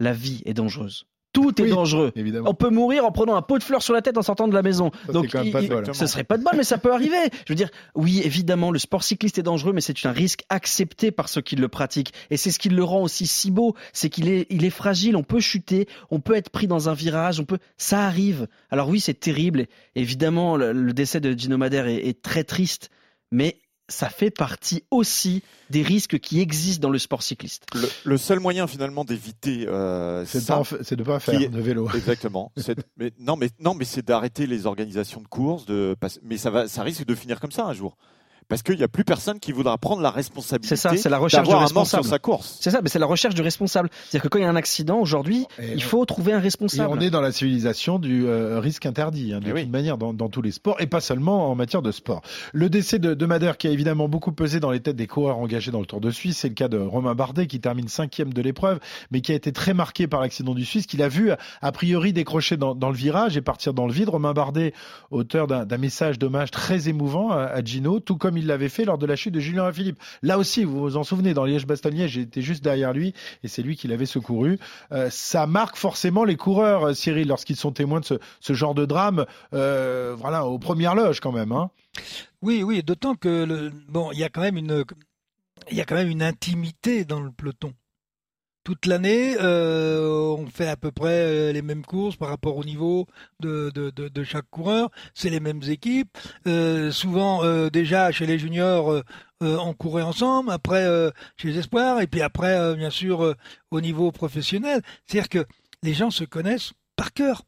La 0.00 0.12
vie 0.12 0.42
est 0.44 0.54
dangereuse. 0.54 1.06
Tout 1.32 1.58
est 1.60 1.64
Oui, 1.64 1.70
dangereux. 1.70 2.12
évidemment. 2.14 2.50
On 2.50 2.54
peut 2.54 2.68
mourir 2.68 3.06
en 3.06 3.10
prenant 3.12 3.34
un 3.36 3.42
pot 3.42 3.56
de 3.58 3.62
fleurs 3.62 3.82
sur 3.82 3.94
la 3.94 4.02
tête 4.02 4.18
en 4.18 4.22
sortant 4.22 4.48
de 4.48 4.54
la 4.54 4.60
maison. 4.62 4.90
c'est 5.06 5.12
Donc, 5.12 5.32
il- 5.44 5.50
pas 5.50 5.62
il- 5.62 5.68
bol. 5.70 5.94
ce 5.94 6.06
serait 6.06 6.24
pas 6.24 6.36
de 6.36 6.42
bol, 6.44 6.52
mais 6.56 6.62
ça 6.64 6.76
peut 6.76 6.92
arriver. 6.92 7.16
Je 7.46 7.52
veux 7.52 7.56
dire, 7.56 7.70
oui, 7.94 8.20
évidemment, 8.22 8.70
le 8.70 8.78
sport 8.78 9.02
cycliste 9.02 9.38
est 9.38 9.42
dangereux, 9.42 9.72
mais 9.72 9.80
c'est 9.80 10.04
un 10.04 10.12
risque 10.12 10.44
accepté 10.50 11.10
par 11.10 11.28
ceux 11.30 11.40
qui 11.40 11.56
le 11.56 11.68
pratiquent. 11.68 12.12
Et 12.30 12.36
c'est 12.36 12.50
ce 12.50 12.58
qui 12.58 12.68
le 12.68 12.84
rend 12.84 13.02
aussi 13.02 13.26
si 13.26 13.50
beau, 13.50 13.74
c'est 13.94 14.10
qu'il 14.10 14.28
est, 14.28 14.46
il 14.50 14.64
est 14.64 14.70
fragile. 14.70 15.16
On 15.16 15.22
peut 15.22 15.40
chuter, 15.40 15.88
on 16.10 16.20
peut 16.20 16.34
être 16.36 16.50
pris 16.50 16.66
dans 16.66 16.88
un 16.90 16.94
virage, 16.94 17.40
on 17.40 17.44
peut, 17.44 17.58
ça 17.78 18.04
arrive. 18.04 18.46
Alors 18.70 18.88
oui, 18.90 19.00
c'est 19.00 19.14
terrible. 19.18 19.66
Évidemment, 19.94 20.56
le, 20.56 20.72
le 20.72 20.92
décès 20.92 21.20
de 21.20 21.32
Gino 21.32 21.56
Madère 21.56 21.86
est, 21.86 22.06
est 22.08 22.20
très 22.20 22.44
triste, 22.44 22.90
mais 23.30 23.56
ça 23.92 24.08
fait 24.08 24.30
partie 24.30 24.82
aussi 24.90 25.42
des 25.70 25.82
risques 25.82 26.18
qui 26.18 26.40
existent 26.40 26.82
dans 26.82 26.90
le 26.90 26.98
sport 26.98 27.22
cycliste. 27.22 27.64
Le, 27.74 27.88
le 28.04 28.16
seul 28.18 28.40
moyen 28.40 28.66
finalement 28.66 29.04
d'éviter 29.04 29.66
euh, 29.68 30.24
c'est 30.26 30.38
de 30.38 30.44
ça, 30.44 30.56
pas 31.04 31.20
faire 31.20 31.40
est- 31.40 31.48
de 31.48 31.60
vélo. 31.60 31.88
Exactement. 31.94 32.52
Mais 32.96 33.12
non, 33.18 33.36
mais 33.36 33.48
non, 33.60 33.74
mais 33.74 33.84
c'est 33.84 34.04
d'arrêter 34.04 34.46
les 34.46 34.66
organisations 34.66 35.20
de 35.20 35.28
courses. 35.28 35.66
De, 35.66 35.96
mais 36.22 36.36
ça 36.38 36.50
va, 36.50 36.68
ça 36.68 36.82
risque 36.82 37.04
de 37.06 37.14
finir 37.14 37.38
comme 37.40 37.52
ça 37.52 37.64
un 37.64 37.72
jour, 37.72 37.96
parce 38.48 38.62
qu'il 38.62 38.76
n'y 38.76 38.82
a 38.82 38.88
plus 38.88 39.04
personne 39.04 39.38
qui 39.40 39.52
voudra 39.52 39.76
prendre 39.78 40.02
la 40.02 40.10
responsabilité. 40.10 40.76
C'est 40.76 40.80
ça, 40.88 40.96
c'est 40.96 41.08
la 41.08 41.18
recherche 41.18 41.48
sur 41.48 41.58
responsable. 41.58 42.04
sa 42.04 42.18
course. 42.18 42.58
C'est 42.60 42.70
ça, 42.70 42.80
mais 42.82 42.88
c'est 42.88 42.98
la 42.98 43.06
recherche 43.06 43.34
du 43.34 43.42
responsable. 43.42 43.88
C'est-à-dire 43.92 44.22
que 44.22 44.28
quand 44.28 44.38
il 44.38 44.42
y 44.42 44.44
a 44.44 44.50
un 44.50 44.56
accident 44.56 44.98
aujourd'hui, 44.98 45.46
Et 45.58 45.72
il 45.72 45.82
faut 45.82 46.04
trouver 46.04 46.32
un 46.32 46.38
Et 46.38 46.42
responsable. 46.42 46.90
on 46.92 47.00
est 47.00 47.10
dans 47.10 47.20
la 47.20 47.32
civilisation 47.32 47.98
du 47.98 48.26
euh, 48.26 48.60
risque 48.60 48.86
interdit, 48.86 49.32
hein, 49.32 49.40
de 49.40 49.46
Eh 49.46 49.50
toute 49.50 49.58
oui. 49.60 49.66
manière, 49.66 49.98
dans, 49.98 50.12
dans 50.12 50.28
tous 50.28 50.42
les 50.42 50.52
sports, 50.52 50.76
et 50.80 50.86
pas 50.86 51.00
seulement 51.00 51.50
en 51.50 51.54
matière 51.54 51.82
de 51.82 51.92
sport. 51.92 52.22
Le 52.52 52.68
décès 52.70 52.98
de, 52.98 53.14
de 53.14 53.26
Madère, 53.26 53.56
qui 53.56 53.66
a 53.68 53.70
évidemment 53.70 54.08
beaucoup 54.08 54.32
pesé 54.32 54.60
dans 54.60 54.70
les 54.70 54.80
têtes 54.80 54.96
des 54.96 55.06
coureurs 55.06 55.38
engagés 55.38 55.70
dans 55.70 55.80
le 55.80 55.86
Tour 55.86 56.00
de 56.00 56.10
Suisse, 56.10 56.38
c'est 56.38 56.48
le 56.48 56.54
cas 56.54 56.68
de 56.68 56.78
Romain 56.78 57.14
Bardet, 57.14 57.46
qui 57.46 57.60
termine 57.60 57.88
cinquième 57.88 58.32
de 58.32 58.42
l'épreuve, 58.42 58.78
mais 59.10 59.20
qui 59.20 59.32
a 59.32 59.34
été 59.34 59.52
très 59.52 59.74
marqué 59.74 60.06
par 60.06 60.20
l'accident 60.20 60.54
du 60.54 60.64
Suisse, 60.64 60.86
qu'il 60.86 61.02
a 61.02 61.08
vu, 61.08 61.30
a 61.60 61.72
priori, 61.72 62.12
décrocher 62.12 62.56
dans, 62.56 62.74
dans 62.74 62.90
le 62.90 62.96
virage 62.96 63.36
et 63.36 63.40
partir 63.40 63.74
dans 63.74 63.86
le 63.86 63.92
vide. 63.92 64.08
Romain 64.08 64.32
Bardet, 64.32 64.74
auteur 65.10 65.46
d'un 65.46 65.64
d'un 65.64 65.78
message 65.78 66.18
d'hommage 66.18 66.50
très 66.50 66.88
émouvant 66.88 67.30
à, 67.30 67.44
à 67.44 67.62
Gino, 67.64 67.98
tout 68.00 68.16
comme 68.16 68.31
il 68.36 68.46
l'avait 68.46 68.68
fait 68.68 68.84
lors 68.84 68.98
de 68.98 69.06
la 69.06 69.16
chute 69.16 69.34
de 69.34 69.40
Julien 69.40 69.72
Philippe. 69.72 69.98
Là 70.22 70.38
aussi, 70.38 70.64
vous 70.64 70.80
vous 70.80 70.96
en 70.96 71.04
souvenez, 71.04 71.34
dans 71.34 71.44
Liège-Bastogne-Liège, 71.44 72.12
j'étais 72.12 72.42
juste 72.42 72.62
derrière 72.62 72.92
lui, 72.92 73.14
et 73.42 73.48
c'est 73.48 73.62
lui 73.62 73.76
qui 73.76 73.88
l'avait 73.88 74.06
secouru. 74.06 74.58
Euh, 74.92 75.08
ça 75.10 75.46
marque 75.46 75.76
forcément 75.76 76.24
les 76.24 76.36
coureurs, 76.36 76.88
euh, 76.88 76.94
Cyril, 76.94 77.28
lorsqu'ils 77.28 77.56
sont 77.56 77.72
témoins 77.72 78.00
de 78.00 78.18
ce, 78.40 78.52
genre 78.52 78.74
de 78.74 78.84
drame, 78.84 79.26
euh, 79.54 80.14
voilà, 80.18 80.46
aux 80.46 80.58
premières 80.58 80.94
loges 80.94 81.20
quand 81.20 81.32
même. 81.32 81.52
Hein. 81.52 81.70
Oui, 82.42 82.62
oui, 82.62 82.82
d'autant 82.82 83.14
que 83.14 83.70
bon, 83.88 84.10
il 84.12 84.18
y 84.18 84.24
a 84.24 84.28
quand 84.28 84.40
même 84.40 84.56
une, 84.56 84.84
il 85.70 85.76
y 85.76 85.80
a 85.80 85.84
quand 85.84 85.94
même 85.94 86.08
une 86.10 86.22
intimité 86.22 87.04
dans 87.04 87.20
le 87.20 87.30
peloton. 87.30 87.72
Toute 88.64 88.86
l'année, 88.86 89.34
euh, 89.40 90.36
on 90.38 90.46
fait 90.46 90.68
à 90.68 90.76
peu 90.76 90.92
près 90.92 91.24
euh, 91.24 91.52
les 91.52 91.62
mêmes 91.62 91.84
courses 91.84 92.14
par 92.14 92.28
rapport 92.28 92.56
au 92.56 92.62
niveau 92.62 93.08
de, 93.40 93.72
chaque 94.24 94.48
coureur. 94.50 94.88
C'est 95.14 95.30
les 95.30 95.40
mêmes 95.40 95.62
équipes. 95.64 96.16
Euh, 96.46 96.92
souvent, 96.92 97.42
déjà 97.70 98.12
chez 98.12 98.26
les 98.26 98.38
juniors, 98.38 99.02
on 99.40 99.74
courait 99.74 100.02
ensemble. 100.02 100.52
Après, 100.52 100.86
chez 101.36 101.48
les 101.48 101.58
espoirs, 101.58 102.00
et 102.00 102.06
puis 102.06 102.22
après, 102.22 102.76
bien 102.76 102.90
sûr, 102.90 103.34
au 103.72 103.80
niveau 103.80 104.12
professionnel. 104.12 104.80
C'est-à-dire 105.06 105.28
que 105.28 105.46
les 105.82 105.94
gens 105.94 106.10
se 106.10 106.24
connaissent 106.24 106.72
par 106.94 107.12
cœur. 107.12 107.42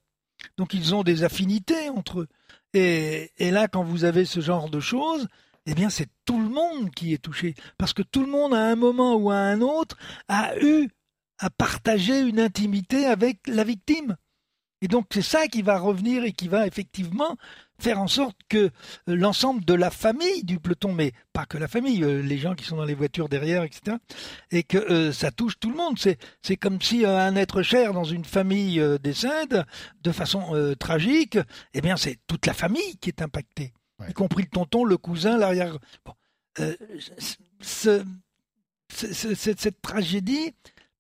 Donc, 0.59 0.75
ils 0.75 0.97
ont 0.97 1.05
des 1.05 1.23
affinités 1.23 1.91
entre 1.91 2.23
eux. 2.23 2.29
Et, 2.75 3.31
et 3.39 3.53
là, 3.53 3.69
quand 3.69 3.85
vous 3.85 4.05
avez 4.05 4.25
ce 4.25 4.41
genre 4.41 4.69
de 4.69 4.81
choses, 4.81 5.29
eh 5.67 5.75
bien, 5.75 5.91
c'est 5.91 6.09
tout 6.25 6.41
le 6.41 6.49
monde 6.49 6.91
qui 6.91 7.15
est 7.15 7.23
touché. 7.23 7.55
Parce 7.79 7.93
que 7.93 8.03
tout 8.03 8.21
le 8.21 8.31
monde, 8.31 8.53
à 8.53 8.67
un 8.67 8.75
moment 8.75 9.15
ou 9.15 9.31
à 9.31 9.37
un 9.37 9.61
autre, 9.61 9.97
a 10.29 10.59
eu 10.61 10.89
à 11.39 11.51
partager 11.51 12.21
une 12.21 12.41
intimité 12.41 13.07
avec 13.07 13.39
la 13.47 13.65
victime. 13.65 14.17
Et 14.83 14.89
donc, 14.89 15.07
c'est 15.13 15.23
ça 15.23 15.47
qui 15.47 15.63
va 15.63 15.79
revenir 15.79 16.25
et 16.25 16.33
qui 16.33 16.47
va 16.47 16.67
effectivement 16.67 17.37
faire 17.79 17.99
en 17.99 18.07
sorte 18.07 18.37
que 18.51 18.59
euh, 18.59 18.71
l'ensemble 19.07 19.65
de 19.65 19.73
la 19.73 19.91
famille 19.91 20.45
du 20.45 20.61
peloton, 20.61 20.93
mais 20.93 21.13
pas 21.33 21.47
que 21.47 21.57
la 21.57 21.69
famille, 21.69 22.05
euh, 22.05 22.21
les 22.21 22.37
gens 22.39 22.55
qui 22.55 22.65
sont 22.65 22.77
dans 22.77 22.85
les 22.85 22.95
voitures 22.95 23.29
derrière, 23.31 23.63
etc., 23.63 23.97
et 24.51 24.63
que 24.63 24.77
euh, 24.77 25.13
ça 25.13 25.31
touche 25.31 25.59
tout 25.59 25.71
le 25.71 25.77
monde. 25.77 25.99
C'est, 25.99 26.57
comme 26.57 26.83
si 26.83 27.05
euh, 27.07 27.19
un 27.19 27.35
être 27.37 27.63
cher 27.63 27.95
dans 27.95 28.05
une 28.05 28.27
famille 28.27 28.79
euh, 28.79 28.99
décède 28.99 29.65
de 30.03 30.13
façon 30.13 30.75
tragique, 30.79 31.39
eh 31.73 31.81
bien, 31.81 31.97
c'est 31.97 32.19
toute 32.27 32.45
la 32.47 32.53
famille 32.55 32.97
qui 33.01 33.09
est 33.09 33.23
impactée, 33.23 33.73
Ouais. 34.01 34.11
y 34.11 34.13
compris 34.13 34.43
le 34.43 34.49
tonton, 34.51 34.85
le 34.85 34.99
cousin, 34.99 35.39
l'arrière. 35.39 35.79
Bon. 36.05 36.13
Ce- 36.59 36.77
ce- 37.61 38.05
ce- 38.93 39.35
cette, 39.35 39.61
cette 39.61 39.81
tragédie, 39.81 40.53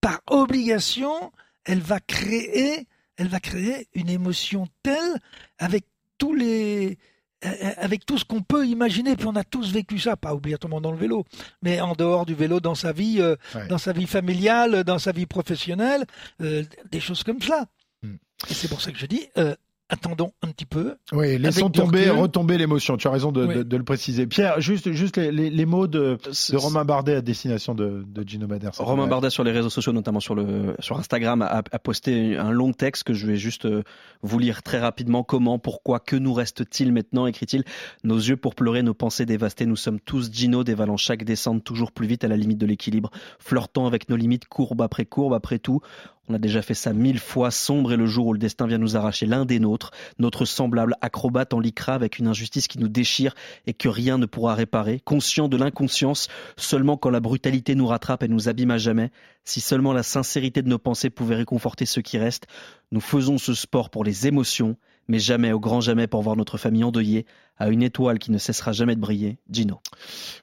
par 0.04 0.20
obligation, 0.26 1.32
elle 1.64 1.80
va 1.80 1.98
créer, 1.98 2.86
elle 3.16 3.28
va 3.28 3.40
créer 3.40 3.88
une 3.94 4.10
émotion 4.10 4.68
telle 4.82 5.18
avec 5.58 5.86
tous 6.18 6.34
les, 6.34 6.98
euh, 7.46 7.72
avec 7.78 8.04
tout 8.04 8.18
ce 8.18 8.24
qu'on 8.26 8.42
peut 8.42 8.66
imaginer. 8.66 9.16
Puis 9.16 9.26
on 9.26 9.34
a 9.34 9.44
tous 9.44 9.72
vécu 9.72 9.98
ça, 9.98 10.14
pas 10.14 10.34
obligatoirement 10.34 10.82
dans 10.82 10.92
le 10.92 10.98
vélo, 10.98 11.24
mais 11.62 11.80
en 11.80 11.94
dehors 11.94 12.26
du 12.26 12.34
vélo, 12.34 12.60
dans 12.60 12.74
sa 12.74 12.92
vie, 12.92 13.16
euh, 13.18 13.34
Ouais. 13.54 13.66
dans 13.68 13.78
sa 13.78 13.92
vie 13.94 14.06
familiale, 14.06 14.84
dans 14.84 14.98
sa 14.98 15.10
vie 15.12 15.24
professionnelle, 15.24 16.04
euh, 16.42 16.64
des 16.90 17.00
choses 17.00 17.22
comme 17.22 17.40
cela. 17.40 17.64
Hmm. 18.02 18.16
Et 18.50 18.52
c'est 18.52 18.68
pour 18.68 18.82
ça 18.82 18.92
que 18.92 18.98
je 18.98 19.06
dis, 19.06 19.26
euh, 19.38 19.56
attendons 19.88 20.32
un 20.42 20.48
petit 20.50 20.64
peu. 20.66 20.96
Oui, 21.12 21.38
laissons 21.38 21.68
tomber, 21.70 22.08
retomber 22.10 22.58
l'émotion. 22.58 22.96
Tu 22.96 23.06
as 23.06 23.10
raison 23.10 23.32
de, 23.32 23.44
Oui. 23.44 23.54
de- 23.56 23.62
de 23.62 23.76
le 23.76 23.84
préciser. 23.84 24.26
Pierre, 24.26 24.60
juste, 24.60 24.90
juste 24.92 25.16
les, 25.16 25.30
les- 25.30 25.50
les 25.50 25.66
mots 25.66 25.86
de, 25.86 26.18
de 26.50 26.56
Romain 26.56 26.84
Bardet 26.84 27.16
à 27.16 27.20
destination 27.20 27.74
de, 27.74 28.02
de 28.06 28.28
Gino 28.28 28.46
Madère. 28.46 28.72
Romain 28.78 29.06
Bardet 29.06 29.30
sur 29.30 29.44
les 29.44 29.52
réseaux 29.52 29.70
sociaux, 29.70 29.92
notamment 29.92 30.20
sur, 30.20 30.34
le, 30.34 30.74
sur 30.80 30.98
Instagram, 30.98 31.42
a, 31.42 31.62
a 31.70 31.78
posté 31.78 32.36
un 32.36 32.50
long 32.50 32.72
texte 32.72 33.04
que 33.04 33.14
je 33.14 33.26
vais 33.26 33.36
juste 33.36 33.66
euh, 33.66 33.82
vous 34.22 34.38
lire 34.38 34.62
très 34.62 34.78
rapidement. 34.80 35.22
Comment, 35.22 35.58
pourquoi, 35.58 36.00
que 36.00 36.16
nous 36.16 36.32
reste-t-il 36.32 36.92
maintenant 36.92 37.26
écrit-il. 37.26 37.64
Nos 38.04 38.16
yeux 38.16 38.36
pour 38.36 38.54
pleurer, 38.54 38.82
nos 38.82 38.94
pensées 38.94 39.26
dévastées. 39.26 39.66
Nous 39.66 39.76
sommes 39.76 40.00
tous 40.00 40.30
Gino, 40.32 40.64
dévalant 40.64 40.96
chaque 40.96 41.24
descente 41.24 41.62
toujours 41.62 41.92
plus 41.92 42.06
vite 42.06 42.24
à 42.24 42.28
la 42.28 42.36
limite 42.36 42.58
de 42.58 42.66
l'équilibre, 42.66 43.10
flirtant 43.38 43.86
avec 43.86 44.08
nos 44.08 44.16
limites, 44.16 44.46
courbe 44.46 44.82
après 44.82 45.04
courbe, 45.04 45.34
après 45.34 45.58
tout. 45.58 45.80
On 46.28 46.34
a 46.34 46.38
déjà 46.38 46.62
fait 46.62 46.74
ça 46.74 46.94
mille 46.94 47.18
fois, 47.18 47.50
sombre 47.50 47.92
est 47.92 47.98
le 47.98 48.06
jour 48.06 48.28
où 48.28 48.32
le 48.32 48.38
destin 48.38 48.66
vient 48.66 48.78
nous 48.78 48.96
arracher 48.96 49.26
l'un 49.26 49.44
des 49.44 49.58
nôtres, 49.60 49.90
notre 50.18 50.46
semblable 50.46 50.96
acrobate 51.02 51.52
en 51.52 51.60
lycra 51.60 51.92
avec 51.92 52.18
une 52.18 52.28
injustice 52.28 52.66
qui 52.66 52.78
nous 52.78 52.88
déchire 52.88 53.34
et 53.66 53.74
que 53.74 53.88
rien 53.88 54.16
ne 54.16 54.24
pourra 54.24 54.54
réparer, 54.54 55.00
conscient 55.04 55.48
de 55.48 55.58
l'inconscience, 55.58 56.28
seulement 56.56 56.96
quand 56.96 57.10
la 57.10 57.20
brutalité 57.20 57.74
nous 57.74 57.86
rattrape 57.86 58.22
et 58.22 58.28
nous 58.28 58.48
abîme 58.48 58.70
à 58.70 58.78
jamais, 58.78 59.10
si 59.44 59.60
seulement 59.60 59.92
la 59.92 60.02
sincérité 60.02 60.62
de 60.62 60.68
nos 60.68 60.78
pensées 60.78 61.10
pouvait 61.10 61.36
réconforter 61.36 61.84
ceux 61.84 62.02
qui 62.02 62.16
restent, 62.16 62.46
nous 62.90 63.02
faisons 63.02 63.36
ce 63.36 63.52
sport 63.52 63.90
pour 63.90 64.02
les 64.02 64.26
émotions, 64.26 64.76
mais 65.08 65.18
jamais, 65.18 65.52
au 65.52 65.60
grand 65.60 65.82
jamais, 65.82 66.06
pour 66.06 66.22
voir 66.22 66.36
notre 66.36 66.56
famille 66.56 66.84
endeuillée, 66.84 67.26
à 67.58 67.68
une 67.68 67.82
étoile 67.82 68.18
qui 68.18 68.32
ne 68.32 68.38
cessera 68.38 68.72
jamais 68.72 68.96
de 68.96 69.00
briller, 69.00 69.38
Gino. 69.50 69.80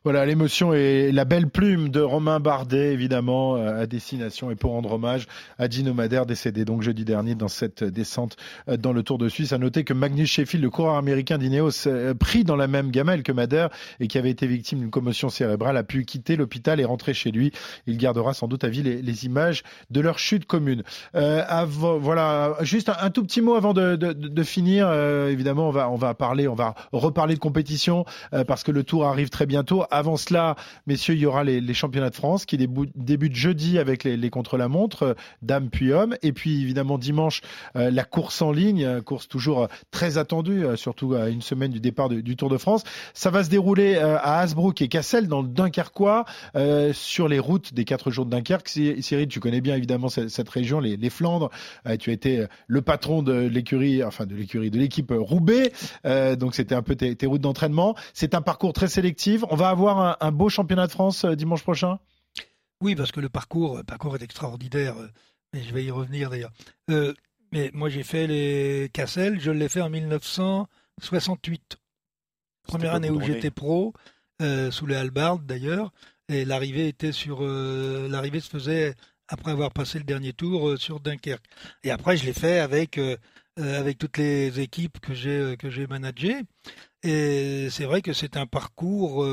Voilà, 0.03 0.25
l'émotion 0.25 0.73
et 0.73 1.11
la 1.11 1.25
belle 1.25 1.49
plume 1.49 1.89
de 1.89 1.99
Romain 1.99 2.39
Bardet, 2.39 2.93
évidemment, 2.93 3.57
euh, 3.57 3.81
à 3.81 3.85
destination 3.85 4.49
et 4.49 4.55
pour 4.55 4.71
rendre 4.71 4.93
hommage 4.93 5.27
à 5.59 5.69
Gino 5.69 5.93
Madère, 5.93 6.25
décédé 6.25 6.63
donc 6.63 6.81
jeudi 6.81 7.03
dernier 7.03 7.35
dans 7.35 7.49
cette 7.49 7.83
descente 7.83 8.37
euh, 8.69 8.77
dans 8.77 8.93
le 8.93 9.03
Tour 9.03 9.17
de 9.17 9.27
Suisse. 9.27 9.51
À 9.51 9.57
noter 9.57 9.83
que 9.83 9.93
Magnus 9.93 10.31
Sheffield, 10.31 10.63
le 10.63 10.69
coureur 10.69 10.95
américain 10.95 11.37
d'Ineos, 11.37 11.87
euh, 11.87 12.13
pris 12.13 12.43
dans 12.43 12.55
la 12.55 12.67
même 12.67 12.91
gamelle 12.91 13.23
que 13.23 13.31
Madère 13.31 13.69
et 13.99 14.07
qui 14.07 14.17
avait 14.17 14.31
été 14.31 14.47
victime 14.47 14.79
d'une 14.79 14.91
commotion 14.91 15.29
cérébrale, 15.29 15.75
a 15.75 15.83
pu 15.83 16.05
quitter 16.05 16.37
l'hôpital 16.37 16.79
et 16.79 16.85
rentrer 16.85 17.13
chez 17.13 17.31
lui. 17.31 17.51
Il 17.87 17.97
gardera 17.97 18.33
sans 18.33 18.47
doute 18.47 18.63
à 18.63 18.69
vie 18.69 18.83
les, 18.83 19.25
images 19.25 19.63
de 19.91 19.99
leur 19.99 20.17
chute 20.17 20.45
commune. 20.45 20.83
Voilà, 21.13 22.55
juste 22.61 22.89
un, 22.89 23.09
tout 23.09 23.23
petit 23.23 23.41
mot 23.41 23.55
avant 23.55 23.73
de, 23.73 24.43
finir. 24.43 24.91
Évidemment, 24.91 25.67
on 25.67 25.71
va, 25.71 25.89
on 25.91 25.95
va 25.95 26.13
parler, 26.13 26.47
on 26.47 26.55
va 26.55 26.73
reparler 27.01 27.35
de 27.35 27.39
compétition 27.39 28.05
parce 28.47 28.63
que 28.63 28.71
le 28.71 28.83
Tour 28.83 29.05
arrive 29.05 29.29
très 29.29 29.45
bientôt. 29.45 29.83
Avant 29.91 30.17
cela, 30.17 30.55
messieurs, 30.87 31.15
il 31.15 31.21
y 31.21 31.25
aura 31.25 31.43
les, 31.43 31.73
championnats 31.73 32.09
de 32.09 32.15
France 32.15 32.45
qui 32.45 32.57
débutent 32.57 33.35
jeudi 33.35 33.79
avec 33.79 34.03
les, 34.03 34.29
contre-la-montre, 34.29 35.15
dames 35.41 35.69
puis 35.69 35.91
hommes, 35.91 36.15
et 36.21 36.31
puis 36.31 36.61
évidemment 36.61 36.97
dimanche 36.97 37.41
la 37.75 38.03
course 38.03 38.41
en 38.41 38.51
ligne, 38.51 39.01
course 39.01 39.27
toujours 39.27 39.67
très 39.89 40.17
attendue, 40.17 40.65
surtout 40.75 41.13
à 41.13 41.29
une 41.29 41.41
semaine 41.41 41.71
du 41.71 41.79
départ 41.79 42.09
du 42.09 42.35
Tour 42.35 42.49
de 42.49 42.57
France. 42.57 42.83
Ça 43.13 43.29
va 43.29 43.43
se 43.43 43.49
dérouler 43.49 43.97
à 43.97 44.39
Hasbrook 44.39 44.81
et 44.81 44.87
Cassel 44.87 45.27
dans 45.27 45.41
le 45.41 45.47
Dunkerquois 45.47 46.25
sur 46.93 47.27
les 47.27 47.39
routes 47.39 47.73
des 47.73 47.85
quatre 47.85 48.11
jours 48.11 48.25
de 48.25 48.31
Dunkerque. 48.31 48.67
Cyril, 48.67 49.27
tu 49.27 49.39
connais 49.39 49.61
bien 49.61 49.75
évidemment 49.75 50.09
cette, 50.09 50.49
région, 50.49 50.79
les, 50.79 51.09
Flandres. 51.09 51.49
tu 51.99 52.09
as 52.09 52.13
été 52.13 52.45
le 52.67 52.81
patron 52.81 53.21
de 53.21 53.33
l'écurie, 53.33 54.03
enfin 54.03 54.25
de 54.25 54.35
l'écurie, 54.35 54.71
de 54.71 54.77
l'équipe 54.77 55.11
Roubaix. 55.15 55.71
Euh, 56.05 56.35
donc 56.35 56.55
c'était 56.55 56.75
un 56.75 56.81
peu 56.81 56.90
tes, 56.95 57.25
routes 57.25 57.41
d'entraînement. 57.41 57.95
C'est 58.13 58.35
un 58.35 58.41
parcours 58.41 58.73
très 58.73 58.87
sélectif. 58.87 59.43
On 59.49 59.55
va 59.55 59.69
avoir 59.69 60.17
un, 60.21 60.31
beau 60.31 60.49
championnat 60.49 60.87
de 60.87 60.91
France 60.91 61.25
euh, 61.25 61.35
dimanche 61.35 61.63
prochain? 61.63 61.99
Oui, 62.81 62.95
parce 62.95 63.11
que 63.11 63.19
le 63.19 63.29
parcours, 63.29 63.77
le 63.77 63.83
parcours 63.83 64.15
est 64.15 64.23
extraordinaire. 64.23 64.97
Euh, 64.97 65.07
mais 65.53 65.61
je 65.63 65.73
vais 65.73 65.83
y 65.83 65.91
revenir 65.91 66.29
d'ailleurs. 66.29 66.51
mais 67.51 67.71
moi 67.73 67.89
j'ai 67.89 68.03
fait 68.03 68.25
les 68.25 68.89
Cassel, 68.93 69.41
je 69.41 69.51
l'ai 69.51 69.67
fait 69.67 69.81
en 69.81 69.89
1968. 69.89 71.77
Première 72.63 72.93
année 72.95 73.09
où 73.09 73.19
j'étais 73.19 73.51
pro, 73.51 73.93
sous 74.39 74.85
les 74.85 74.95
Halbards 74.95 75.39
d'ailleurs. 75.39 75.91
Et 76.29 76.45
l'arrivée 76.45 76.87
était 76.87 77.11
sur 77.11 77.41
l'arrivée 77.41 78.39
se 78.39 78.47
faisait 78.47 78.95
après 79.31 79.51
avoir 79.51 79.71
passé 79.71 79.97
le 79.97 80.03
dernier 80.03 80.33
tour 80.33 80.69
euh, 80.69 80.77
sur 80.77 80.99
Dunkerque. 80.99 81.45
Et 81.83 81.91
après, 81.91 82.17
je 82.17 82.25
l'ai 82.25 82.33
fait 82.33 82.59
avec, 82.59 82.97
euh, 82.97 83.13
euh, 83.13 83.17
avec 83.57 83.97
toutes 83.97 84.17
les 84.17 84.59
équipes 84.59 84.99
que 84.99 85.13
j'ai, 85.13 85.55
que 85.57 85.69
j'ai 85.69 85.87
managées. 85.87 86.41
Et 87.03 87.67
c'est 87.69 87.85
vrai 87.85 88.01
que 88.01 88.13
c'est 88.13 88.37
un 88.37 88.45
parcours 88.45 89.25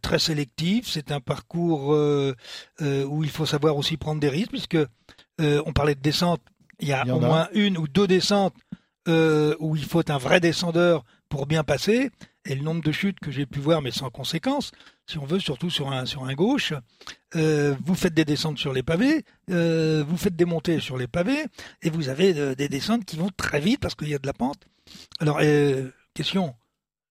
très 0.00 0.18
sélectif, 0.18 0.88
c'est 0.88 1.12
un 1.12 1.20
parcours 1.20 1.90
où 2.80 3.24
il 3.24 3.30
faut 3.30 3.46
savoir 3.46 3.76
aussi 3.76 3.96
prendre 3.96 4.20
des 4.20 4.28
risques, 4.28 4.50
puisque 4.50 4.78
on 5.38 5.72
parlait 5.72 5.94
de 5.94 6.00
descente, 6.00 6.42
il 6.80 6.88
y 6.88 6.92
a 6.92 7.06
au 7.06 7.20
moins 7.20 7.48
une 7.52 7.78
ou 7.78 7.88
deux 7.88 8.06
descentes 8.06 8.54
où 9.06 9.76
il 9.76 9.84
faut 9.84 10.10
un 10.10 10.18
vrai 10.18 10.40
descendeur 10.40 11.04
pour 11.28 11.46
bien 11.46 11.64
passer. 11.64 12.10
Et 12.44 12.56
le 12.56 12.62
nombre 12.62 12.82
de 12.82 12.90
chutes 12.90 13.20
que 13.20 13.30
j'ai 13.30 13.46
pu 13.46 13.60
voir, 13.60 13.82
mais 13.82 13.92
sans 13.92 14.10
conséquence, 14.10 14.72
si 15.06 15.18
on 15.18 15.26
veut, 15.26 15.40
surtout 15.40 15.70
sur 15.70 15.90
un, 15.90 16.06
sur 16.06 16.24
un 16.24 16.34
gauche, 16.34 16.72
euh, 17.34 17.74
vous 17.84 17.94
faites 17.94 18.14
des 18.14 18.24
descentes 18.24 18.58
sur 18.58 18.72
les 18.72 18.82
pavés, 18.82 19.24
euh, 19.50 20.04
vous 20.06 20.16
faites 20.16 20.36
des 20.36 20.44
montées 20.44 20.80
sur 20.80 20.96
les 20.96 21.06
pavés, 21.06 21.44
et 21.82 21.90
vous 21.90 22.08
avez 22.08 22.36
euh, 22.36 22.54
des 22.54 22.68
descentes 22.68 23.04
qui 23.04 23.16
vont 23.16 23.30
très 23.36 23.60
vite 23.60 23.80
parce 23.80 23.94
qu'il 23.94 24.08
y 24.08 24.14
a 24.14 24.18
de 24.18 24.26
la 24.26 24.32
pente. 24.32 24.64
Alors, 25.20 25.40
question, 26.14 26.54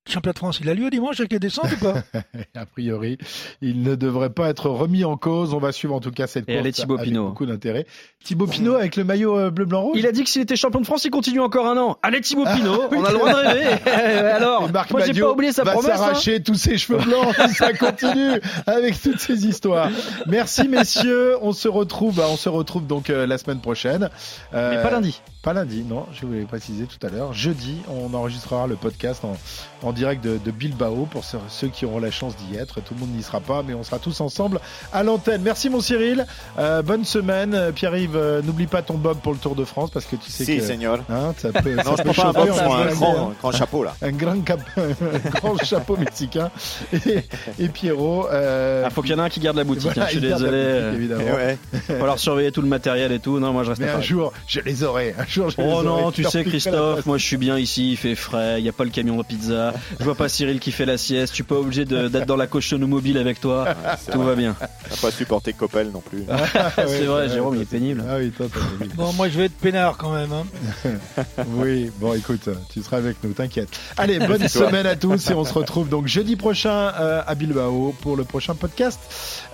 le 0.08 0.12
championnat 0.12 0.34
de 0.34 0.38
France, 0.40 0.60
il 0.62 0.70
a 0.70 0.74
lieu 0.74 0.90
dimanche 0.90 1.20
avec 1.20 1.32
les 1.32 1.38
descentes 1.38 1.72
ou 1.74 1.78
pas 1.78 2.02
A 2.56 2.66
priori, 2.66 3.20
il 3.62 3.84
ne 3.84 3.94
devrait 3.94 4.32
pas 4.32 4.50
être 4.50 4.68
remis 4.68 5.06
en 5.06 5.16
cause. 5.16 5.54
On 5.54 5.60
va 5.60 5.72
suivre 5.72 5.94
en 5.94 6.00
tout 6.00 6.10
cas 6.10 6.26
cette 6.26 6.50
Et 6.50 6.60
course 6.60 6.72
Thibaut 6.72 6.96
avec 6.96 7.10
Pinot. 7.10 7.28
beaucoup 7.28 7.46
d'intérêt. 7.46 7.86
Thibaut 8.24 8.48
Pinot 8.48 8.74
avec 8.76 8.96
le 8.96 9.04
maillot 9.04 9.38
euh, 9.38 9.52
bleu 9.52 9.66
blanc 9.66 9.84
rouge. 9.84 9.98
Il 10.00 10.08
a 10.08 10.12
dit 10.12 10.24
que 10.24 10.30
s'il 10.30 10.42
était 10.42 10.56
champion 10.56 10.82
de 10.82 10.86
France, 10.86 11.06
il 11.06 11.12
continue 11.12 11.40
encore 11.40 11.68
un 11.68 11.78
an. 11.78 12.00
Allez 12.02 12.20
Thibaut 12.20 12.46
ah, 12.48 12.56
Pinot, 12.56 12.88
on 12.92 13.04
a 13.04 13.12
le 13.12 13.18
droit 13.18 13.30
de 13.30 13.48
rêver. 13.48 13.92
Alors, 13.92 14.72
Marc 14.72 14.90
moi 14.90 15.06
j'ai 15.06 15.22
pas 15.22 15.32
oublié 15.32 15.52
sa 15.52 15.64
va 15.64 15.74
promesse. 15.74 15.92
Hein. 15.92 15.98
s'arracher 15.98 16.42
tous 16.42 16.56
ses 16.56 16.80
cheveux 16.80 16.98
blancs 17.00 17.36
ça 17.56 17.74
continue 17.74 18.42
avec 18.66 19.00
toutes 19.00 19.20
ces 19.20 19.46
histoires. 19.46 19.90
Merci 20.26 20.68
messieurs, 20.68 21.38
on 21.42 21.52
se 21.52 21.68
retrouve, 21.68 22.16
bah, 22.16 22.26
on 22.30 22.38
se 22.38 22.50
retrouve 22.50 22.88
donc 22.88 23.12
euh, 23.12 23.28
la 23.28 23.38
semaine 23.38 23.60
prochaine. 23.60 24.10
Euh, 24.54 24.76
Mais 24.76 24.82
pas 24.82 24.90
lundi. 24.90 25.22
Pas 25.44 25.54
lundi, 25.54 25.84
non. 25.84 26.06
Je 26.14 26.26
voulais 26.26 26.44
préciser 26.44 26.86
tout 26.86 27.06
à 27.06 27.10
l'heure. 27.10 27.34
Jeudi, 27.34 27.78
on 27.90 28.14
enregistrera 28.14 28.68
le 28.68 28.76
podcast 28.76 29.26
en, 29.26 29.38
en 29.82 29.91
direct 29.94 30.24
de, 30.24 30.38
de 30.38 30.52
Bilbao 30.52 31.08
pour 31.10 31.24
ceux 31.24 31.68
qui 31.68 31.86
auront 31.86 32.00
la 32.00 32.12
chance 32.12 32.36
d'y 32.36 32.58
être. 32.58 32.82
Tout 32.82 32.94
le 32.94 33.02
monde 33.02 33.16
n'y 33.16 33.24
sera 33.24 33.40
pas, 33.40 33.64
mais 33.64 33.74
on 33.74 33.84
sera 33.84 34.00
tous 34.00 34.22
ensemble 34.22 34.60
à 34.94 35.04
l'antenne. 35.04 35.42
Merci 35.42 35.70
mon 35.70 35.82
Cyril. 35.82 36.26
Euh, 36.60 36.82
bonne 36.82 37.06
semaine. 37.06 37.72
Pierre-Yves, 37.74 38.16
euh, 38.16 38.42
n'oublie 38.42 38.68
pas 38.68 38.82
ton 38.82 38.96
bob 38.96 39.20
pour 39.20 39.34
le 39.34 39.40
Tour 39.40 39.56
de 39.56 39.66
France 39.66 39.90
parce 39.92 40.06
que 40.06 40.16
tu 40.16 40.30
sais 40.30 40.46
si, 40.46 40.58
que. 40.58 40.64
Seigneur. 40.64 41.00
Hein, 41.10 41.34
ça 41.38 41.52
peut, 41.52 41.76
non, 41.86 41.96
ça 41.96 42.04
je 42.06 42.12
prends 42.12 42.34
pas 42.34 42.42
un 42.42 42.46
bob, 42.46 42.50
un 42.50 42.94
grand, 42.94 43.34
grand, 43.40 43.52
chapeau 43.52 43.84
là. 43.84 43.96
Un 44.02 44.12
grand, 44.12 44.40
cap... 44.42 44.60
un 44.78 45.30
grand 45.30 45.58
chapeau 45.64 45.98
mexicain. 45.98 46.52
Et, 46.94 47.24
et 47.60 47.68
Pierrot. 47.70 48.28
Euh... 48.32 48.84
Ah, 48.86 48.90
faut 48.90 49.02
qu'il 49.02 49.12
y 49.12 49.14
en 49.16 49.20
ait 49.20 49.26
un 49.26 49.30
qui 49.30 49.40
garde 49.40 49.58
la 49.58 49.64
boutique. 49.64 49.84
Voilà, 49.84 50.04
hein, 50.04 50.08
je 50.08 50.12
suis 50.12 50.22
désolé. 50.22 50.74
Boutique, 50.74 50.96
évidemment. 50.96 51.36
Ouais. 51.36 51.58
Faut 51.88 52.04
alors 52.04 52.20
surveiller 52.20 52.52
tout 52.52 52.62
le 52.62 52.68
matériel 52.68 53.12
et 53.12 53.20
tout. 53.20 53.40
Non, 53.40 53.54
moi 53.54 53.64
je 53.64 53.70
reste. 53.70 53.82
Mais 53.82 53.90
un 53.90 54.02
jour, 54.02 54.34
je 54.48 54.60
les 54.60 54.84
aurai. 54.84 55.16
Un 55.18 55.26
jour, 55.26 55.50
je 55.50 55.56
oh 55.60 55.82
les 55.82 55.88
non, 55.88 56.12
tu 56.12 56.24
sais, 56.24 56.44
Christophe, 56.44 57.06
moi 57.06 57.18
je 57.18 57.26
suis 57.26 57.38
bien 57.38 57.58
ici. 57.58 57.92
Il 57.92 57.98
fait 57.98 58.16
frais. 58.16 58.60
Il 58.60 58.66
y 58.66 58.70
a 58.70 58.74
pas 58.74 58.84
le 58.84 58.90
camion 58.90 59.18
de 59.18 59.24
pizza. 59.24 59.74
Je 60.00 60.06
vois 60.06 60.16
pas 60.16 60.30
Cyril 60.30 60.60
qui 60.60 60.72
fait 60.72 60.86
la 60.86 60.98
sieste. 60.98 61.34
Tu 61.34 61.44
pas 61.44 61.56
obligé 61.56 61.86
d'être 61.86 62.26
dans 62.26 62.36
la 62.36 62.48
cochonne 62.48 62.86
mobile 62.86 63.18
avec 63.18 63.40
toi. 63.40 63.76
Tout 64.12 64.22
va 64.22 64.36
bien. 64.36 64.56
T'as 64.90 64.96
pas 64.98 65.12
supporté 65.12 65.54
Coppel 65.54 65.92
non 65.92 66.02
plus. 66.02 66.24
c'est 66.76 67.06
vrai, 67.06 67.30
Jérôme, 67.30 67.56
il 67.56 67.62
est 67.62 67.66
pénible. 67.66 68.04
Ah 68.10 68.18
oui, 68.18 68.32
toi, 68.32 68.48
Bon, 68.96 69.14
moi 69.14 69.30
je 69.30 69.38
vais 69.38 69.46
être 69.46 69.58
peinard 69.58 69.98
quand 69.98 70.14
même. 70.14 70.32
Hein. 70.32 70.46
oui, 71.56 71.92
bon, 72.00 72.14
écoute, 72.14 72.50
tu 72.72 72.82
seras 72.82 72.98
avec 72.98 73.18
nous, 73.24 73.34
t'inquiète. 73.34 73.70
Allez, 73.98 74.20
bonne 74.20 74.48
semaine 74.48 74.86
à 74.86 74.96
tous 74.96 75.30
et 75.30 75.34
on 75.34 75.46
se 75.46 75.54
retrouve 75.54 75.90
donc 75.90 76.08
jeudi 76.08 76.36
prochain 76.36 76.92
euh, 77.00 77.22
à 77.26 77.36
Bilbao 77.36 77.94
pour 78.02 78.16
le 78.16 78.24
prochain 78.24 78.56
podcast. 78.56 79.00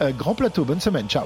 Euh, 0.02 0.12
grand 0.12 0.36
plateau, 0.36 0.66
bonne 0.66 0.82
semaine, 0.82 1.08
ciao. 1.08 1.26